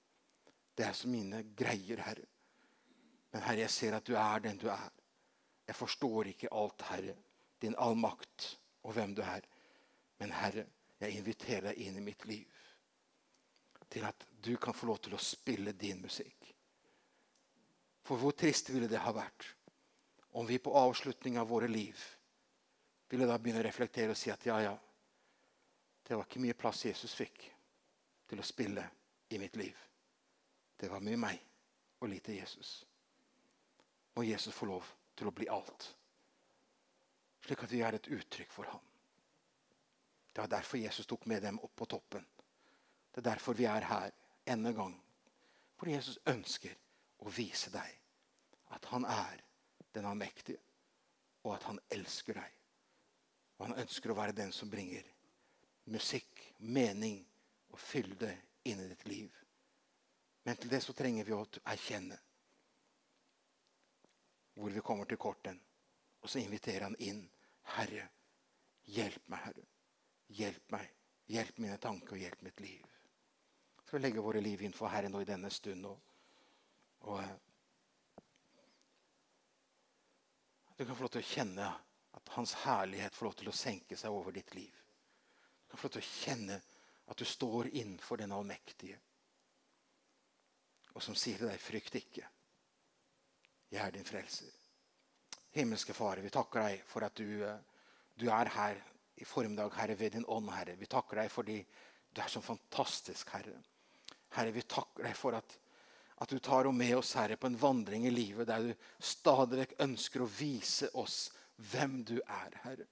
Det 0.75 0.85
er 0.85 0.95
så 0.95 1.09
mine 1.11 1.41
greier, 1.57 2.01
Herre. 2.05 2.27
Men 3.31 3.45
Herre, 3.45 3.63
jeg 3.65 3.73
ser 3.73 3.97
at 3.97 4.07
du 4.07 4.15
er 4.17 4.43
den 4.43 4.59
du 4.61 4.67
er. 4.71 4.91
Jeg 5.67 5.77
forstår 5.77 6.31
ikke 6.31 6.51
alt, 6.55 6.83
Herre, 6.89 7.15
din 7.61 7.75
allmakt 7.77 8.55
og 8.83 8.93
hvem 8.97 9.15
du 9.15 9.23
er. 9.25 9.45
Men 10.19 10.33
Herre, 10.33 10.65
jeg 10.99 11.15
inviterer 11.15 11.69
deg 11.69 11.81
inn 11.85 11.97
i 11.97 12.03
mitt 12.03 12.25
liv. 12.27 12.47
Til 13.89 14.05
at 14.05 14.25
du 14.43 14.55
kan 14.61 14.75
få 14.75 14.89
lov 14.89 14.99
til 15.05 15.15
å 15.15 15.21
spille 15.21 15.73
din 15.73 16.01
musikk. 16.03 16.51
For 18.05 18.19
hvor 18.19 18.35
trist 18.37 18.69
ville 18.73 18.89
det 18.89 19.01
ha 19.01 19.13
vært 19.13 19.47
om 20.37 20.45
vi 20.45 20.59
på 20.61 20.73
avslutning 20.77 21.39
av 21.41 21.49
våre 21.49 21.67
liv 21.67 21.97
ville 23.09 23.25
da 23.25 23.37
begynne 23.41 23.63
å 23.63 23.65
reflektere 23.65 24.13
og 24.13 24.17
si 24.19 24.29
at 24.29 24.45
ja, 24.45 24.59
ja, 24.61 24.75
det 26.05 26.17
var 26.17 26.27
ikke 26.27 26.41
mye 26.43 26.57
plass 26.57 26.85
Jesus 26.85 27.15
fikk 27.17 27.47
til 28.29 28.41
å 28.41 28.45
spille 28.45 28.85
i 29.33 29.39
mitt 29.41 29.57
liv. 29.57 29.77
Det 30.77 30.89
var 30.89 31.03
mye 31.05 31.17
meg 31.17 31.41
og 31.99 32.09
lite 32.09 32.37
Jesus. 32.37 32.83
Må 34.15 34.25
Jesus 34.25 34.53
få 34.53 34.69
lov 34.69 34.85
til 35.17 35.29
å 35.29 35.33
bli 35.35 35.49
alt, 35.51 35.89
slik 37.45 37.65
at 37.65 37.73
vi 37.73 37.81
er 37.85 37.97
et 37.97 38.09
uttrykk 38.13 38.53
for 38.53 38.69
ham. 38.69 38.88
Det 40.39 40.43
var 40.43 40.57
derfor 40.57 40.77
Jesus 40.79 41.05
tok 41.05 41.25
med 41.25 41.41
dem 41.43 41.59
opp 41.59 41.75
på 41.75 41.85
toppen. 41.85 42.25
Det 43.11 43.19
er 43.19 43.25
derfor 43.31 43.53
vi 43.53 43.65
er 43.67 43.83
her 43.83 44.11
enda 44.45 44.69
en 44.69 44.75
gang. 44.75 44.93
Fordi 45.75 45.91
Jesus 45.97 46.19
ønsker 46.31 46.77
å 47.19 47.31
vise 47.35 47.67
deg 47.73 47.97
at 48.71 48.85
han 48.87 49.03
er 49.03 49.41
den 49.91 50.05
allmektige, 50.07 50.61
og 51.43 51.57
at 51.57 51.65
han 51.67 51.81
elsker 51.91 52.39
deg. 52.39 52.53
Og 53.57 53.65
han 53.65 53.81
ønsker 53.83 54.13
å 54.13 54.15
være 54.15 54.37
den 54.37 54.53
som 54.55 54.71
bringer 54.71 55.09
musikk, 55.91 56.39
mening 56.59 57.17
og 57.73 57.81
fylde 57.83 58.29
inn 58.63 58.79
i 58.79 58.87
ditt 58.93 59.03
liv. 59.11 59.33
Men 60.47 60.55
til 60.55 60.71
det 60.71 60.79
så 60.85 60.95
trenger 60.95 61.27
vi 61.27 61.35
å 61.35 61.41
erkjenne 61.65 62.21
hvor 64.55 64.71
vi 64.71 64.85
kommer 64.87 65.03
til 65.03 65.19
korten. 65.19 65.59
Og 66.23 66.31
så 66.31 66.39
inviterer 66.39 66.87
han 66.87 66.95
inn. 67.03 67.25
Herre, 67.75 68.07
hjelp 68.87 69.27
meg, 69.27 69.43
Herre. 69.49 69.67
Hjelp 70.37 70.71
meg. 70.75 70.95
Hjelp 71.29 71.57
mine 71.61 71.77
tanker 71.81 72.17
og 72.17 72.21
hjelp 72.21 72.41
mitt 72.45 72.59
liv. 72.63 72.85
Så 73.85 73.97
vi 73.97 74.01
legger 74.03 74.25
våre 74.25 74.41
liv 74.41 74.61
innenfor 74.61 74.91
Herren 74.93 75.13
nå 75.13 75.21
i 75.21 75.27
denne 75.29 75.49
stund. 75.53 75.85
Og, 75.89 75.99
og 77.09 77.21
eh, 77.23 77.35
du 80.77 80.85
kan 80.85 80.95
få 80.95 81.05
lov 81.05 81.13
til 81.15 81.23
å 81.23 81.29
kjenne 81.29 81.69
at 82.19 82.33
Hans 82.35 82.53
herlighet 82.63 83.15
får 83.15 83.25
lov 83.25 83.37
til 83.39 83.49
å 83.51 83.55
senke 83.55 83.97
seg 83.97 84.13
over 84.13 84.35
ditt 84.35 84.53
liv. 84.57 84.73
Du 85.65 85.71
kan 85.73 85.81
få 85.81 85.89
lov 85.89 85.95
til 85.97 86.05
å 86.05 86.11
kjenne 86.11 86.59
at 87.09 87.17
du 87.17 87.25
står 87.25 87.71
innenfor 87.73 88.21
den 88.21 88.33
allmektige. 88.33 88.99
Og 90.93 91.01
som 91.03 91.17
sier 91.17 91.41
til 91.41 91.49
deg, 91.49 91.61
frykt 91.61 91.97
ikke. 91.97 92.29
Jeg 93.69 93.81
er 93.81 93.93
din 93.93 94.05
frelser. 94.05 94.53
Himmelske 95.57 95.93
Fare, 95.97 96.21
vi 96.21 96.31
takker 96.33 96.65
deg 96.65 96.85
for 96.85 97.05
at 97.05 97.17
du, 97.17 97.43
eh, 97.45 97.83
du 98.17 98.29
er 98.29 98.53
her 98.53 98.81
i 99.19 99.25
formiddag, 99.25 99.73
Herre, 99.75 99.95
ved 99.95 100.11
din 100.15 100.25
ånd, 100.25 100.49
Herre. 100.53 100.75
Vi 100.79 100.87
takker 100.89 101.21
deg 101.21 101.31
fordi 101.31 101.57
du 102.09 102.21
er 102.21 102.31
så 102.31 102.41
fantastisk, 102.41 103.29
Herre. 103.35 103.57
Herre, 104.35 104.53
vi 104.55 104.63
takker 104.63 105.07
deg 105.07 105.17
for 105.17 105.35
at, 105.37 105.57
at 106.23 106.31
du 106.31 106.39
tar 106.39 106.69
med 106.71 106.95
oss, 106.97 107.15
Herre, 107.19 107.37
på 107.37 107.49
en 107.49 107.59
vandring 107.59 108.07
i 108.07 108.13
livet 108.13 108.47
der 108.47 108.69
du 108.69 108.71
stadig 108.99 109.63
vekk 109.63 109.75
ønsker 109.85 110.23
å 110.23 110.31
vise 110.39 110.91
oss 110.97 111.29
hvem 111.71 111.99
du 112.07 112.15
er, 112.21 112.55
Herre. 112.63 112.87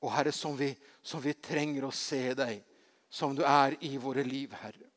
Og 0.00 0.12
Herre, 0.12 0.32
som 0.32 0.56
vi, 0.56 0.70
som 1.02 1.22
vi 1.24 1.34
trenger 1.36 1.86
å 1.86 1.94
se 1.94 2.34
deg 2.34 2.62
som 3.10 3.34
du 3.36 3.42
er 3.44 3.76
i 3.84 3.96
våre 4.00 4.24
liv, 4.24 4.52
Herre. 4.60 4.88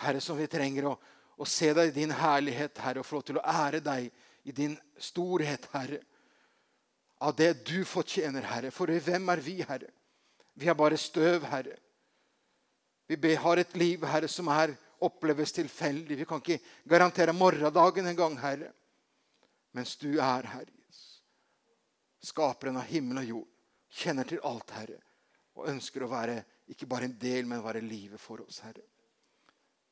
Herre, 0.00 0.20
som 0.20 0.38
vi 0.38 0.46
trenger 0.48 0.86
å, 0.88 0.94
å 1.40 1.48
se 1.48 1.72
deg 1.76 1.90
i 1.90 1.96
din 1.96 2.14
herlighet, 2.14 2.78
Herre, 2.80 3.02
og 3.02 3.08
få 3.08 3.18
lov 3.18 3.26
til 3.28 3.40
å 3.40 3.44
ære 3.44 3.82
deg 3.84 4.08
i 4.48 4.54
din 4.56 4.76
storhet, 5.00 5.66
Herre. 5.74 6.00
Av 7.20 7.36
det 7.36 7.52
du 7.68 7.84
fortjener, 7.84 8.46
Herre. 8.48 8.70
For 8.72 8.88
hvem 8.88 9.28
er 9.32 9.42
vi, 9.44 9.58
Herre? 9.68 9.90
Vi 10.56 10.68
er 10.68 10.76
bare 10.76 10.98
støv, 11.00 11.44
Herre. 11.50 11.76
Vi 13.10 13.34
har 13.34 13.60
et 13.60 13.76
liv, 13.76 14.04
Herre, 14.06 14.28
som 14.28 14.48
er 14.54 14.72
oppleves 15.04 15.52
tilfeldig. 15.56 16.16
Vi 16.20 16.28
kan 16.28 16.40
ikke 16.40 16.60
garantere 16.88 17.36
morgendagen 17.36 18.06
engang, 18.06 18.38
Herre. 18.40 18.72
Mens 19.76 19.96
du 20.00 20.14
er, 20.16 20.48
Herre. 20.48 20.76
Skaperen 22.20 22.76
av 22.76 22.88
himmel 22.90 23.22
og 23.22 23.28
jord. 23.28 23.48
Kjenner 24.00 24.28
til 24.28 24.42
alt, 24.46 24.72
Herre. 24.76 24.98
Og 25.58 25.68
ønsker 25.72 26.04
å 26.04 26.10
være 26.10 26.40
ikke 26.70 26.88
bare 26.88 27.08
en 27.08 27.16
del, 27.18 27.46
men 27.48 27.62
være 27.64 27.82
livet 27.82 28.20
for 28.20 28.44
oss, 28.44 28.60
Herre. 28.64 28.84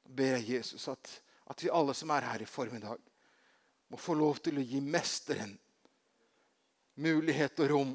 Nå 0.04 0.14
ber 0.16 0.36
jeg 0.36 0.58
Jesus 0.58 0.84
at, 0.92 1.10
at 1.50 1.64
vi 1.64 1.72
alle 1.72 1.96
som 1.96 2.12
er 2.14 2.28
her 2.28 2.44
i 2.44 2.48
formiddag, 2.48 3.00
må 3.88 3.98
få 4.00 4.14
lov 4.16 4.42
til 4.44 4.60
å 4.60 4.64
gi 4.64 4.80
Mesteren 4.84 5.56
mulighet 6.98 7.60
og 7.62 7.70
rom 7.70 7.92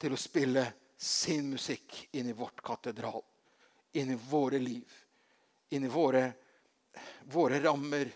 til 0.00 0.14
å 0.14 0.20
spille 0.20 0.64
sin 0.96 1.50
musikk 1.52 2.06
inn 2.16 2.30
i 2.30 2.36
vårt 2.36 2.62
katedral, 2.64 3.22
inn 3.92 4.12
i 4.12 4.18
våre 4.30 4.60
liv, 4.62 4.92
inn 5.74 5.84
i 5.84 5.92
våre, 5.92 6.28
våre 7.32 7.60
rammer, 7.64 8.10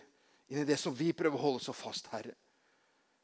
inn 0.48 0.62
i 0.62 0.68
det 0.68 0.78
som 0.80 0.94
vi 0.96 1.12
prøver 1.16 1.38
å 1.38 1.44
holde 1.44 1.64
så 1.64 1.74
fast, 1.76 2.08
Herre. 2.14 2.34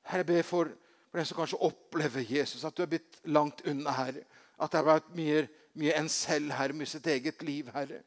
Herre, 0.07 0.23
jeg 0.23 0.29
ber 0.29 0.47
for, 0.47 0.73
for 1.09 1.21
den 1.21 1.29
som 1.29 1.39
kanskje 1.41 1.63
opplever 1.67 2.27
Jesus, 2.27 2.65
at 2.65 2.77
du 2.77 2.85
er 2.85 2.91
blitt 2.91 3.21
langt 3.25 3.65
unna, 3.67 3.95
Herre. 3.97 4.27
At 4.57 4.73
det 4.73 4.81
har 4.81 4.89
vært 4.89 5.09
mye, 5.17 5.47
mye 5.79 5.97
en 5.99 6.11
selv, 6.13 6.53
Herre, 6.55 6.77
med 6.77 6.91
sitt 6.91 7.07
eget 7.11 7.43
liv, 7.47 7.71
Herre. 7.75 8.03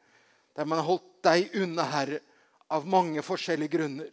Der 0.56 0.68
man 0.68 0.80
har 0.80 0.88
holdt 0.88 1.10
deg 1.26 1.52
unna, 1.60 1.84
Herre, 1.90 2.22
av 2.70 2.86
mange 2.88 3.22
forskjellige 3.26 3.74
grunner. 3.74 4.10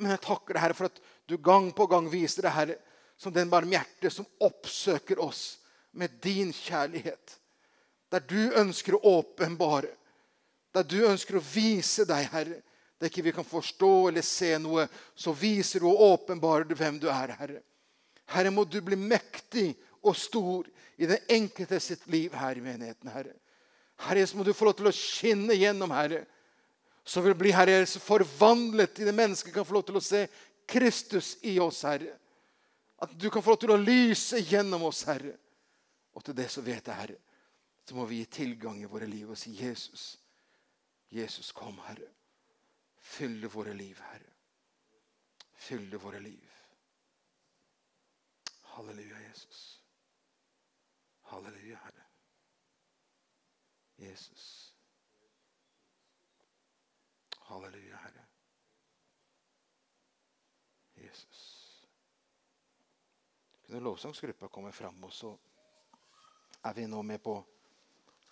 Men 0.00 0.14
jeg 0.14 0.24
takker 0.26 0.56
deg, 0.56 0.64
Herre, 0.64 0.76
for 0.76 0.90
at 0.90 1.00
du 1.30 1.38
gang 1.38 1.70
på 1.76 1.86
gang 1.90 2.10
viser 2.12 2.46
deg, 2.46 2.56
Herre, 2.56 2.78
som 3.16 3.32
den 3.32 3.50
barmhjerte 3.50 4.10
som 4.10 4.26
oppsøker 4.42 5.20
oss 5.22 5.58
med 5.94 6.10
din 6.22 6.52
kjærlighet. 6.52 7.38
Der 8.10 8.22
du 8.28 8.52
ønsker 8.60 8.96
å 8.96 9.18
åpenbare, 9.18 9.92
der 10.74 10.86
du 10.86 11.00
ønsker 11.06 11.38
å 11.38 11.44
vise 11.54 12.06
deg, 12.08 12.28
Herre. 12.32 12.60
Der 12.98 13.10
ikke 13.10 13.24
vi 13.26 13.34
kan 13.34 13.46
forstå 13.46 13.92
eller 14.08 14.24
se 14.26 14.52
noe, 14.62 14.86
så 15.14 15.34
viser 15.34 15.82
du 15.82 15.88
og 15.90 16.02
åpenbarer 16.12 16.66
du 16.68 16.74
hvem 16.78 16.98
du 17.02 17.08
er, 17.10 17.34
Herre. 17.38 17.62
Herre, 18.30 18.52
må 18.54 18.64
du 18.64 18.78
bli 18.82 18.96
mektig 18.98 19.72
og 20.04 20.16
stor 20.16 20.68
i 20.96 21.08
den 21.10 21.20
enkelte 21.30 21.80
sitt 21.82 22.06
liv 22.10 22.34
her 22.38 22.58
i 22.58 22.64
menigheten, 22.64 23.10
Herre. 23.12 23.34
Herre, 24.06 24.26
så 24.26 24.38
må 24.38 24.46
du 24.46 24.54
få 24.54 24.68
lov 24.68 24.78
til 24.78 24.90
å 24.90 24.94
skinne 24.94 25.56
gjennom, 25.58 25.94
Herre. 25.94 26.24
Så 27.04 27.22
vil 27.22 27.36
bli 27.38 27.52
Herre 27.54 27.84
forvandlet 27.86 29.02
i 29.02 29.08
det 29.08 29.14
mennesket 29.14 29.54
kan 29.54 29.66
få 29.66 29.76
lov 29.76 29.86
til 29.88 29.98
å 30.00 30.04
se 30.04 30.24
Kristus 30.70 31.34
i 31.44 31.58
oss, 31.62 31.82
Herre. 31.86 32.16
At 33.02 33.20
du 33.20 33.30
kan 33.30 33.42
få 33.42 33.54
lov 33.54 33.60
til 33.62 33.74
å 33.74 33.80
lyse 33.80 34.38
gjennom 34.44 34.86
oss, 34.88 35.02
Herre. 35.08 35.34
Og 36.14 36.24
til 36.24 36.36
det 36.38 36.48
så 36.52 36.62
vet 36.62 36.86
jeg, 36.86 36.94
Herre, 36.94 37.16
så 37.84 37.96
må 37.96 38.06
vi 38.08 38.22
gi 38.22 38.30
tilgang 38.38 38.78
i 38.80 38.88
våre 38.88 39.08
liv 39.10 39.30
og 39.34 39.38
si 39.38 39.52
Jesus. 39.58 40.14
Jesus, 41.12 41.52
kom, 41.52 41.78
Herre. 41.88 42.10
Fylle 43.04 43.50
våre 43.50 43.74
liv, 43.76 43.98
Herre. 44.10 44.32
Fylle 45.64 45.98
våre 46.00 46.20
liv. 46.22 46.50
Halleluja, 48.74 49.20
Jesus. 49.28 49.80
Halleluja, 51.30 51.78
Herre. 51.84 52.06
Jesus. 53.96 54.74
Halleluja, 57.38 57.96
Herre. 57.96 58.26
Jesus. 60.94 61.44
Kunne 63.74 63.84
lovsangsgruppa 63.84 64.48
kommer 64.48 64.70
fram, 64.70 65.04
og 65.04 65.12
så 65.12 65.38
er 66.62 66.74
vi 66.74 66.86
nå 66.86 67.02
med 67.02 67.22
på 67.22 67.32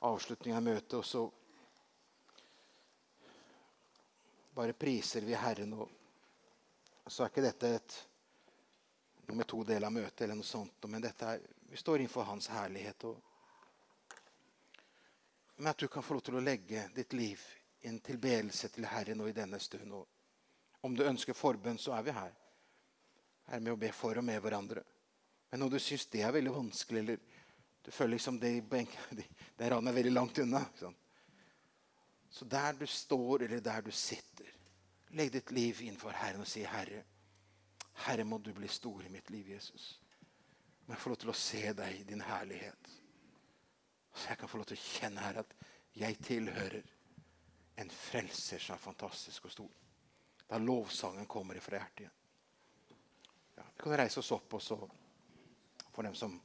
avslutning 0.07 0.55
av 0.55 0.63
møtet, 0.63 0.95
og 0.95 1.03
så 1.05 1.23
bare 4.55 4.77
priser 4.79 5.27
vi 5.27 5.35
Herren. 5.35 5.73
Og 5.81 7.11
så 7.11 7.25
er 7.25 7.33
ikke 7.33 7.45
dette 7.49 7.73
et 7.81 7.97
nummer 9.33 9.51
to 9.51 9.65
del 9.67 9.83
av 9.83 9.91
møtet, 9.97 10.23
eller 10.29 10.39
noe 10.39 10.47
sånt, 10.47 10.87
men 10.87 11.03
dette 11.03 11.33
er 11.35 11.43
Vi 11.73 11.83
står 11.83 12.05
innenfor 12.05 12.31
Hans 12.31 12.47
herlighet. 12.55 13.05
Og, 13.11 13.19
men 15.57 15.73
at 15.75 15.83
du 15.83 15.89
kan 15.89 16.07
få 16.07 16.21
lov 16.21 16.27
til 16.31 16.39
å 16.39 16.47
legge 16.53 16.87
ditt 16.95 17.19
liv 17.19 17.43
i 17.81 17.91
en 17.91 17.99
tilbedelse 17.99 18.71
til 18.79 18.87
Herren 18.95 19.19
nå 19.19 19.27
i 19.27 19.35
denne 19.43 19.59
stund. 19.59 19.91
Og 19.91 20.07
om 20.87 20.95
du 20.95 21.03
ønsker 21.03 21.35
forbønn, 21.35 21.83
så 21.83 21.99
er 21.99 22.03
vi 22.07 22.19
her. 22.23 22.33
Her 23.51 23.59
med 23.61 23.75
å 23.75 23.81
be 23.89 23.91
for 23.91 24.15
og 24.23 24.31
med 24.31 24.39
hverandre. 24.39 24.87
Men 25.53 25.61
når 25.61 25.75
du 25.75 25.79
syns 25.85 26.07
det 26.09 26.23
er 26.25 26.33
veldig 26.33 26.53
vanskelig, 26.55 27.01
eller 27.03 27.19
du 27.85 27.91
føler 27.93 28.15
liksom 28.15 28.39
det, 28.41 28.53
det 29.59 29.67
ranet 29.69 29.91
er 29.91 29.97
veldig 29.99 30.13
langt 30.13 30.39
unna 30.41 30.63
Så 32.31 32.45
der 32.45 32.73
du 32.73 32.87
står, 32.87 33.43
eller 33.43 33.61
der 33.61 33.83
du 33.83 33.91
sitter, 33.93 34.49
legg 35.11 35.33
ditt 35.33 35.51
liv 35.51 35.83
innenfor 35.83 36.17
Herren 36.17 36.41
og 36.41 36.49
si, 36.49 36.65
'Herre, 36.65 37.03
Herre, 38.07 38.25
må 38.25 38.39
du 38.39 38.53
bli 38.53 38.69
stor 38.69 39.05
i 39.05 39.11
mitt 39.13 39.31
liv, 39.31 39.51
Jesus.' 39.51 40.01
Må 40.87 40.95
jeg 40.95 41.01
få 41.01 41.13
lov 41.13 41.21
til 41.21 41.31
å 41.31 41.37
se 41.37 41.73
deg 41.73 42.01
i 42.01 42.09
din 42.09 42.25
herlighet. 42.25 42.89
Så 44.15 44.29
jeg 44.29 44.39
kan 44.39 44.49
få 44.49 44.57
lov 44.57 44.67
til 44.67 44.81
å 44.81 44.87
kjenne 44.87 45.21
her 45.21 45.43
at 45.45 45.55
jeg 45.95 46.19
tilhører 46.25 46.83
en 47.77 47.91
frelser 47.91 48.59
som 48.59 48.75
er 48.75 48.83
fantastisk 48.83 49.45
og 49.45 49.53
stor. 49.53 49.71
Da 50.49 50.59
lovsangen 50.59 51.29
kommer 51.29 51.61
fra 51.61 51.77
hjertet 51.77 52.07
igjen. 52.07 52.19
Ja, 53.61 53.69
vi 53.69 53.83
kan 53.85 53.97
reise 54.01 54.21
oss 54.25 54.33
opp, 54.33 54.57
og 54.57 54.65
så 54.65 54.81
for 55.93 56.03
dem 56.03 56.15
som 56.15 56.41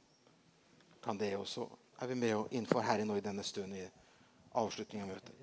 kan 1.04 1.18
det. 1.18 1.36
Og 1.36 1.46
så 1.48 1.66
er 2.00 2.06
vi 2.06 2.14
med 2.14 2.50
innenfor 2.50 2.80
Herren 2.80 3.08
nå 3.08 3.18
i 3.18 3.24
denne 3.24 3.42
stund 3.42 3.76
i 3.76 3.86
avslutningen 4.58 5.08
av 5.08 5.16
møtet. 5.16 5.34